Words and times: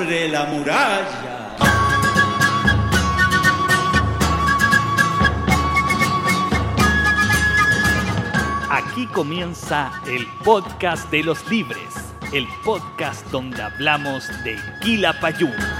abre 0.00 0.28
la 0.28 0.44
muralla. 0.46 1.56
Aquí 8.70 9.06
comienza 9.06 9.92
el 10.06 10.26
podcast 10.44 11.10
de 11.10 11.22
los 11.22 11.46
libres, 11.50 11.78
el 12.32 12.46
podcast 12.64 13.26
donde 13.30 13.62
hablamos 13.62 14.28
de 14.44 14.58
Quilapayún. 14.80 15.79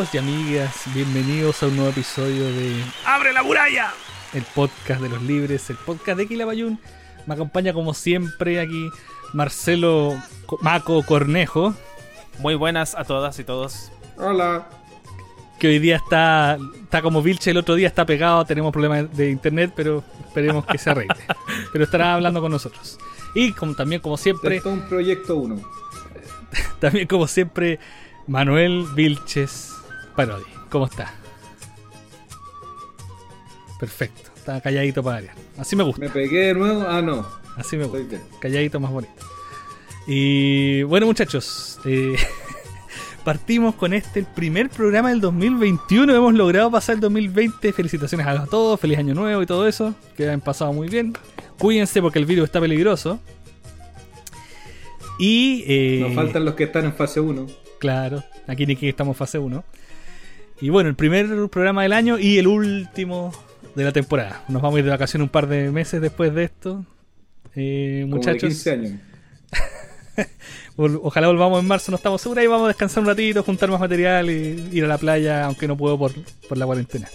Amigos 0.00 0.14
y 0.14 0.18
amigas, 0.18 0.82
bienvenidos 0.94 1.62
a 1.62 1.66
un 1.66 1.76
nuevo 1.76 1.90
episodio 1.90 2.44
de 2.44 2.82
¡Abre 3.04 3.34
la 3.34 3.42
muralla! 3.42 3.92
El 4.32 4.44
podcast 4.44 5.02
de 5.02 5.10
los 5.10 5.20
libres, 5.20 5.68
el 5.68 5.76
podcast 5.76 6.16
de 6.16 6.26
Quilabayún. 6.26 6.78
Me 7.26 7.34
acompaña 7.34 7.74
como 7.74 7.92
siempre 7.92 8.60
aquí 8.60 8.88
Marcelo 9.34 10.16
Co- 10.46 10.58
Maco 10.62 11.02
Cornejo, 11.02 11.74
Muy 12.38 12.54
buenas 12.54 12.94
a 12.94 13.04
todas 13.04 13.38
y 13.40 13.44
todos. 13.44 13.92
Hola. 14.16 14.66
que 15.58 15.68
hoy 15.68 15.78
día 15.78 15.96
está, 15.96 16.56
está 16.82 17.02
como 17.02 17.20
Vilche, 17.20 17.50
el 17.50 17.58
otro 17.58 17.74
día 17.74 17.88
está 17.88 18.06
pegado, 18.06 18.46
tenemos 18.46 18.72
problemas 18.72 19.14
de 19.14 19.28
internet, 19.30 19.72
pero 19.76 20.02
esperemos 20.26 20.64
que 20.64 20.78
se 20.78 20.88
arregle. 20.88 21.14
pero 21.72 21.84
estará 21.84 22.14
hablando 22.14 22.40
con 22.40 22.50
nosotros. 22.50 22.98
Y 23.34 23.52
como, 23.52 23.74
también 23.74 24.00
como 24.00 24.16
siempre, 24.16 24.56
Esto 24.56 24.70
es 24.70 24.78
un 24.80 24.88
proyecto 24.88 25.36
1. 25.36 25.60
también 26.80 27.06
como 27.06 27.26
siempre, 27.26 27.78
Manuel 28.26 28.86
Vilches 28.94 29.74
Parodi. 30.26 30.44
¿Cómo 30.70 30.86
está? 30.86 31.12
Perfecto, 33.78 34.30
está 34.36 34.60
calladito 34.60 35.02
para 35.02 35.16
variar. 35.16 35.34
Así 35.58 35.74
me 35.76 35.82
gusta, 35.82 36.00
¿Me 36.00 36.10
pegué 36.10 36.46
de 36.48 36.54
nuevo? 36.54 36.84
Ah, 36.86 37.00
no. 37.00 37.26
así 37.56 37.76
me 37.76 37.84
gusta. 37.84 38.18
Calladito 38.40 38.78
más 38.78 38.90
bonito. 38.90 39.12
Y 40.06 40.82
bueno, 40.82 41.06
muchachos, 41.06 41.78
eh, 41.86 42.16
partimos 43.24 43.74
con 43.74 43.94
este, 43.94 44.20
el 44.20 44.26
primer 44.26 44.68
programa 44.68 45.10
del 45.10 45.20
2021. 45.20 46.14
Hemos 46.14 46.34
logrado 46.34 46.70
pasar 46.70 46.96
el 46.96 47.00
2020. 47.00 47.72
Felicitaciones 47.72 48.26
a 48.26 48.44
todos, 48.46 48.78
feliz 48.78 48.98
año 48.98 49.14
nuevo 49.14 49.40
y 49.42 49.46
todo 49.46 49.66
eso. 49.66 49.94
Que 50.16 50.28
han 50.28 50.40
pasado 50.42 50.72
muy 50.72 50.88
bien. 50.88 51.14
Cuídense 51.58 52.02
porque 52.02 52.18
el 52.18 52.26
virus 52.26 52.44
está 52.46 52.60
peligroso. 52.60 53.18
Y. 55.18 55.64
eh, 55.66 56.00
Nos 56.02 56.14
faltan 56.14 56.44
los 56.44 56.54
que 56.54 56.64
están 56.64 56.84
en 56.84 56.92
fase 56.94 57.20
1. 57.20 57.46
Claro, 57.78 58.22
aquí 58.46 58.66
ni 58.66 58.76
que 58.76 58.90
estamos 58.90 59.14
en 59.14 59.18
fase 59.18 59.38
1. 59.38 59.64
Y 60.60 60.68
bueno, 60.68 60.90
el 60.90 60.96
primer 60.96 61.48
programa 61.48 61.82
del 61.82 61.92
año 61.92 62.18
y 62.18 62.38
el 62.38 62.46
último 62.46 63.32
de 63.74 63.84
la 63.84 63.92
temporada. 63.92 64.44
Nos 64.48 64.60
vamos 64.60 64.76
a 64.76 64.78
ir 64.80 64.84
de 64.84 64.90
vacaciones 64.90 65.24
un 65.24 65.30
par 65.30 65.46
de 65.46 65.70
meses 65.70 66.00
después 66.00 66.34
de 66.34 66.44
esto. 66.44 66.84
Eh, 67.54 68.00
Como 68.02 68.16
de 68.16 68.18
muchachos, 68.18 68.48
15 68.48 68.70
años. 68.70 68.92
ojalá 70.76 71.28
volvamos 71.28 71.60
en 71.60 71.66
marzo, 71.66 71.90
no 71.90 71.96
estamos 71.96 72.20
seguros. 72.20 72.44
Y 72.44 72.46
vamos 72.46 72.66
a 72.66 72.68
descansar 72.68 73.02
un 73.02 73.08
ratito, 73.08 73.42
juntar 73.42 73.70
más 73.70 73.80
material 73.80 74.28
y 74.30 74.68
ir 74.72 74.84
a 74.84 74.88
la 74.88 74.98
playa, 74.98 75.46
aunque 75.46 75.66
no 75.66 75.76
puedo 75.76 75.98
por, 75.98 76.12
por 76.48 76.58
la 76.58 76.66
cuarentena. 76.66 77.08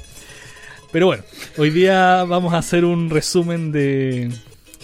Pero 0.92 1.08
bueno, 1.08 1.24
hoy 1.58 1.70
día 1.70 2.24
vamos 2.24 2.54
a 2.54 2.60
hacer 2.60 2.86
un 2.86 3.10
resumen 3.10 3.72
de 3.72 4.32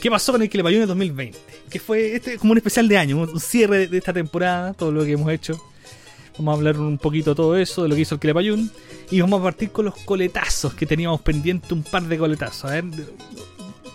qué 0.01 0.11
pasó 0.11 0.33
con 0.33 0.41
el 0.41 0.49
Quilepayún 0.49 0.81
en 0.81 0.87
2020. 0.87 1.39
que 1.69 1.79
fue 1.79 2.15
este 2.15 2.37
como 2.37 2.51
un 2.51 2.57
especial 2.57 2.87
de 2.87 2.97
año, 2.97 3.17
un 3.17 3.39
cierre 3.39 3.87
de 3.87 3.97
esta 3.97 4.11
temporada, 4.11 4.73
todo 4.73 4.91
lo 4.91 5.05
que 5.05 5.13
hemos 5.13 5.31
hecho. 5.31 5.59
Vamos 6.37 6.53
a 6.53 6.57
hablar 6.57 6.79
un 6.79 6.97
poquito 6.97 7.31
de 7.31 7.35
todo 7.35 7.57
eso, 7.57 7.83
de 7.83 7.89
lo 7.89 7.95
que 7.95 8.01
hizo 8.01 8.15
el 8.15 8.21
Quilapayún. 8.21 8.71
Y 9.09 9.21
vamos 9.21 9.41
a 9.41 9.43
partir 9.43 9.71
con 9.71 9.85
los 9.85 9.95
coletazos, 9.97 10.73
que 10.73 10.85
teníamos 10.85 11.21
pendiente 11.21 11.73
un 11.73 11.83
par 11.83 12.03
de 12.03 12.17
coletazos. 12.17 12.71
A 12.71 12.73
ver, 12.73 12.85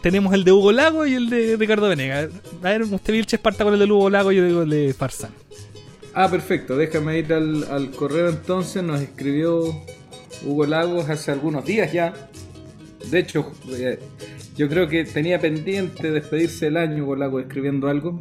tenemos 0.03 0.35
el 0.35 0.45
de 0.45 0.53
Hugo 0.53 0.73
Lago 0.73 1.07
y 1.07 1.15
el 1.15 1.31
de 1.31 1.57
Ricardo 1.57 1.89
Venegas. 1.89 2.31
A 2.63 2.69
ver, 2.71 2.83
usted 2.83 3.13
Vilches 3.13 3.41
parta 3.41 3.65
con 3.65 3.73
el 3.73 3.81
de 3.81 3.87
Hugo 3.87 4.11
Lago 4.11 4.33
y 4.33 4.37
yo 4.37 4.63
el 4.63 4.71
de 4.71 4.95
Farsán. 4.95 5.31
Ah, 6.15 6.31
perfecto. 6.31 6.77
Déjame 6.77 7.19
ir 7.19 7.33
al, 7.33 7.65
al 7.65 7.91
correo 7.91 8.29
entonces. 8.29 8.83
Nos 8.83 9.01
escribió 9.01 9.75
Hugo 10.45 10.67
Lagos 10.67 11.09
hace 11.09 11.33
algunos 11.33 11.65
días 11.65 11.93
ya. 11.93 12.15
De 13.11 13.19
hecho, 13.19 13.53
eh, 13.71 13.99
yo 14.57 14.69
creo 14.69 14.89
que 14.89 15.05
tenía 15.05 15.41
pendiente 15.41 16.11
despedirse 16.11 16.69
el 16.69 16.77
año 16.77 17.05
Hugo 17.05 17.17
Lagos 17.17 17.43
escribiendo 17.43 17.89
algo. 17.89 18.21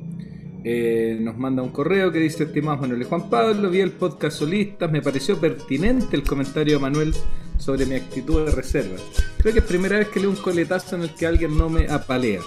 Eh, 0.67 1.19
nos 1.21 1.37
manda 1.37 1.61
un 1.61 1.69
correo 1.69 2.11
que 2.11 2.17
dice, 2.17 2.45
estimado 2.45 2.79
Manuel 2.79 3.03
y 3.03 3.05
Juan 3.05 3.29
Pablo, 3.29 3.69
vi 3.69 3.81
el 3.81 3.91
podcast 3.91 4.39
solistas, 4.39 4.91
me 4.91 4.99
pareció 4.99 5.39
pertinente 5.39 6.15
el 6.15 6.23
comentario 6.23 6.77
de 6.77 6.79
Manuel 6.79 7.15
sobre 7.59 7.85
mi 7.85 7.93
actitud 7.93 8.43
de 8.43 8.51
reserva. 8.51 8.95
Creo 9.37 9.53
que 9.53 9.59
es 9.59 9.65
primera 9.65 9.99
vez 9.99 10.07
que 10.07 10.19
leo 10.19 10.31
un 10.31 10.35
coletazo 10.35 10.95
en 10.95 11.03
el 11.03 11.13
que 11.13 11.27
alguien 11.27 11.55
no 11.55 11.69
me 11.69 11.87
apalea. 11.87 12.41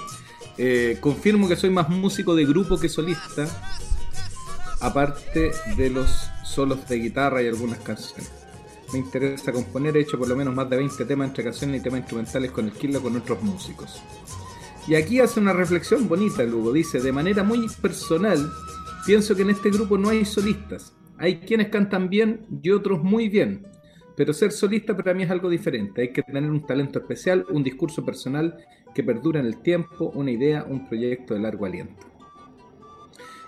Eh, 0.56 0.99
confirmo 1.00 1.47
que 1.49 1.55
soy 1.55 1.70
más 1.70 1.91
músico 1.91 2.35
de 2.35 2.44
grupo 2.44 2.76
que 2.76 2.88
solista, 2.88 3.47
aparte 4.81 5.53
de 5.76 5.88
los 5.88 6.29
solos 6.43 6.88
de 6.88 6.99
guitarra 6.99 7.41
y 7.41 7.47
algunas 7.47 7.79
canciones. 7.79 8.32
Me 8.93 8.99
interesa 8.99 9.53
componer, 9.53 9.97
he 9.97 10.00
hecho 10.00 10.19
por 10.19 10.26
lo 10.26 10.35
menos 10.35 10.53
más 10.56 10.69
de 10.69 10.76
20 10.76 11.05
temas 11.05 11.29
entre 11.29 11.44
canciones 11.44 11.81
y 11.81 11.85
temas 11.85 12.00
instrumentales 12.00 12.50
con 12.50 12.65
el 12.65 12.73
Killa 12.73 12.99
con 12.99 13.15
otros 13.15 13.41
músicos. 13.44 14.03
Y 14.88 14.94
aquí 14.94 15.20
hace 15.20 15.38
una 15.38 15.52
reflexión 15.52 16.08
bonita 16.08 16.43
Lugo, 16.44 16.73
dice, 16.73 16.99
de 16.99 17.12
manera 17.12 17.43
muy 17.43 17.67
personal, 17.82 18.50
pienso 19.05 19.37
que 19.37 19.43
en 19.43 19.50
este 19.50 19.69
grupo 19.69 19.99
no 19.99 20.08
hay 20.08 20.25
solistas. 20.25 20.94
Hay 21.19 21.40
quienes 21.40 21.69
cantan 21.69 22.08
bien 22.08 22.46
y 22.62 22.70
otros 22.70 23.02
muy 23.02 23.29
bien. 23.29 23.67
Pero 24.17 24.32
ser 24.32 24.50
solista 24.50 24.96
para 24.96 25.12
mí 25.12 25.25
es 25.25 25.31
algo 25.31 25.50
diferente. 25.50 26.00
Hay 26.00 26.12
que 26.14 26.23
tener 26.23 26.50
un 26.50 26.64
talento 26.64 27.00
especial, 27.00 27.44
un 27.50 27.62
discurso 27.62 28.02
personal 28.02 28.56
que 28.94 29.05
perdura 29.05 29.40
en 29.40 29.46
el 29.46 29.61
tiempo, 29.61 30.11
una 30.14 30.31
idea, 30.31 30.64
un 30.64 30.88
proyecto 30.88 31.34
de 31.34 31.41
largo 31.41 31.67
aliento. 31.67 32.06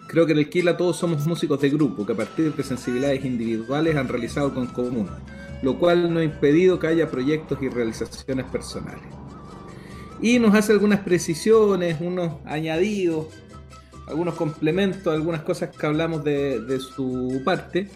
Creo 0.09 0.27
que 0.27 0.33
en 0.33 0.39
el 0.41 0.51
Kila 0.51 0.77
todos 0.77 0.99
somos 0.99 1.27
músicos 1.27 1.59
de 1.63 1.71
grupo 1.71 2.05
que 2.05 2.13
a 2.13 2.17
partir 2.17 2.55
de 2.55 2.63
sensibilidades 2.63 3.25
individuales 3.25 3.97
han 3.97 4.09
realizado 4.09 4.53
con 4.53 4.67
común, 4.67 5.09
lo 5.63 5.79
cual 5.79 6.13
no 6.13 6.21
ha 6.21 6.25
impedido 6.25 6.79
que 6.79 6.89
haya 6.89 7.11
proyectos 7.11 7.63
y 7.63 7.71
realizaciones 7.71 8.45
personales 8.45 9.20
y 10.23 10.39
nos 10.39 10.55
hace 10.55 10.73
algunas 10.73 11.01
precisiones, 11.01 12.01
unos 12.01 12.35
añadidos, 12.45 13.27
algunos 14.07 14.35
complementos, 14.35 15.13
algunas 15.13 15.43
cosas 15.43 15.75
que 15.75 15.87
hablamos 15.87 16.23
de, 16.25 16.79
su 16.81 17.41
parte. 17.45 17.89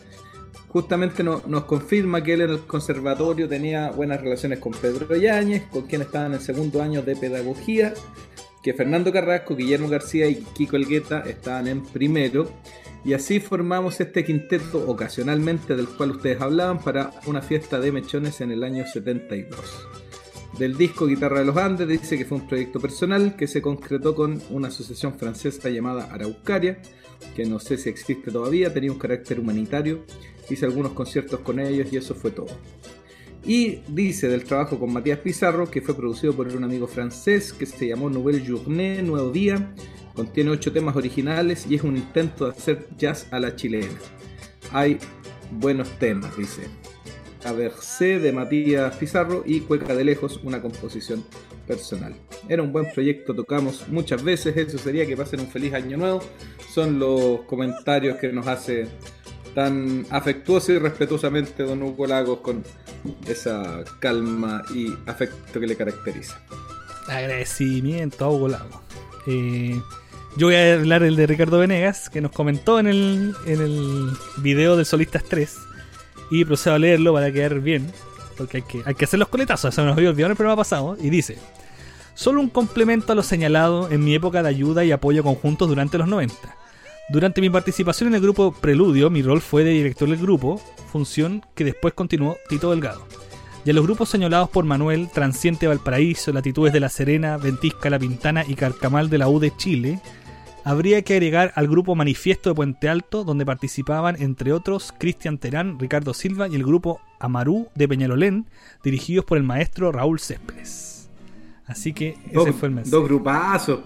Justamente 0.68 1.22
nos 1.22 1.64
confirma 1.64 2.22
que 2.22 2.34
él 2.34 2.40
en 2.42 2.50
el 2.50 2.60
conservatorio 2.60 3.48
tenía 3.48 3.90
buenas 3.90 4.20
relaciones 4.20 4.58
con 4.58 4.72
Pedro 4.72 5.14
Yáñez, 5.14 5.64
con 5.70 5.82
quien 5.82 6.02
estaban 6.02 6.28
en 6.28 6.38
el 6.38 6.40
segundo 6.40 6.82
año 6.82 7.02
de 7.02 7.14
pedagogía, 7.14 7.94
que 8.62 8.74
Fernando 8.74 9.12
Carrasco, 9.12 9.54
Guillermo 9.54 9.88
García 9.88 10.26
y 10.26 10.36
Kiko 10.36 10.76
Elgueta 10.76 11.20
estaban 11.20 11.68
en 11.68 11.84
primero. 11.84 12.50
Y 13.04 13.12
así 13.12 13.38
formamos 13.38 14.00
este 14.00 14.24
quinteto 14.24 14.88
ocasionalmente 14.88 15.76
del 15.76 15.86
cual 15.86 16.12
ustedes 16.12 16.40
hablaban 16.40 16.80
para 16.80 17.12
una 17.26 17.42
fiesta 17.42 17.78
de 17.78 17.92
mechones 17.92 18.40
en 18.40 18.50
el 18.50 18.64
año 18.64 18.86
72 18.86 20.03
del 20.58 20.76
disco 20.76 21.06
Guitarra 21.06 21.40
de 21.40 21.46
los 21.46 21.56
Andes, 21.56 21.88
dice 21.88 22.16
que 22.16 22.24
fue 22.24 22.38
un 22.38 22.46
proyecto 22.46 22.78
personal 22.78 23.34
que 23.36 23.46
se 23.46 23.60
concretó 23.60 24.14
con 24.14 24.40
una 24.50 24.68
asociación 24.68 25.14
francesa 25.14 25.68
llamada 25.68 26.12
Araucaria, 26.12 26.80
que 27.34 27.44
no 27.44 27.58
sé 27.58 27.76
si 27.76 27.88
existe 27.88 28.30
todavía, 28.30 28.72
tenía 28.72 28.92
un 28.92 28.98
carácter 28.98 29.40
humanitario, 29.40 30.04
hice 30.48 30.66
algunos 30.66 30.92
conciertos 30.92 31.40
con 31.40 31.58
ellos 31.58 31.92
y 31.92 31.96
eso 31.96 32.14
fue 32.14 32.30
todo. 32.30 32.56
Y 33.44 33.80
dice 33.88 34.28
del 34.28 34.44
trabajo 34.44 34.78
con 34.78 34.92
Matías 34.92 35.18
Pizarro, 35.18 35.70
que 35.70 35.82
fue 35.82 35.94
producido 35.94 36.32
por 36.32 36.48
un 36.48 36.64
amigo 36.64 36.86
francés 36.86 37.52
que 37.52 37.66
se 37.66 37.88
llamó 37.88 38.08
Nouvelle 38.08 38.44
Journée, 38.46 39.02
Nuevo 39.02 39.30
Día, 39.30 39.74
contiene 40.14 40.50
ocho 40.50 40.72
temas 40.72 40.96
originales 40.96 41.66
y 41.68 41.74
es 41.74 41.82
un 41.82 41.96
intento 41.96 42.46
de 42.46 42.52
hacer 42.52 42.86
jazz 42.96 43.26
a 43.32 43.40
la 43.40 43.54
chilena. 43.56 43.98
Hay 44.72 44.98
buenos 45.50 45.90
temas, 45.98 46.36
dice. 46.36 46.62
C 47.80 48.18
de 48.18 48.32
Matías 48.32 48.96
Pizarro 48.96 49.42
y 49.44 49.60
Cueca 49.60 49.94
de 49.94 50.04
Lejos, 50.04 50.40
una 50.42 50.62
composición 50.62 51.24
personal. 51.66 52.14
Era 52.48 52.62
un 52.62 52.72
buen 52.72 52.90
proyecto, 52.92 53.34
tocamos 53.34 53.86
muchas 53.88 54.22
veces, 54.22 54.56
eso 54.56 54.78
sería 54.78 55.06
que 55.06 55.16
pasen 55.16 55.40
un 55.40 55.48
feliz 55.48 55.74
año 55.74 55.96
nuevo. 55.96 56.22
Son 56.72 56.98
los 56.98 57.42
comentarios 57.42 58.16
que 58.16 58.32
nos 58.32 58.46
hace 58.46 58.86
tan 59.54 60.06
afectuoso 60.10 60.72
y 60.72 60.78
respetuosamente 60.78 61.62
don 61.62 61.82
Hugo 61.82 62.06
Lagos 62.06 62.40
con 62.40 62.64
esa 63.28 63.84
calma 64.00 64.62
y 64.74 64.94
afecto 65.06 65.60
que 65.60 65.66
le 65.66 65.76
caracteriza. 65.76 66.40
Agradecimiento 67.08 68.24
a 68.24 68.30
Hugo 68.30 68.48
Lagos. 68.48 68.80
Eh, 69.26 69.78
yo 70.36 70.46
voy 70.46 70.56
a 70.56 70.74
hablar 70.74 71.02
el 71.02 71.14
de 71.14 71.26
Ricardo 71.26 71.58
Venegas, 71.58 72.08
que 72.08 72.22
nos 72.22 72.32
comentó 72.32 72.80
en 72.80 72.86
el, 72.86 73.34
en 73.46 73.60
el 73.60 74.10
video 74.38 74.76
de 74.76 74.84
Solistas 74.86 75.24
3 75.24 75.73
y 76.40 76.44
procedo 76.44 76.74
a 76.74 76.78
leerlo 76.78 77.12
para 77.12 77.32
quedar 77.32 77.60
bien. 77.60 77.90
Porque 78.36 78.58
hay 78.58 78.62
que, 78.62 78.82
hay 78.84 78.94
que 78.94 79.04
hacer 79.04 79.18
los 79.18 79.28
coletazos. 79.28 79.72
Eso 79.72 79.84
nos 79.84 79.96
había 79.96 80.10
olvidado 80.10 80.26
en 80.26 80.32
el 80.32 80.36
programa 80.36 80.60
pasado. 80.60 80.96
Y 81.00 81.10
dice: 81.10 81.38
Solo 82.14 82.40
un 82.40 82.48
complemento 82.48 83.12
a 83.12 83.16
lo 83.16 83.22
señalado 83.22 83.90
en 83.90 84.04
mi 84.04 84.14
época 84.14 84.42
de 84.42 84.48
ayuda 84.48 84.84
y 84.84 84.92
apoyo 84.92 85.22
conjuntos 85.22 85.68
durante 85.68 85.98
los 85.98 86.08
90. 86.08 86.34
Durante 87.10 87.40
mi 87.40 87.50
participación 87.50 88.08
en 88.08 88.14
el 88.14 88.22
grupo 88.22 88.52
Preludio, 88.52 89.10
mi 89.10 89.22
rol 89.22 89.42
fue 89.42 89.62
de 89.62 89.72
director 89.72 90.08
del 90.08 90.18
grupo, 90.18 90.60
función 90.90 91.44
que 91.54 91.64
después 91.64 91.92
continuó 91.92 92.38
Tito 92.48 92.70
Delgado. 92.70 93.06
Y 93.66 93.70
a 93.70 93.74
los 93.74 93.84
grupos 93.84 94.08
señalados 94.08 94.48
por 94.48 94.64
Manuel, 94.64 95.10
Transiente 95.12 95.66
Valparaíso, 95.66 96.32
Latitudes 96.32 96.72
de 96.72 96.80
La 96.80 96.88
Serena, 96.88 97.36
Ventisca 97.36 97.90
La 97.90 97.98
Pintana 97.98 98.44
y 98.46 98.54
Carcamal 98.54 99.10
de 99.10 99.18
la 99.18 99.28
U 99.28 99.38
de 99.38 99.54
Chile, 99.56 100.00
habría 100.64 101.02
que 101.02 101.12
agregar 101.14 101.52
al 101.54 101.68
grupo 101.68 101.94
Manifiesto 101.94 102.48
de 102.48 102.54
Puente 102.54 102.88
Alto, 102.88 103.22
donde 103.22 103.44
participaban, 103.44 104.20
entre 104.20 104.52
otros, 104.52 104.92
Cristian 104.98 105.38
Terán, 105.38 105.78
Ricardo 105.78 106.14
Silva 106.14 106.48
y 106.48 106.56
el 106.56 106.64
grupo 106.64 107.00
Amarú 107.20 107.68
de 107.74 107.86
Peñalolén, 107.86 108.46
dirigidos 108.82 109.26
por 109.26 109.36
el 109.38 109.44
maestro 109.44 109.92
Raúl 109.92 110.18
Céspedes. 110.18 111.10
Así 111.66 111.92
que 111.92 112.16
ese 112.30 112.52
fue 112.52 112.68
el 112.68 112.74
mensaje. 112.74 112.96
Dos 112.96 113.04
grupazos, 113.04 113.80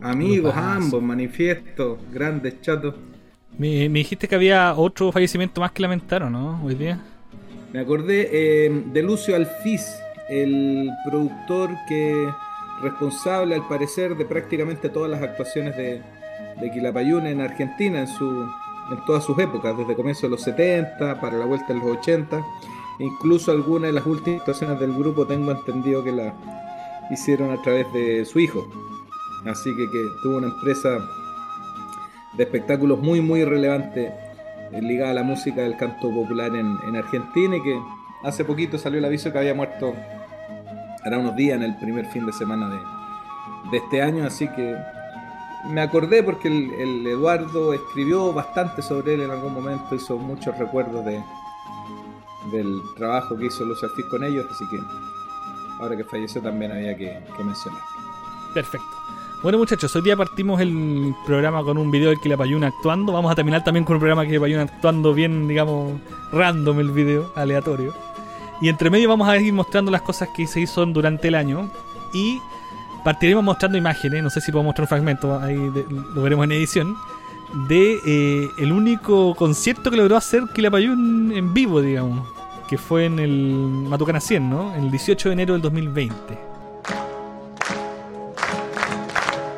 amigos 0.00 0.52
ambos, 0.56 1.02
Manifiesto, 1.02 1.98
grandes 2.12 2.60
chatos. 2.60 2.94
Me, 3.58 3.88
dijiste 3.88 4.26
que 4.26 4.34
había 4.34 4.74
otro 4.74 5.12
fallecimiento 5.12 5.60
más 5.60 5.72
que 5.72 5.82
lamentaron, 5.82 6.32
¿no? 6.32 6.62
Hoy 6.64 6.74
día. 6.74 6.98
Me 7.72 7.80
acordé 7.80 8.28
eh, 8.32 8.84
de 8.86 9.02
Lucio 9.02 9.36
Alfiz, 9.36 9.82
el 10.28 10.90
productor 11.06 11.70
que 11.88 12.28
responsable 12.82 13.54
al 13.54 13.66
parecer 13.68 14.16
de 14.16 14.24
prácticamente 14.24 14.88
todas 14.88 15.10
las 15.10 15.22
actuaciones 15.22 15.76
de, 15.76 16.02
de 16.60 16.70
Quilapayún 16.70 17.26
en 17.26 17.40
Argentina 17.40 18.00
en, 18.00 18.08
su, 18.08 18.28
en 18.90 19.04
todas 19.06 19.24
sus 19.24 19.38
épocas, 19.38 19.76
desde 19.76 19.94
comienzo 19.94 20.26
de 20.26 20.30
los 20.30 20.42
70, 20.42 21.20
para 21.20 21.36
la 21.36 21.46
vuelta 21.46 21.68
de 21.68 21.74
los 21.74 21.98
80. 21.98 22.44
Incluso 22.98 23.50
algunas 23.50 23.88
de 23.88 23.92
las 23.92 24.06
últimas 24.06 24.40
actuaciones 24.40 24.78
del 24.80 24.92
grupo 24.92 25.26
tengo 25.26 25.50
entendido 25.50 26.04
que 26.04 26.12
la 26.12 26.34
hicieron 27.10 27.50
a 27.50 27.60
través 27.62 27.92
de 27.92 28.24
su 28.24 28.38
hijo. 28.38 28.66
Así 29.44 29.70
que, 29.76 29.90
que 29.90 29.98
tuvo 30.22 30.38
una 30.38 30.48
empresa 30.48 30.98
de 32.36 32.44
espectáculos 32.44 32.98
muy 33.00 33.20
muy 33.20 33.44
relevante 33.44 34.12
eh, 34.72 34.80
ligada 34.80 35.10
a 35.10 35.14
la 35.14 35.22
música 35.22 35.62
del 35.62 35.76
canto 35.76 36.10
popular 36.10 36.54
en, 36.56 36.78
en 36.86 36.96
Argentina 36.96 37.56
y 37.56 37.62
que 37.62 37.78
hace 38.22 38.44
poquito 38.44 38.78
salió 38.78 38.98
el 38.98 39.04
aviso 39.04 39.32
que 39.32 39.38
había 39.38 39.54
muerto, 39.54 39.94
hará 41.04 41.18
unos 41.18 41.36
días 41.36 41.56
en 41.56 41.64
el 41.64 41.76
primer 41.76 42.06
fin 42.06 42.24
de 42.24 42.32
semana 42.32 42.70
de, 42.70 42.78
de 43.70 43.76
este 43.78 44.00
año, 44.00 44.24
así 44.24 44.48
que 44.48 44.76
me 45.64 45.80
acordé 45.80 46.22
porque 46.22 46.48
el, 46.48 47.06
Eduardo 47.06 47.72
escribió 47.72 48.32
bastante 48.32 48.82
sobre 48.82 49.14
él 49.14 49.22
en 49.22 49.30
algún 49.30 49.54
momento, 49.54 49.94
hizo 49.94 50.16
muchos 50.16 50.56
recuerdos 50.58 51.04
de, 51.04 51.22
del 52.50 52.80
trabajo 52.96 53.36
que 53.36 53.46
hizo 53.46 53.64
Lucio 53.64 53.88
Alfiz 53.88 54.06
con 54.06 54.24
ellos, 54.24 54.46
así 54.50 54.64
que 54.70 54.78
ahora 55.80 55.96
que 55.96 56.04
falleció 56.04 56.42
también 56.42 56.72
había 56.72 56.96
que, 56.96 57.20
mencionar. 57.44 57.80
Perfecto. 58.54 58.86
Bueno 59.42 59.58
muchachos, 59.58 59.94
hoy 59.96 60.02
día 60.02 60.16
partimos 60.16 60.60
el 60.60 61.14
programa 61.26 61.64
con 61.64 61.76
un 61.76 61.90
video 61.90 62.10
del 62.10 62.20
Quilapayún 62.20 62.62
actuando. 62.62 63.12
Vamos 63.12 63.32
a 63.32 63.34
terminar 63.34 63.64
también 63.64 63.84
con 63.84 63.96
un 63.96 64.00
programa 64.00 64.22
que 64.22 64.28
Quilapayún 64.28 64.60
actuando 64.60 65.14
bien, 65.14 65.48
digamos, 65.48 66.00
random 66.30 66.78
el 66.78 66.90
video, 66.90 67.32
aleatorio. 67.34 67.92
Y 68.60 68.68
entre 68.68 68.90
medio 68.90 69.08
vamos 69.08 69.28
a 69.28 69.36
ir 69.38 69.52
mostrando 69.52 69.90
las 69.90 70.02
cosas 70.02 70.28
que 70.28 70.46
se 70.46 70.60
hizo 70.60 70.86
durante 70.86 71.26
el 71.26 71.34
año. 71.34 71.68
Y 72.12 72.40
partiremos 73.04 73.44
mostrando 73.44 73.78
imágenes, 73.78 74.22
no 74.22 74.30
sé 74.30 74.40
si 74.40 74.52
puedo 74.52 74.64
mostrar 74.64 74.84
un 74.84 74.88
fragmento, 74.88 75.38
ahí 75.40 75.56
lo 76.14 76.22
veremos 76.22 76.44
en 76.44 76.52
edición, 76.52 76.96
de 77.68 77.98
eh, 78.06 78.50
el 78.58 78.72
único 78.72 79.34
concierto 79.34 79.90
que 79.90 79.96
logró 79.96 80.16
hacer 80.16 80.44
Quilapayún 80.54 81.32
en 81.34 81.52
vivo, 81.52 81.82
digamos, 81.82 82.26
que 82.68 82.78
fue 82.78 83.06
en 83.06 83.18
el 83.18 83.54
Matucana 83.88 84.20
100, 84.20 84.50
¿no? 84.50 84.74
El 84.74 84.90
18 84.90 85.28
de 85.28 85.32
enero 85.32 85.52
del 85.54 85.62
2020. 85.62 86.52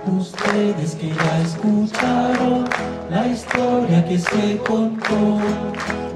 ustedes 0.07 0.95
que 0.97 1.09
ya 1.09 1.41
escucharon 1.43 2.65
la 3.11 3.27
historia 3.27 4.05
que 4.05 4.19
se 4.19 4.59
contó. 4.59 5.41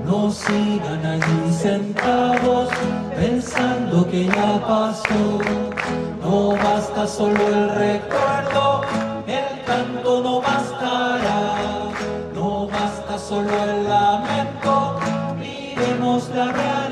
No 0.09 0.31
sigan 0.31 1.05
allí 1.05 1.53
sentados 1.53 2.71
pensando 3.15 4.09
que 4.11 4.25
ya 4.25 4.59
pasó. 4.67 5.39
No 6.23 6.53
basta 6.53 7.07
solo 7.07 7.47
el 7.47 7.69
recuerdo, 7.75 8.81
el 9.27 9.65
canto 9.67 10.23
no 10.23 10.41
bastará. 10.41 11.91
No 12.35 12.67
basta 12.69 13.19
solo 13.19 13.51
el 13.65 13.85
lamento, 13.87 14.99
miremos 15.39 16.31
la 16.31 16.53
realidad. 16.53 16.88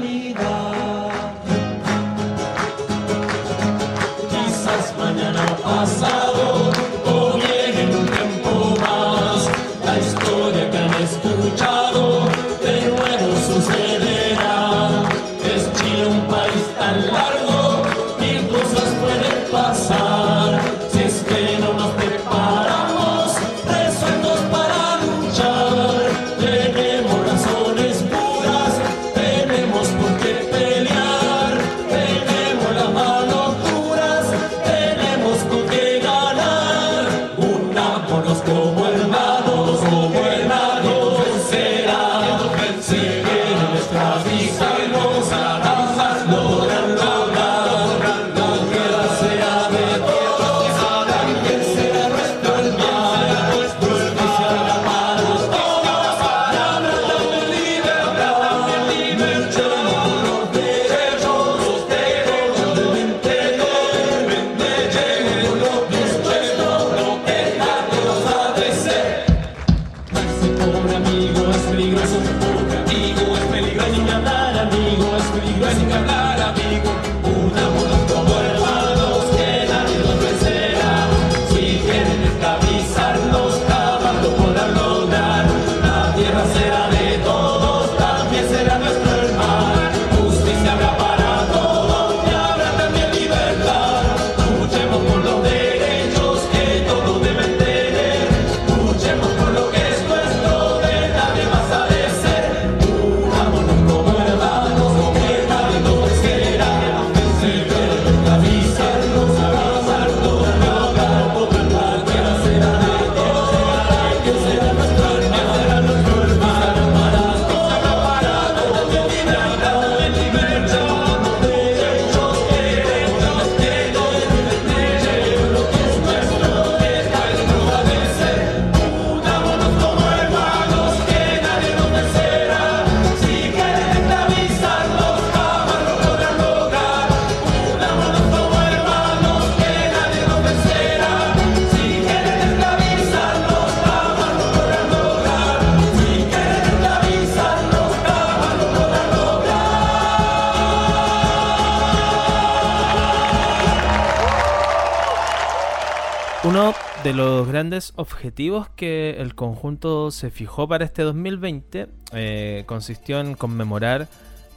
Objetivos 157.96 158.68
que 158.68 159.16
el 159.18 159.34
conjunto 159.34 160.10
se 160.10 160.30
fijó 160.30 160.68
para 160.68 160.84
este 160.84 161.02
2020 161.02 161.88
eh, 162.12 162.64
consistió 162.66 163.20
en 163.20 163.34
conmemorar 163.34 164.08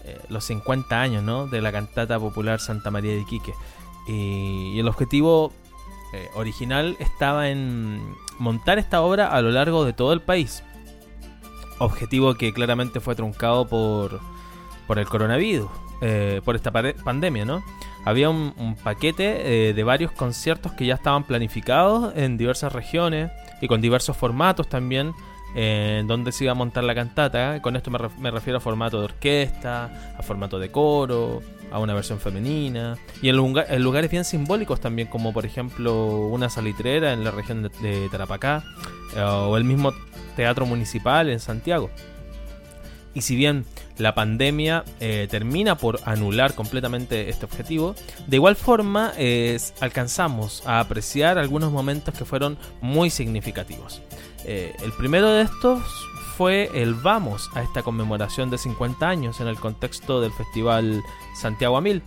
eh, 0.05 0.17
los 0.29 0.45
50 0.45 1.01
años 1.01 1.23
¿no? 1.23 1.47
de 1.47 1.61
la 1.61 1.71
cantata 1.71 2.19
popular 2.19 2.59
Santa 2.59 2.91
María 2.91 3.11
de 3.11 3.21
Iquique. 3.21 3.53
Y, 4.07 4.79
el 4.79 4.87
objetivo 4.87 5.51
eh, 6.13 6.29
original 6.35 6.95
estaba 6.99 7.49
en 7.49 8.01
montar 8.39 8.79
esta 8.79 9.01
obra 9.01 9.27
a 9.27 9.41
lo 9.41 9.51
largo 9.51 9.85
de 9.85 9.93
todo 9.93 10.13
el 10.13 10.21
país. 10.21 10.63
Objetivo 11.79 12.33
que 12.35 12.53
claramente 12.53 12.99
fue 12.99 13.15
truncado 13.15 13.67
por, 13.67 14.19
por 14.87 14.99
el 14.99 15.05
coronavirus, 15.05 15.69
eh, 16.01 16.41
por 16.43 16.55
esta 16.55 16.71
pandemia, 16.71 17.45
¿no? 17.45 17.63
Había 18.05 18.29
un, 18.29 18.75
paquete 18.83 19.69
eh, 19.69 19.73
de 19.73 19.83
varios 19.83 20.11
conciertos 20.11 20.71
que 20.73 20.85
ya 20.85 20.95
estaban 20.95 21.23
planificados 21.23 22.13
en 22.15 22.37
diversas 22.37 22.73
regiones 22.73 23.31
y 23.61 23.67
con 23.67 23.81
diversos 23.81 24.15
formatos 24.15 24.67
también, 24.69 25.11
eh, 25.55 26.03
donde 26.07 26.31
se 26.31 26.45
iba 26.45 26.51
a 26.53 26.55
montar 26.55 26.83
la 26.85 26.95
cantata. 26.95 27.61
Con 27.61 27.75
esto 27.75 27.91
me, 27.91 27.99
ref- 27.99 28.17
me 28.17 28.31
refiero 28.31 28.57
a 28.57 28.61
formato 28.61 28.99
de 28.99 29.05
orquesta, 29.05 30.13
a 30.17 30.23
formato 30.23 30.59
de 30.59 30.69
coro, 30.71 31.41
a 31.71 31.79
una 31.79 31.93
versión 31.93 32.19
femenina 32.19 32.97
y 33.21 33.29
en, 33.29 33.35
lugar- 33.35 33.67
en 33.69 33.83
lugares 33.83 34.09
bien 34.09 34.25
simbólicos 34.25 34.79
también, 34.79 35.07
como 35.07 35.33
por 35.33 35.45
ejemplo 35.45 36.05
una 36.29 36.49
salitrera 36.49 37.13
en 37.13 37.23
la 37.23 37.31
región 37.31 37.61
de, 37.63 37.69
de 37.81 38.09
Tarapacá 38.09 38.63
eh, 39.15 39.21
o 39.21 39.55
el 39.57 39.65
mismo 39.65 39.93
teatro 40.35 40.65
municipal 40.65 41.29
en 41.29 41.39
Santiago. 41.39 41.89
Y 43.19 43.21
si 43.21 43.35
bien 43.35 43.65
la 43.97 44.15
pandemia 44.15 44.85
eh, 45.01 45.27
termina 45.29 45.75
por 45.75 45.99
anular 46.05 46.55
completamente 46.55 47.27
este 47.27 47.43
objetivo, 47.43 47.95
de 48.27 48.37
igual 48.37 48.55
forma 48.55 49.11
alcanzamos 49.81 50.65
a 50.65 50.79
apreciar 50.79 51.37
algunos 51.37 51.69
momentos 51.73 52.13
que 52.13 52.23
fueron 52.23 52.57
muy 52.79 53.09
significativos. 53.09 54.01
Eh, 54.45 54.73
el 54.81 54.93
primero 54.93 55.31
de 55.31 55.41
estos 55.41 55.83
fue 56.37 56.69
el 56.73 56.93
vamos 56.93 57.49
a 57.55 57.61
esta 57.61 57.83
conmemoración 57.83 58.49
de 58.49 58.57
50 58.57 59.09
años 59.09 59.41
en 59.41 59.49
el 59.49 59.59
contexto 59.59 60.21
del 60.21 60.31
Festival 60.31 61.01
Santiago 61.35 61.75
a 61.75 61.81
Mil, 61.81 62.01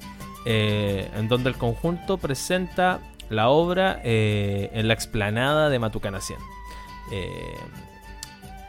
eh, 0.46 1.10
en 1.14 1.28
donde 1.28 1.50
el 1.50 1.58
conjunto 1.58 2.16
presenta 2.16 3.00
la 3.28 3.50
obra 3.50 4.00
en 4.02 4.88
la 4.88 4.94
explanada 4.94 5.68
de 5.68 5.78
Matucana 5.78 6.22
100. 6.22 6.38
Eh, 7.10 7.58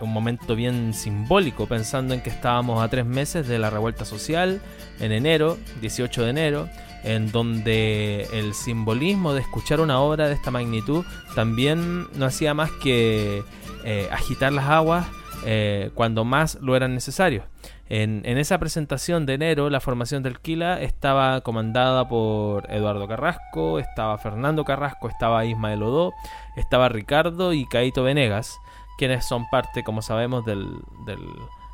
un 0.04 0.14
momento 0.14 0.56
bien 0.56 0.94
simbólico, 0.94 1.68
pensando 1.68 2.14
en 2.14 2.22
que 2.22 2.30
estábamos 2.30 2.84
a 2.84 2.88
tres 2.90 3.06
meses 3.06 3.48
de 3.48 3.60
la 3.60 3.70
revuelta 3.70 4.06
social, 4.06 4.62
en 5.00 5.12
enero, 5.12 5.58
18 5.82 6.24
de 6.24 6.30
enero, 6.30 6.70
en 7.04 7.32
donde 7.32 8.28
el 8.34 8.54
simbolismo 8.54 9.34
de 9.34 9.42
escuchar 9.42 9.82
una 9.82 10.00
obra 10.00 10.28
de 10.28 10.34
esta 10.34 10.52
magnitud 10.52 11.06
también 11.36 12.08
no 12.18 12.26
hacía 12.26 12.54
más 12.54 12.72
que 12.72 13.44
eh, 13.84 14.08
agitar 14.12 14.54
las 14.54 14.66
aguas 14.66 15.06
eh, 15.46 15.92
cuando 15.94 16.24
más 16.24 16.58
lo 16.62 16.76
eran 16.76 16.94
necesarios. 16.94 17.46
En, 17.90 18.22
en 18.26 18.38
esa 18.38 18.58
presentación 18.58 19.26
de 19.26 19.34
enero, 19.34 19.70
la 19.70 19.82
formación 19.82 20.24
del 20.24 20.40
Kila 20.40 20.82
estaba 20.82 21.42
comandada 21.42 22.08
por 22.08 22.72
Eduardo 22.72 23.08
Carrasco, 23.08 23.78
estaba 23.78 24.18
Fernando 24.18 24.64
Carrasco, 24.64 25.10
estaba 25.10 25.46
Ismael 25.46 25.84
Odó, 25.84 26.14
estaba 26.56 26.88
Ricardo 26.88 27.52
y 27.52 27.66
Caito 27.66 28.04
Venegas, 28.04 28.58
quienes 28.98 29.26
son 29.26 29.50
parte, 29.50 29.84
como 29.84 30.02
sabemos, 30.02 30.46
del, 30.46 30.80
del 31.06 31.20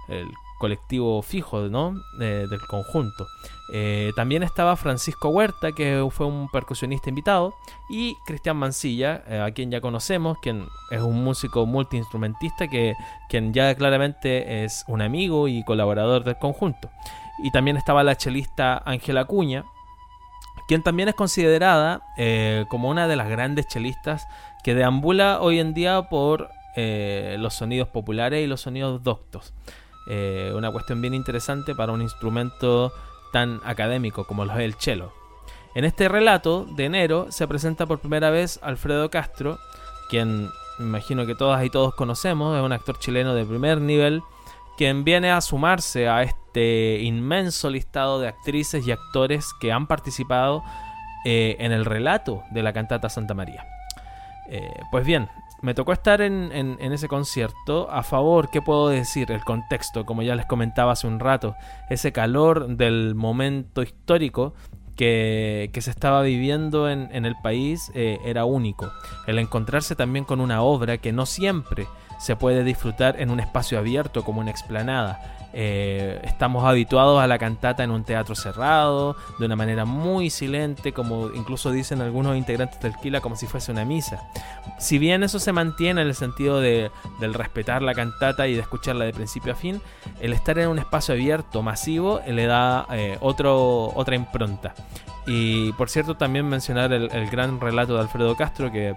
el 0.10 0.34
colectivo 0.58 1.22
fijo 1.22 1.62
¿no? 1.70 1.96
Eh, 2.20 2.48
del 2.50 2.60
conjunto. 2.68 3.28
Eh, 3.72 4.12
también 4.16 4.44
estaba 4.44 4.76
Francisco 4.76 5.30
Huerta, 5.30 5.72
que 5.72 6.06
fue 6.12 6.26
un 6.26 6.50
percusionista 6.50 7.10
invitado, 7.10 7.54
y 7.90 8.16
Cristian 8.26 8.58
Mancilla, 8.58 9.24
eh, 9.28 9.40
a 9.40 9.52
quien 9.52 9.72
ya 9.72 9.80
conocemos, 9.80 10.38
quien 10.40 10.68
es 10.90 11.02
un 11.02 11.24
músico 11.24 11.66
multiinstrumentista, 11.66 12.68
que, 12.68 12.96
quien 13.30 13.54
ya 13.54 13.74
claramente 13.76 14.66
es 14.66 14.84
un 14.88 15.02
amigo 15.02 15.48
y 15.48 15.64
colaborador 15.64 16.24
del 16.24 16.38
conjunto. 16.38 16.90
Y 17.42 17.52
también 17.52 17.78
estaba 17.78 18.04
la 18.04 18.18
chelista 18.18 18.82
Ángela 18.86 19.26
Cuña, 19.26 19.64
quien 20.68 20.84
también 20.84 21.10
es 21.10 21.16
considerada 21.16 22.02
como 22.68 22.90
una 22.90 23.08
de 23.08 23.16
las 23.16 23.28
grandes 23.28 23.66
chelistas 23.68 24.28
que 24.64 24.76
deambula 24.76 25.40
hoy 25.42 25.60
en 25.60 25.74
día 25.74 26.10
por 26.10 26.52
eh, 26.76 27.36
los 27.40 27.56
sonidos 27.56 27.88
populares 27.88 28.44
y 28.44 28.48
los 28.48 28.62
sonidos 28.62 29.04
doctos. 29.04 29.54
Eh, 30.08 30.54
una 30.56 30.72
cuestión 30.72 31.02
bien 31.02 31.14
interesante 31.14 31.76
para 31.76 31.92
un 31.92 32.02
instrumento 32.02 32.94
tan 33.32 33.60
académico 33.64 34.26
como 34.26 34.46
lo 34.46 34.54
es 34.54 34.60
el 34.60 34.76
cello. 34.76 35.12
En 35.76 35.86
este 35.86 36.08
relato 36.08 36.66
de 36.66 36.86
enero 36.86 37.28
se 37.30 37.48
presenta 37.48 37.86
por 37.86 38.00
primera 38.00 38.30
vez 38.30 38.60
Alfredo 38.64 39.10
Castro, 39.10 39.60
quien 40.10 40.50
me 40.80 40.86
imagino 40.86 41.26
que 41.26 41.36
todas 41.36 41.64
y 41.64 41.70
todos 41.70 41.94
conocemos, 41.94 42.58
es 42.58 42.64
un 42.64 42.72
actor 42.72 42.98
chileno 42.98 43.36
de 43.36 43.46
primer 43.46 43.82
nivel, 43.82 44.24
quien 44.78 45.04
viene 45.04 45.32
a 45.32 45.42
sumarse 45.42 46.08
a 46.08 46.24
este 46.24 47.00
inmenso 47.02 47.70
listado 47.70 48.20
de 48.20 48.30
actrices 48.30 48.88
y 48.88 48.92
actores 48.92 49.54
que 49.60 49.72
han 49.72 49.88
participado 49.88 50.64
eh, 51.26 51.58
en 51.60 51.72
el 51.72 51.86
relato 51.86 52.44
de 52.52 52.64
la 52.64 52.74
cantata 52.74 53.10
Santa 53.10 53.34
María. 53.34 53.66
Pues 54.90 55.06
bien, 55.06 55.30
me 55.62 55.74
tocó 55.74 55.94
estar 55.94 56.22
en, 56.22 56.52
en- 56.54 56.92
ese 56.94 57.08
concierto. 57.08 57.90
A 57.92 58.04
favor, 58.04 58.50
¿qué 58.50 58.62
puedo 58.62 58.90
decir? 58.90 59.32
El 59.32 59.44
contexto, 59.44 60.06
como 60.06 60.22
ya 60.22 60.36
les 60.36 60.46
comentaba 60.46 60.94
hace 60.94 61.08
un 61.08 61.20
rato, 61.20 61.56
ese 61.90 62.12
calor 62.12 62.68
del 62.78 63.16
momento 63.16 63.82
histórico 63.84 64.54
que, 64.96 65.70
que 65.74 65.82
se 65.82 65.92
estaba 65.92 66.22
viviendo 66.24 66.90
en, 66.90 67.10
en 67.14 67.26
el 67.26 67.36
país 67.42 67.92
eh, 67.96 68.20
era 68.26 68.46
único. 68.46 68.92
El 69.28 69.40
encontrarse 69.40 69.96
también 69.96 70.26
con 70.26 70.42
una 70.42 70.62
obra 70.62 70.98
que 70.98 71.12
no 71.14 71.26
siempre 71.26 71.88
se 72.20 72.36
puede 72.36 72.64
disfrutar 72.64 73.20
en 73.20 73.32
un 73.32 73.40
espacio 73.40 73.80
abierto 73.80 74.24
como 74.24 74.42
una 74.42 74.52
explanada. 74.52 75.20
Eh, 75.52 76.20
estamos 76.24 76.64
habituados 76.64 77.20
a 77.20 77.26
la 77.26 77.40
cantata 77.40 77.84
en 77.84 77.90
un 77.90 78.04
teatro 78.04 78.36
cerrado, 78.36 79.16
de 79.40 79.46
una 79.46 79.56
manera 79.56 79.86
muy 79.86 80.30
silente, 80.30 80.92
como 80.92 81.30
incluso 81.34 81.72
dicen 81.72 82.02
algunos 82.02 82.38
integrantes 82.38 82.80
del 82.82 82.96
Kila, 82.96 83.22
como 83.22 83.36
si 83.36 83.48
fuese 83.48 83.72
una 83.72 83.86
misa. 83.86 84.22
Si 84.78 85.00
bien 85.00 85.24
eso 85.24 85.40
se 85.40 85.52
mantiene 85.52 86.02
en 86.02 86.08
el 86.08 86.16
sentido 86.16 86.60
de, 86.60 86.92
del 87.20 87.34
respetar 87.34 87.82
la 87.82 87.96
cantata 87.96 88.48
y 88.48 88.54
de 88.54 88.62
escucharla 88.62 89.06
de 89.06 89.14
principio 89.14 89.54
a 89.54 89.56
fin, 89.56 89.82
el 90.20 90.34
estar 90.34 90.60
en 90.60 90.70
un 90.70 90.78
espacio 90.78 91.16
abierto, 91.16 91.64
masivo, 91.64 92.20
eh, 92.26 92.34
le 92.34 92.46
da 92.46 92.86
eh, 92.92 93.18
otro, 93.22 93.92
otra 93.96 94.16
impronta. 94.16 94.76
Y 95.26 95.72
por 95.74 95.90
cierto, 95.90 96.16
también 96.16 96.48
mencionar 96.48 96.92
el 96.92 97.30
gran 97.30 97.60
relato 97.60 97.94
de 97.94 98.02
Alfredo 98.02 98.36
Castro 98.36 98.72
que, 98.72 98.96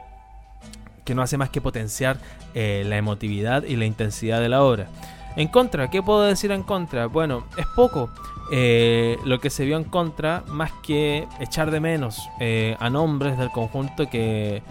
que 1.05 1.15
no 1.15 1.23
hace 1.23 1.37
más 1.37 1.51
que 1.51 1.61
potenciar 1.61 2.19
eh, 2.55 2.85
la 2.87 2.97
emotividad 2.97 3.65
y 3.65 3.77
la 3.77 3.85
intensidad 3.85 4.41
de 4.41 4.49
la 4.49 4.63
obra. 4.63 4.89
En 5.37 5.49
contra, 5.49 5.91
¿qué 5.91 6.03
puedo 6.03 6.23
decir 6.23 6.53
en 6.53 6.63
contra? 6.63 7.07
Bueno, 7.07 7.45
es 7.57 7.67
poco 7.75 8.11
eh, 8.51 9.17
lo 9.25 9.41
que 9.41 9.51
se 9.51 9.65
vio 9.65 9.77
en 9.77 9.85
contra, 9.85 10.45
más 10.49 10.73
que 10.83 11.27
echar 11.41 11.71
de 11.71 11.81
menos 11.81 12.29
eh, 12.39 12.77
a 12.81 12.91
nombres 12.91 13.39
del 13.39 13.51
conjunto 13.51 14.11
que, 14.11 14.63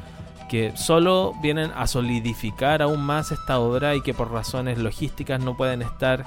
que 0.49 0.73
solo 0.75 1.33
vienen 1.41 1.71
a 1.75 1.87
solidificar 1.87 2.81
aún 2.81 3.01
más 3.01 3.31
esta 3.31 3.59
obra 3.59 3.95
y 3.95 4.01
que 4.01 4.13
por 4.13 4.31
razones 4.31 4.77
logísticas 4.77 5.39
no 5.41 5.57
pueden 5.57 5.81
estar 5.81 6.23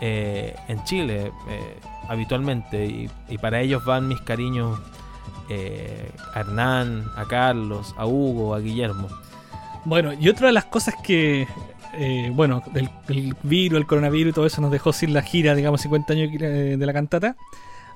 eh, 0.00 0.54
en 0.68 0.84
Chile 0.84 1.32
eh, 1.48 1.80
habitualmente. 2.08 2.84
Y, 2.84 3.10
y 3.28 3.38
para 3.38 3.60
ellos 3.60 3.84
van 3.84 4.06
mis 4.06 4.20
cariños 4.20 4.78
eh, 5.48 6.10
a 6.34 6.40
Hernán, 6.40 7.10
a 7.16 7.24
Carlos, 7.24 7.94
a 7.96 8.06
Hugo, 8.06 8.54
a 8.54 8.58
Guillermo. 8.60 9.08
Bueno, 9.88 10.12
y 10.12 10.28
otra 10.28 10.48
de 10.48 10.52
las 10.52 10.66
cosas 10.66 10.94
que, 11.02 11.46
eh, 11.94 12.30
bueno, 12.34 12.62
el, 12.74 13.34
virus, 13.42 13.78
el 13.80 13.86
coronavirus 13.86 14.32
y 14.32 14.34
todo 14.34 14.44
eso 14.46 14.60
nos 14.60 14.70
dejó 14.70 14.92
sin 14.92 15.14
la 15.14 15.22
gira, 15.22 15.54
digamos, 15.54 15.80
50 15.80 16.12
años 16.12 16.30
de 16.38 16.76
la 16.86 16.92
cantata. 16.92 17.36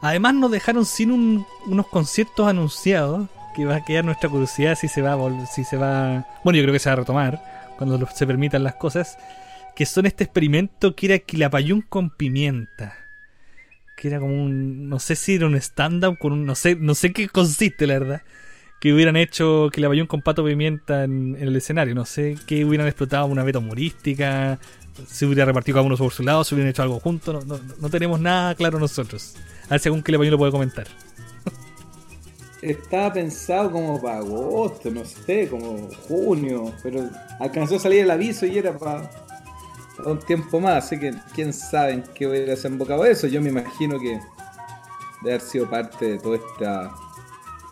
Además 0.00 0.34
nos 0.34 0.50
dejaron 0.50 0.86
sin 0.86 1.12
un- 1.12 1.46
unos 1.66 1.86
conciertos 1.88 2.48
anunciados, 2.48 3.28
que 3.54 3.66
va 3.66 3.76
a 3.76 3.84
quedar 3.84 4.06
nuestra 4.06 4.30
curiosidad 4.30 4.74
si 4.76 4.88
se 4.88 5.02
va 5.02 5.12
a 5.12 5.46
si 5.46 5.64
se 5.64 5.76
va... 5.76 6.26
Bueno, 6.42 6.56
yo 6.56 6.62
creo 6.62 6.72
que 6.72 6.78
se 6.78 6.88
va 6.88 6.94
a 6.94 6.96
retomar 6.96 7.42
cuando 7.76 8.06
se 8.08 8.26
permitan 8.26 8.64
las 8.64 8.76
cosas, 8.76 9.18
que 9.76 9.84
son 9.84 10.06
este 10.06 10.24
experimento 10.24 10.96
que 10.96 11.06
era 11.06 11.18
Quilapayún 11.18 11.82
con 11.82 12.08
pimienta. 12.08 12.94
Que 13.98 14.08
era 14.08 14.18
como 14.18 14.32
un... 14.32 14.88
No 14.88 14.98
sé 14.98 15.14
si 15.14 15.34
era 15.34 15.46
un 15.46 15.56
stand-up 15.56 16.16
con 16.18 16.32
un... 16.32 16.46
No 16.46 16.54
sé, 16.54 16.74
no 16.74 16.94
sé 16.94 17.12
qué 17.12 17.28
consiste, 17.28 17.86
la 17.86 17.98
verdad 17.98 18.22
que 18.82 18.92
hubieran 18.92 19.14
hecho 19.14 19.70
que 19.72 19.80
la 19.80 19.86
Bayón 19.86 20.08
con 20.08 20.22
Pato 20.22 20.44
Pimienta 20.44 21.04
en, 21.04 21.36
el 21.38 21.54
escenario. 21.54 21.94
No 21.94 22.04
sé, 22.04 22.36
que 22.48 22.64
hubieran 22.64 22.88
explotado 22.88 23.26
una 23.26 23.44
beta 23.44 23.60
humorística, 23.60 24.58
se 25.06 25.24
hubiera 25.24 25.44
repartido 25.44 25.76
cada 25.76 25.86
uno 25.86 25.96
por 25.96 26.12
su 26.12 26.24
lado, 26.24 26.42
se 26.42 26.56
hubieran 26.56 26.70
hecho 26.70 26.82
algo 26.82 26.98
juntos. 26.98 27.46
No, 27.46 27.58
no, 27.58 27.62
no 27.80 27.90
tenemos 27.90 28.18
nada 28.18 28.56
claro 28.56 28.80
nosotros. 28.80 29.36
A 29.66 29.68
ver 29.70 29.78
si 29.78 29.88
algún 29.88 30.02
que 30.02 30.10
la 30.10 30.18
Bayón 30.18 30.32
lo 30.32 30.38
puede 30.38 30.50
comentar. 30.50 30.88
Estaba 32.60 33.12
pensado 33.12 33.70
como 33.70 34.02
para 34.02 34.18
agosto, 34.18 34.90
no 34.90 35.04
sé, 35.04 35.46
como 35.48 35.88
junio, 36.08 36.74
pero 36.82 37.08
alcanzó 37.38 37.76
a 37.76 37.78
salir 37.78 38.00
el 38.00 38.10
aviso 38.10 38.46
y 38.46 38.58
era 38.58 38.76
para, 38.76 39.08
un 40.04 40.18
tiempo 40.18 40.58
más, 40.58 40.86
así 40.86 40.98
que 40.98 41.14
quién 41.36 41.52
sabe 41.52 41.92
en 41.92 42.04
qué 42.14 42.26
hubiera 42.26 42.46
desembocado 42.46 43.04
eso. 43.04 43.28
Yo 43.28 43.40
me 43.40 43.50
imagino 43.50 44.00
que 44.00 44.18
de 45.22 45.30
haber 45.30 45.40
sido 45.40 45.70
parte 45.70 46.04
de 46.04 46.18
todo 46.18 46.34
este 46.34 46.66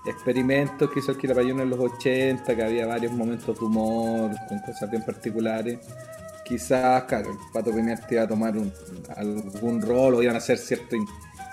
experimento 0.06 0.90
que 0.90 1.00
hizo 1.00 1.12
el 1.12 1.18
Quilapayún 1.18 1.60
en 1.60 1.70
los 1.70 1.78
80, 1.78 2.54
que 2.56 2.62
había 2.62 2.86
varios 2.86 3.12
momentos 3.12 3.58
de 3.58 3.64
humor, 3.64 4.30
con 4.48 4.58
cosas 4.60 4.90
bien 4.90 5.04
particulares. 5.04 5.78
Quizás, 6.44 7.04
claro, 7.04 7.30
el 7.30 7.38
Pato 7.52 7.70
Pimienta 7.70 8.06
iba 8.10 8.22
a 8.22 8.28
tomar 8.28 8.56
un- 8.56 8.72
algún 9.16 9.80
rol 9.82 10.14
o 10.14 10.22
iban 10.22 10.34
a 10.34 10.38
hacer 10.38 10.58
cierto 10.58 10.96
in- 10.96 11.06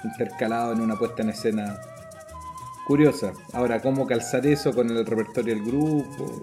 intercalado 0.04 0.74
en 0.74 0.82
una 0.82 0.96
puesta 0.96 1.22
en 1.22 1.30
escena 1.30 1.78
curiosa. 2.88 3.34
Ahora, 3.54 3.82
¿cómo 3.82 4.08
calzar 4.08 4.46
eso 4.48 4.74
con 4.74 4.90
el 4.90 5.06
repertorio 5.06 5.54
del 5.56 5.64
grupo? 5.66 6.42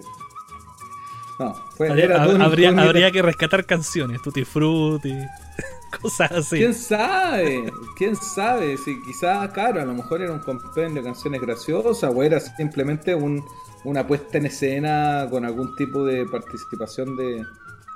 No, 1.39 1.53
fue, 1.75 1.89
Habría, 1.89 2.71
habría 2.81 3.11
que 3.11 3.21
rescatar 3.21 3.65
canciones, 3.65 4.21
Tutti 4.21 4.45
Frutti, 4.45 5.13
cosas 6.01 6.31
así. 6.31 6.57
¿Quién 6.57 6.73
sabe? 6.73 7.71
¿Quién 7.97 8.15
sabe? 8.15 8.77
Si 8.77 9.01
quizás, 9.01 9.51
claro, 9.51 9.81
a 9.81 9.85
lo 9.85 9.93
mejor 9.93 10.21
era 10.21 10.33
un 10.33 10.39
compendio 10.39 11.01
de 11.01 11.03
canciones 11.03 11.41
graciosas 11.41 12.11
o 12.13 12.23
era 12.23 12.39
simplemente 12.39 13.15
un, 13.15 13.43
una 13.83 14.05
puesta 14.05 14.37
en 14.37 14.47
escena 14.47 15.27
con 15.29 15.45
algún 15.45 15.75
tipo 15.75 16.05
de 16.05 16.25
participación 16.25 17.15
de, 17.15 17.43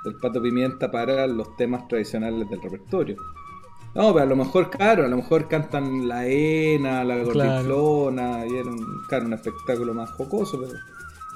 del 0.04 0.14
Pato 0.20 0.40
Pimienta 0.40 0.90
para 0.90 1.26
los 1.26 1.56
temas 1.56 1.86
tradicionales 1.88 2.48
del 2.48 2.62
repertorio. 2.62 3.16
No, 3.94 4.12
pero 4.12 4.24
a 4.24 4.28
lo 4.28 4.36
mejor, 4.36 4.70
claro, 4.70 5.04
a 5.04 5.08
lo 5.08 5.16
mejor 5.16 5.48
cantan 5.48 6.06
La 6.06 6.24
Ena, 6.26 7.02
La 7.02 7.18
Gordiflona, 7.18 8.46
y 8.46 8.56
era 8.56 8.70
un, 8.70 9.02
claro, 9.08 9.26
un 9.26 9.32
espectáculo 9.32 9.94
más 9.94 10.10
jocoso, 10.12 10.60
pero 10.60 10.78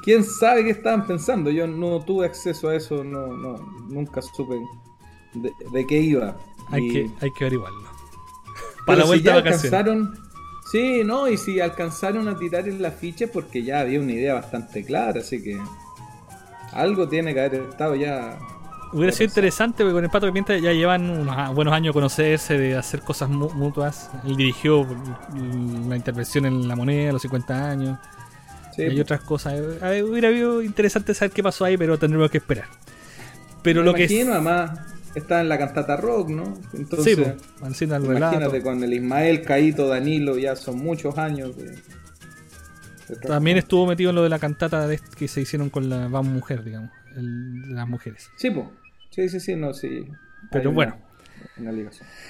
quién 0.05 0.23
sabe 0.23 0.63
qué 0.63 0.71
estaban 0.71 1.05
pensando. 1.05 1.51
Yo 1.51 1.67
no 1.67 2.01
tuve 2.05 2.27
acceso 2.27 2.69
a 2.69 2.77
eso, 2.77 3.03
no, 3.03 3.27
no 3.27 3.57
nunca 3.89 4.23
supe 4.23 4.61
de, 5.35 5.53
de 5.73 5.87
qué 5.87 6.01
iba. 6.01 6.37
Hay, 6.71 6.87
Y- 6.87 6.93
que, 6.93 7.11
hay 7.21 7.31
que 7.33 7.45
averiguarlo. 7.45 7.81
pero 8.87 8.87
Para 8.87 8.99
la 8.99 9.03
si 9.05 9.09
vuelta 9.09 9.25
ya 9.25 9.33
de 9.33 9.49
alcanzaron. 9.49 10.19
Sí, 10.73 11.03
no, 11.05 11.29
y 11.29 11.37
si 11.37 11.61
alcanzaron 11.61 12.27
a 12.29 12.37
tirar 12.39 12.67
en 12.69 12.81
la 12.83 12.91
ficha 12.91 13.27
porque 13.33 13.63
ya 13.63 13.81
había 13.81 14.01
una 14.01 14.13
idea 14.13 14.35
bastante 14.35 14.85
clara, 14.85 15.21
así 15.21 15.43
que 15.43 15.61
algo 16.73 17.09
tiene 17.09 17.33
que 17.35 17.41
haber 17.41 17.55
estado 17.71 17.95
ya. 17.95 18.39
Hubiera 18.93 19.13
sido 19.13 19.27
interesante 19.27 19.83
porque 19.83 19.95
con 19.95 20.05
el 20.05 20.11
Pato 20.11 20.27
Pimienta 20.27 20.57
ya 20.57 20.73
llevan 20.73 21.11
unos 21.11 21.55
buenos 21.55 21.75
años 21.75 21.89
de 21.89 21.93
conocerse, 21.95 22.57
de 22.59 22.77
hacer 22.77 23.03
cosas 23.03 23.29
mu- 23.29 23.51
mutuas. 23.51 24.11
Él 24.25 24.37
dirigió 24.37 24.87
la 25.89 25.97
intervención 25.97 26.47
en 26.47 26.67
la 26.69 26.77
moneda 26.77 27.11
a 27.11 27.13
los 27.13 27.23
50 27.23 27.71
años. 27.71 27.99
Sí, 28.75 28.83
y 28.83 28.87
hay 28.87 29.01
otras 29.01 29.21
cosas. 29.21 29.55
A 29.83 29.89
ver, 29.91 30.05
hubiera 30.05 30.31
sido 30.31 30.63
interesante 30.63 31.13
saber 31.15 31.33
qué 31.33 31.43
pasó 31.43 31.65
ahí, 31.65 31.77
pero 31.77 31.99
tendremos 31.99 32.31
que 32.31 32.39
esperar. 32.39 32.67
Pero 33.63 33.81
me 33.81 33.87
lo 33.87 33.95
que 33.95 34.05
imagino, 34.05 34.33
además, 34.33 34.79
está 35.15 35.41
en 35.41 35.49
la 35.49 35.59
cantata 35.59 35.97
rock, 35.97 36.29
¿no? 36.31 36.55
Entonces, 36.73 37.17
sí, 37.17 37.23
pues, 37.23 37.35
imagínate 37.93 38.63
con 38.63 38.83
el 38.83 38.93
Ismael, 38.93 39.43
Caíto, 39.43 39.89
Danilo, 39.89 40.37
ya 40.39 40.57
son 40.57 40.79
muchos 40.79 41.17
años 41.19 41.57
de. 41.57 41.65
de 41.71 41.77
trabajo. 43.07 43.29
También 43.29 43.57
estuvo 43.59 43.87
metido 43.87 44.11
en 44.11 44.17
lo 44.17 44.23
de 44.23 44.29
la 44.29 44.39
cantata 44.39 44.87
de- 44.87 45.01
que 45.17 45.29
se 45.29 45.41
hicieron 45.43 45.71
con 45.71 45.89
la 45.89 46.09
Vamos 46.09 46.33
Mujer, 46.33 46.65
digamos, 46.65 46.91
el- 47.17 47.75
las 47.75 47.89
mujeres. 47.89 48.31
Sí, 48.37 48.51
pues. 48.51 48.67
Sí, 49.11 49.29
sí, 49.29 49.41
sí, 49.41 49.57
no, 49.57 49.73
sí. 49.75 50.07
Pero 50.51 50.71
Hay 50.71 50.75
bueno. 50.75 50.97
Una. 50.97 51.05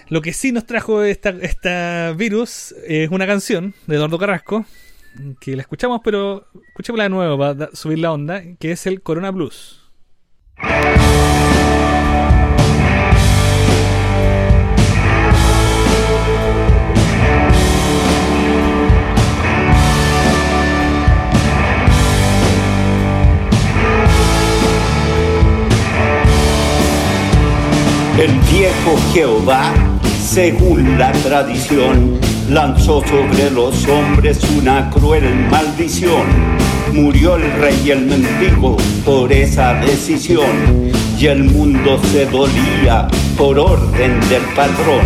Lo 0.09 0.21
que 0.21 0.33
sí 0.33 0.51
nos 0.53 0.67
trajo 0.67 1.03
esta, 1.03 1.31
esta 1.31 2.13
virus 2.13 2.75
es 2.87 3.09
una 3.11 3.27
canción 3.27 3.73
de 3.87 3.97
Eduardo 3.97 4.19
Carrasco, 4.19 4.67
que 5.41 5.55
la 5.57 5.63
escuchamos, 5.63 6.01
pero 6.05 6.47
escuchémosla 6.69 7.05
de 7.05 7.11
nuevo 7.11 7.39
para 7.39 7.71
subir 7.75 8.01
la 8.01 8.13
onda, 8.13 8.43
que 8.59 8.73
es 8.73 8.87
el 8.87 9.03
Corona 9.03 9.31
Blues. 9.31 9.81
El 28.17 28.31
viejo 28.53 28.97
Jehová, 29.13 29.73
según 30.25 30.97
la 30.97 31.11
tradición, 31.11 32.21
lanzó 32.49 33.03
sobre 33.05 33.51
los 33.51 33.89
hombres 33.89 34.39
una 34.57 34.89
cruel 34.89 35.25
maldición. 35.51 36.23
Murió 36.93 37.35
el 37.35 37.51
rey 37.61 37.83
y 37.85 37.91
el 37.91 38.03
mendigo 38.03 38.77
por 39.05 39.33
esa 39.33 39.75
decisión, 39.81 40.93
y 41.19 41.27
el 41.27 41.43
mundo 41.43 42.01
se 42.13 42.27
dolía 42.27 43.09
por 43.37 43.59
orden 43.59 44.21
del 44.29 44.43
patrón. 44.55 45.03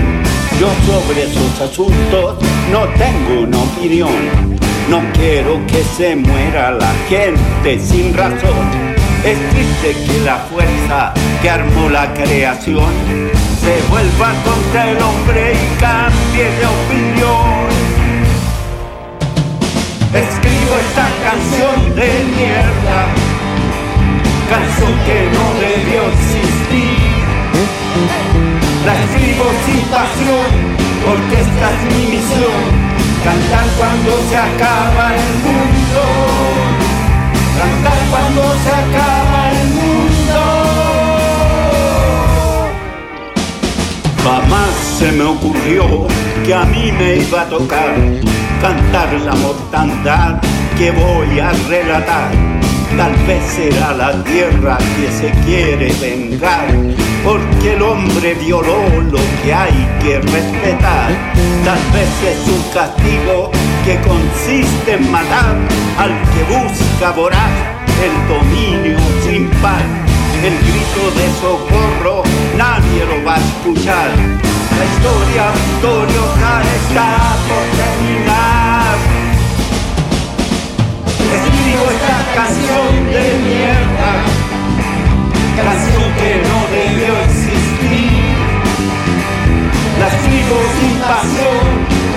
Yo 0.60 0.68
sobre 0.84 1.22
esos 1.22 1.60
asuntos 1.62 2.36
no 2.70 2.84
tengo 2.98 3.40
una 3.44 3.58
opinión. 3.58 4.58
No 4.90 5.00
quiero 5.14 5.58
que 5.66 5.82
se 5.96 6.14
muera 6.14 6.72
la 6.72 6.92
gente 7.08 7.80
sin 7.80 8.12
razón. 8.12 8.98
Es 9.24 9.38
triste 9.50 9.96
que 10.06 10.24
la 10.26 10.36
fuerza 10.36 11.14
que 11.42 11.50
armó 11.50 11.88
la 11.88 12.12
creación 12.14 12.92
se 13.60 13.82
vuelva 13.90 14.32
contra 14.44 14.90
el 14.90 15.02
hombre 15.02 15.52
y 15.52 15.80
cambie 15.80 16.44
de 16.44 16.66
opinión. 16.66 17.68
Escribo 20.14 20.72
esta 20.86 21.06
canción 21.22 21.94
de 21.94 22.08
mierda, 22.34 23.00
canción 24.50 24.92
que 25.06 25.18
no 25.34 25.44
debió 25.60 26.00
existir. 26.08 26.98
La 28.86 28.94
escribo 28.94 29.44
sin 29.66 29.82
pasión, 29.92 30.48
porque 31.04 31.34
esta 31.40 31.66
es 31.74 31.80
mi 31.94 32.04
misión, 32.16 32.62
cantar 33.22 33.66
cuando 33.76 34.10
se 34.28 34.36
acaba 34.36 35.14
el 35.14 35.34
mundo, 35.44 36.02
cantar 37.60 37.98
cuando 38.10 38.42
se 38.62 38.70
acaba 38.70 39.50
el 39.50 39.56
mundo. 39.56 39.67
Jamás 44.28 44.74
se 44.98 45.10
me 45.12 45.24
ocurrió 45.24 46.06
que 46.44 46.52
a 46.52 46.62
mí 46.64 46.92
me 46.92 47.16
iba 47.16 47.40
a 47.40 47.48
tocar 47.48 47.94
cantar 48.60 49.10
la 49.24 49.34
mortandad 49.36 50.38
que 50.76 50.90
voy 50.90 51.40
a 51.40 51.50
relatar. 51.66 52.30
Tal 52.94 53.14
vez 53.26 53.42
será 53.56 53.94
la 53.94 54.22
tierra 54.24 54.76
que 54.76 55.10
se 55.10 55.30
quiere 55.46 55.90
vengar, 55.98 56.66
porque 57.24 57.72
el 57.72 57.80
hombre 57.80 58.34
violó 58.34 58.82
lo 59.10 59.18
que 59.42 59.54
hay 59.54 59.88
que 60.02 60.20
respetar. 60.20 61.10
Tal 61.64 61.80
vez 61.94 62.10
es 62.22 62.48
un 62.48 62.62
castigo 62.74 63.50
que 63.86 63.96
consiste 64.06 64.92
en 64.92 65.10
matar 65.10 65.56
al 65.96 66.12
que 66.34 66.42
busca 66.52 67.12
voraz 67.12 67.50
el 68.04 68.28
dominio 68.28 68.98
sin 69.24 69.48
par. 69.62 69.80
El 70.44 70.54
grito 70.58 71.10
de 71.16 71.28
socorro 71.40 72.22
nadie 72.58 73.04
lo 73.06 73.24
va 73.24 73.36
a 73.36 73.38
escuchar. 73.38 74.10
La 74.78 74.84
historia 74.92 75.44
victoriosa 75.62 76.50
está 76.78 77.08
por 77.48 77.64
terminar. 77.80 78.96
Escribo 81.38 81.84
esta 81.96 82.18
canción 82.38 82.90
de 83.14 83.24
mierda, 83.46 84.12
canción 85.62 86.08
que 86.18 86.30
no 86.48 86.58
debió 86.76 87.12
existir. 87.28 88.26
La 90.00 90.06
escribo 90.14 90.58
sin 90.78 90.94
pasión, 91.12 91.64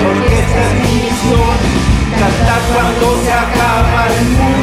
porque 0.02 0.34
esta 0.44 0.60
es 0.66 0.74
mi 0.82 0.94
misión, 1.06 1.58
cantar 2.20 2.62
cuando 2.74 3.06
se 3.24 3.32
acaba 3.46 4.02
el 4.18 4.26
mundo, 4.38 4.61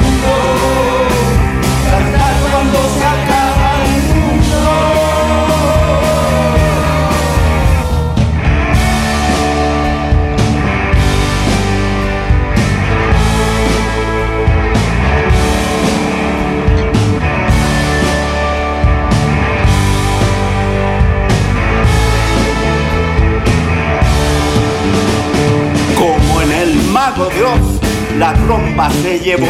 Oz, 27.28 27.80
la 28.18 28.32
tromba 28.32 28.90
se 28.90 29.18
llevó. 29.20 29.48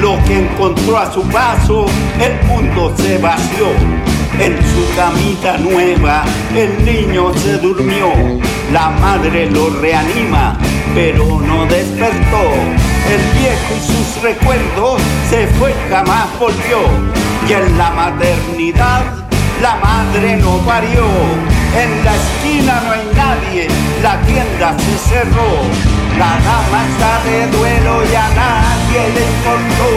Lo 0.00 0.16
que 0.24 0.38
encontró 0.38 0.98
a 0.98 1.12
su 1.12 1.22
paso, 1.28 1.86
el 2.20 2.46
mundo 2.48 2.94
se 2.96 3.18
vació. 3.18 3.66
En 4.38 4.56
su 4.56 4.96
camita 4.96 5.56
nueva, 5.58 6.24
el 6.54 6.84
niño 6.84 7.32
se 7.34 7.58
durmió. 7.58 8.12
La 8.72 8.90
madre 8.90 9.50
lo 9.50 9.70
reanima, 9.80 10.58
pero 10.94 11.24
no 11.40 11.66
despertó. 11.66 12.44
El 13.10 13.22
viejo 13.38 13.74
y 13.76 13.80
sus 13.80 14.22
recuerdos 14.22 15.00
se 15.30 15.46
fue, 15.58 15.74
jamás 15.90 16.26
volvió. 16.38 16.78
Y 17.48 17.52
en 17.52 17.78
la 17.78 17.90
maternidad, 17.90 19.02
la 19.62 19.76
madre 19.76 20.36
no 20.36 20.58
parió. 20.58 21.04
En 21.76 22.04
la 22.04 22.14
esquina 22.16 22.82
no 22.84 22.92
hay 22.92 23.08
nadie, 23.14 23.68
la 24.02 24.20
tienda 24.22 24.74
se 24.78 25.10
cerró. 25.10 26.05
La 26.18 26.32
dama 26.48 26.80
está 26.90 27.12
de 27.24 27.46
duelo 27.48 28.02
y 28.10 28.14
a 28.14 28.28
nadie 28.30 29.00
le 29.14 29.22
importó. 29.34 29.90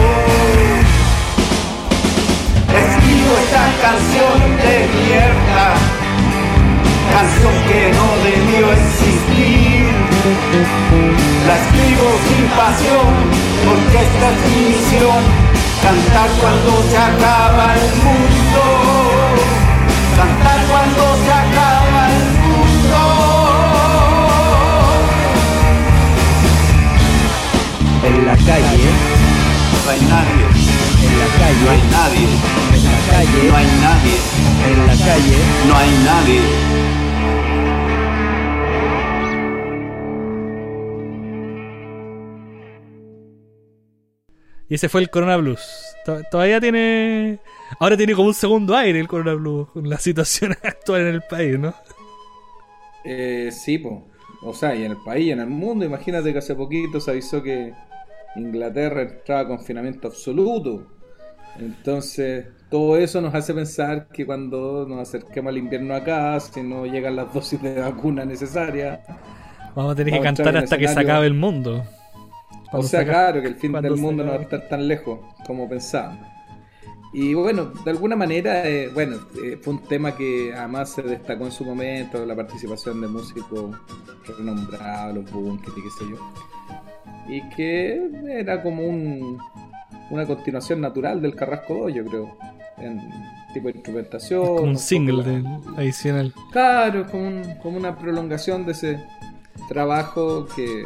Escribo 2.82 3.32
esta 3.44 3.64
canción 3.80 4.36
de 4.64 4.76
mierda, 5.00 5.66
canción 7.14 7.54
que 7.68 7.80
no 7.96 8.06
debió 8.28 8.64
existir. 8.70 9.88
La 11.46 11.54
escribo 11.56 12.08
sin 12.28 12.44
pasión, 12.60 13.08
porque 13.64 13.96
esta 14.04 14.26
es 14.30 14.38
mi 14.50 14.60
misión, 14.68 15.22
cantar 15.82 16.28
cuando 16.38 16.72
se 16.90 16.98
acaba 16.98 17.66
el 17.80 17.88
mundo, 18.04 18.62
En 28.02 28.26
la 28.26 28.34
calle, 28.36 28.90
No 29.84 29.90
hay 29.90 30.00
nadie, 30.00 30.44
en 31.06 31.18
la 31.18 31.26
no 31.26 31.38
calle, 31.38 31.68
hay 31.70 31.82
nadie, 31.90 32.28
en 32.74 32.84
la 32.84 32.98
calle, 33.10 33.48
no 33.50 33.56
hay 33.56 33.66
nadie, 33.80 34.16
en 34.70 34.86
la 34.86 34.96
calle. 35.04 35.38
no 35.68 35.76
hay 35.76 35.90
nadie. 36.04 36.40
Y 44.68 44.74
ese 44.74 44.88
fue 44.88 45.00
el 45.00 45.10
Corona 45.10 45.36
Blues. 45.36 45.60
To- 46.04 46.22
Todavía 46.30 46.60
tiene. 46.60 47.38
Ahora 47.78 47.96
tiene 47.96 48.14
como 48.14 48.28
un 48.28 48.34
segundo 48.34 48.76
aire 48.76 49.00
el 49.00 49.08
Corona 49.08 49.34
Blues 49.34 49.68
con 49.70 49.88
la 49.88 49.98
situación 49.98 50.52
actual 50.62 51.02
en 51.02 51.06
el 51.08 51.22
país, 51.22 51.58
¿no? 51.58 51.74
Eh, 53.04 53.50
sí, 53.52 53.78
po. 53.78 54.06
o 54.42 54.52
sea, 54.54 54.74
y 54.74 54.84
en 54.84 54.92
el 54.92 54.98
país, 54.98 55.26
y 55.26 55.30
en 55.32 55.40
el 55.40 55.48
mundo, 55.48 55.84
imagínate 55.84 56.32
que 56.32 56.38
hace 56.38 56.54
poquito 56.54 57.00
se 57.00 57.10
avisó 57.10 57.42
que 57.42 57.72
Inglaterra 58.36 59.02
entraba 59.02 59.40
a 59.40 59.48
confinamiento 59.48 60.08
absoluto. 60.08 60.86
Entonces, 61.58 62.46
todo 62.70 62.96
eso 62.96 63.20
nos 63.20 63.34
hace 63.34 63.52
pensar 63.52 64.08
que 64.08 64.24
cuando 64.24 64.86
nos 64.88 65.00
acerquemos 65.00 65.50
al 65.50 65.58
invierno 65.58 65.94
acá, 65.94 66.38
si 66.40 66.62
no 66.62 66.86
llegan 66.86 67.16
las 67.16 67.34
dosis 67.34 67.60
de 67.60 67.80
vacuna 67.80 68.24
necesarias, 68.24 69.00
Vamos 69.74 69.92
a 69.92 69.94
tener 69.94 70.14
que 70.14 70.20
cantar 70.20 70.56
hasta 70.56 70.78
que 70.78 70.88
se 70.88 71.00
acabe 71.00 71.26
el 71.26 71.34
mundo. 71.34 71.84
O 72.72 72.82
sea, 72.82 73.00
se 73.00 73.06
claro, 73.06 73.40
que 73.40 73.48
el 73.48 73.56
fin 73.56 73.72
del 73.72 73.96
mundo 73.96 74.24
no 74.24 74.32
va 74.32 74.38
a 74.38 74.42
estar 74.42 74.68
tan 74.68 74.86
lejos 74.86 75.20
como 75.46 75.68
pensábamos. 75.68 76.26
Y 77.12 77.34
bueno, 77.34 77.72
de 77.84 77.90
alguna 77.90 78.14
manera, 78.14 78.68
eh, 78.68 78.88
bueno, 78.88 79.16
eh, 79.42 79.58
fue 79.60 79.74
un 79.74 79.82
tema 79.82 80.14
que 80.14 80.54
además 80.54 80.90
se 80.90 81.02
destacó 81.02 81.44
en 81.44 81.50
su 81.50 81.64
momento, 81.64 82.24
la 82.24 82.36
participación 82.36 83.00
de 83.00 83.08
músicos 83.08 83.76
renombrados, 84.38 85.16
los 85.16 85.30
Bunkers 85.32 85.76
y 85.76 85.82
qué 85.82 85.90
sé 85.90 86.04
yo. 86.08 86.16
Y 87.30 87.42
que 87.50 88.00
era 88.28 88.62
como 88.62 88.82
un, 88.84 89.38
una 90.10 90.26
continuación 90.26 90.80
natural 90.80 91.22
del 91.22 91.34
Carrasco 91.36 91.74
2, 91.84 91.94
yo 91.94 92.04
creo. 92.04 92.36
En 92.78 93.00
tipo 93.52 93.68
de 93.68 93.74
instrumentación. 93.74 94.44
Como 94.46 94.62
un 94.62 94.78
single 94.78 95.22
del 95.22 95.46
adicional. 95.76 96.32
Claro, 96.50 97.06
como, 97.10 97.26
un- 97.28 97.54
como 97.62 97.76
una 97.76 97.96
prolongación 97.98 98.64
de 98.66 98.72
ese 98.72 98.98
trabajo 99.68 100.46
que 100.56 100.84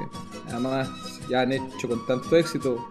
además 0.50 0.90
ya 1.30 1.42
han 1.42 1.52
hecho 1.52 1.88
con 1.88 2.04
tanto 2.06 2.36
éxito 2.36 2.84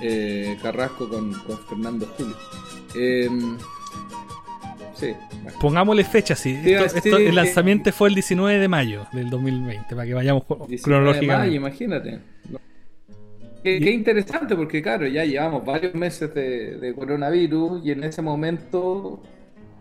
eh, 0.00 0.56
Carrasco 0.62 1.08
con, 1.08 1.32
con 1.32 1.58
Fernando 1.66 2.06
Julio. 2.16 2.36
Em, 2.94 3.56
sí, 4.94 5.12
bueno. 5.42 5.58
Pongámosle 5.60 6.04
fecha, 6.04 6.34
sí. 6.36 6.58
Sí, 6.62 6.72
Esto- 6.72 6.88
sí, 7.00 7.08
esto- 7.08 7.16
el 7.18 7.34
lanzamiento 7.34 7.92
fue 7.92 8.08
el 8.08 8.14
19 8.14 8.58
de 8.58 8.68
mayo 8.68 9.06
del 9.12 9.30
2020, 9.30 9.94
para 9.94 10.06
que 10.06 10.14
vayamos 10.14 10.44
19 10.46 10.70
de 10.76 10.82
cronológicamente. 10.82 11.36
mayo, 11.46 11.56
imagínate. 11.56 12.20
Qué, 13.66 13.80
qué 13.80 13.90
interesante, 13.90 14.54
porque 14.54 14.80
claro, 14.80 15.08
ya 15.08 15.24
llevamos 15.24 15.64
varios 15.64 15.92
meses 15.92 16.32
de, 16.32 16.76
de 16.76 16.94
coronavirus 16.94 17.84
y 17.84 17.90
en 17.90 18.04
ese 18.04 18.22
momento 18.22 19.20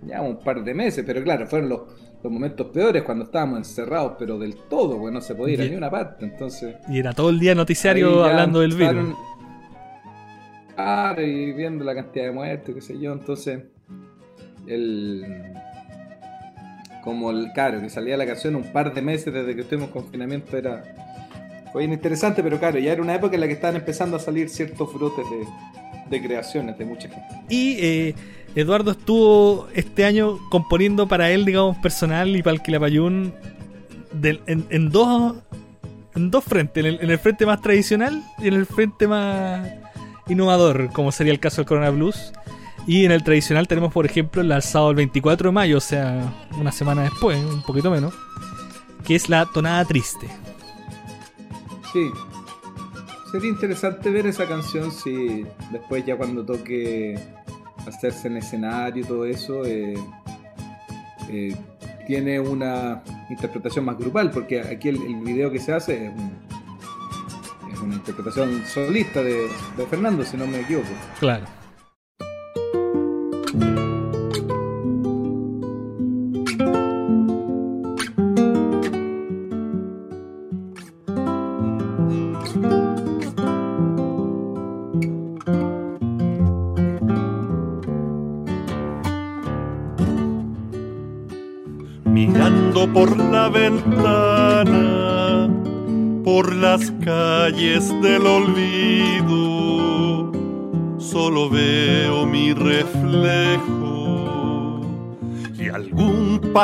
ya 0.02 0.22
un 0.24 0.40
par 0.40 0.64
de 0.64 0.74
meses, 0.74 1.04
pero 1.06 1.24
claro, 1.24 1.46
fueron 1.46 1.70
los, 1.70 1.82
los 2.24 2.34
momentos 2.34 2.66
peores 2.74 3.04
cuando 3.04 3.26
estábamos 3.26 3.60
encerrados, 3.60 4.14
pero 4.18 4.40
del 4.40 4.56
todo, 4.56 4.98
pues 4.98 5.14
no 5.14 5.22
se 5.22 5.36
podía 5.36 5.54
ir 5.54 5.62
a 5.62 5.64
Ye- 5.66 5.70
ni 5.70 5.76
una 5.76 5.92
parte, 5.92 6.26
entonces... 6.26 6.78
Y 6.90 6.98
era 6.98 7.14
todo 7.14 7.30
el 7.30 7.38
día 7.40 7.54
noticiario 7.54 8.24
hablando 8.24 8.62
del 8.62 8.74
virus. 8.74 9.16
Claro, 10.74 11.22
y 11.22 11.54
viendo 11.54 11.86
la 11.86 11.94
cantidad 11.94 12.26
de 12.26 12.32
muertos, 12.32 12.74
qué 12.74 12.82
sé 12.82 13.00
yo, 13.00 13.14
entonces... 13.14 13.66
El... 14.66 15.54
Como 17.04 17.30
el 17.30 17.52
claro, 17.54 17.82
que 17.82 17.90
salía 17.92 18.18
la 18.18 18.26
canción 18.26 18.56
un 18.56 18.64
par 18.64 18.92
de 18.96 19.04
meses 19.04 19.32
desde 19.32 19.54
que 19.54 19.62
estuvimos 19.62 19.90
en 19.90 19.94
confinamiento 19.94 20.58
era... 20.58 20.82
Bien 21.78 21.94
interesante, 21.94 22.42
pero 22.44 22.60
claro, 22.60 22.80
ya 22.80 22.92
era 22.94 23.02
una 23.02 23.16
época 23.16 23.36
en 23.36 23.42
la 23.42 23.48
que 23.48 23.54
estaban 23.54 23.76
empezando 23.76 24.18
a 24.18 24.20
salir 24.20 24.50
ciertos 24.50 24.94
brotes 24.94 25.26
de, 26.10 26.22
creaciones 26.22 26.78
de 26.78 26.86
mucha 26.86 27.10
gente. 27.10 27.28
Y 27.50 27.78
eh, 27.80 28.16
Eduardo 28.56 28.92
estuvo 28.92 29.68
este 29.74 30.06
año 30.06 30.40
componiendo 30.50 31.08
para 31.08 31.32
él, 31.32 31.44
digamos, 31.46 31.78
personal 31.78 32.36
y 32.36 32.42
para 32.42 32.56
el 32.56 32.62
Quilapayún 32.62 33.34
del- 34.14 34.42
en, 34.48 34.66
en 34.70 34.90
dos 34.90 35.36
en 36.16 36.32
dos 36.32 36.46
frentes, 36.46 36.84
en 36.86 36.94
el, 36.94 37.02
en 37.02 37.12
el 37.12 37.20
frente 37.20 37.46
más 37.46 37.62
tradicional 37.62 38.24
y 38.40 38.48
en 38.48 38.54
el 38.54 38.66
frente 38.66 39.06
más 39.06 39.68
innovador, 40.30 40.90
como 40.94 41.12
sería 41.12 41.34
el 41.34 41.42
caso 41.42 41.58
del 41.58 41.66
Corona 41.66 41.90
Blues. 41.90 42.32
Y 42.88 43.04
en 43.04 43.12
el 43.12 43.22
tradicional 43.24 43.68
tenemos, 43.68 43.92
por 43.92 44.06
ejemplo, 44.06 44.42
el 44.42 44.52
alzado 44.52 44.92
el 44.92 44.96
24 44.96 45.50
de 45.50 45.54
mayo, 45.54 45.78
o 45.78 45.82
sea, 45.82 46.34
una 46.58 46.72
semana 46.72 47.04
después, 47.04 47.38
un 47.44 47.64
poquito 47.64 47.92
menos, 47.92 48.14
que 49.04 49.16
es 49.16 49.28
la 49.28 49.46
tonada 49.48 49.84
triste. 49.84 50.28
Sí. 51.96 52.12
Sería 53.32 53.50
interesante 53.50 54.10
ver 54.10 54.28
esa 54.28 54.46
canción 54.46 54.92
si 54.92 55.46
después 55.72 56.06
ya 56.06 56.18
cuando 56.18 56.44
toque 56.46 57.18
hacerse 57.88 58.28
en 58.28 58.36
escenario 58.36 59.02
y 59.06 59.08
todo 59.08 59.24
eso 59.24 59.64
eh, 59.64 59.94
eh, 61.30 61.56
tiene 62.06 62.38
una 62.42 63.02
interpretación 63.30 63.86
más 63.86 63.98
grupal, 63.98 64.30
porque 64.30 64.60
aquí 64.60 64.90
el, 64.90 64.98
video 65.22 65.50
que 65.50 65.60
se 65.60 65.72
hace 65.72 66.08
es, 66.08 66.12
un- 66.12 67.72
es 67.74 67.80
una 67.80 67.96
interpretación 67.96 68.66
solista 68.66 69.24
de 69.24 69.48
Fernando, 69.90 70.26
si 70.26 70.36
no 70.36 70.46
me 70.48 70.60
equivoco. 70.60 70.90
Claro. 71.22 71.46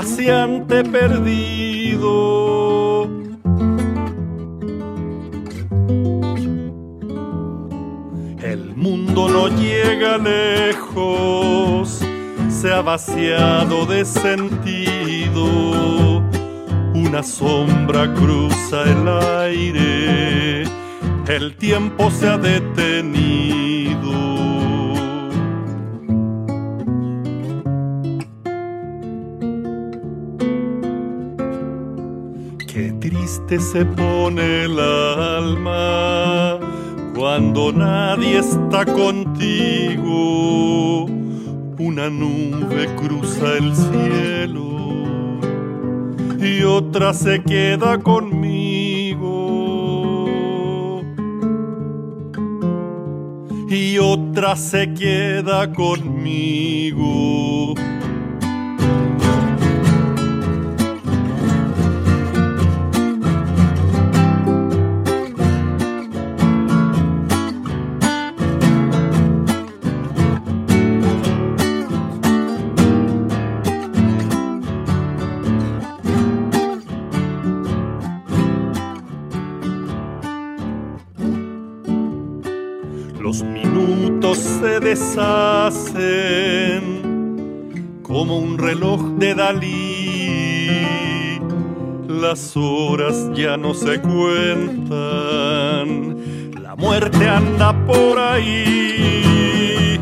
Paseante 0.01 0.83
perdido. 0.83 2.07
El 8.41 8.75
mundo 8.75 9.29
no 9.29 9.47
llega 9.49 10.17
lejos, 10.17 11.99
se 12.49 12.73
ha 12.73 12.81
vaciado 12.81 13.85
de 13.85 14.03
sentido. 14.03 15.45
Una 16.95 17.21
sombra 17.21 18.11
cruza 18.15 18.81
el 18.85 19.07
aire, 19.45 20.63
el 21.27 21.55
tiempo 21.57 22.09
se 22.09 22.27
ha 22.27 22.39
detenido. 22.39 22.90
Se 33.61 33.85
pone 33.85 34.63
el 34.63 34.79
alma 34.79 36.59
cuando 37.15 37.71
nadie 37.71 38.39
está 38.39 38.85
contigo. 38.85 40.01
Una 41.77 42.09
nube 42.09 42.87
cruza 42.95 43.57
el 43.57 43.75
cielo 43.75 44.71
y 46.39 46.63
otra 46.63 47.13
se 47.13 47.43
queda 47.43 47.99
conmigo. 47.99 49.29
Y 53.69 53.99
otra 53.99 54.55
se 54.55 54.93
queda 54.93 55.71
conmigo. 55.71 57.11
Se 84.35 84.79
deshacen 84.79 86.01
como 88.03 88.37
un 88.37 88.57
reloj 88.57 89.01
de 89.17 89.35
Dalí. 89.35 90.87
Las 92.07 92.55
horas 92.55 93.29
ya 93.33 93.57
no 93.57 93.73
se 93.73 93.99
cuentan. 94.01 94.91
La 96.61 96.75
muerte 96.75 97.27
anda 97.27 97.73
por 97.85 98.19
ahí. 98.19 99.99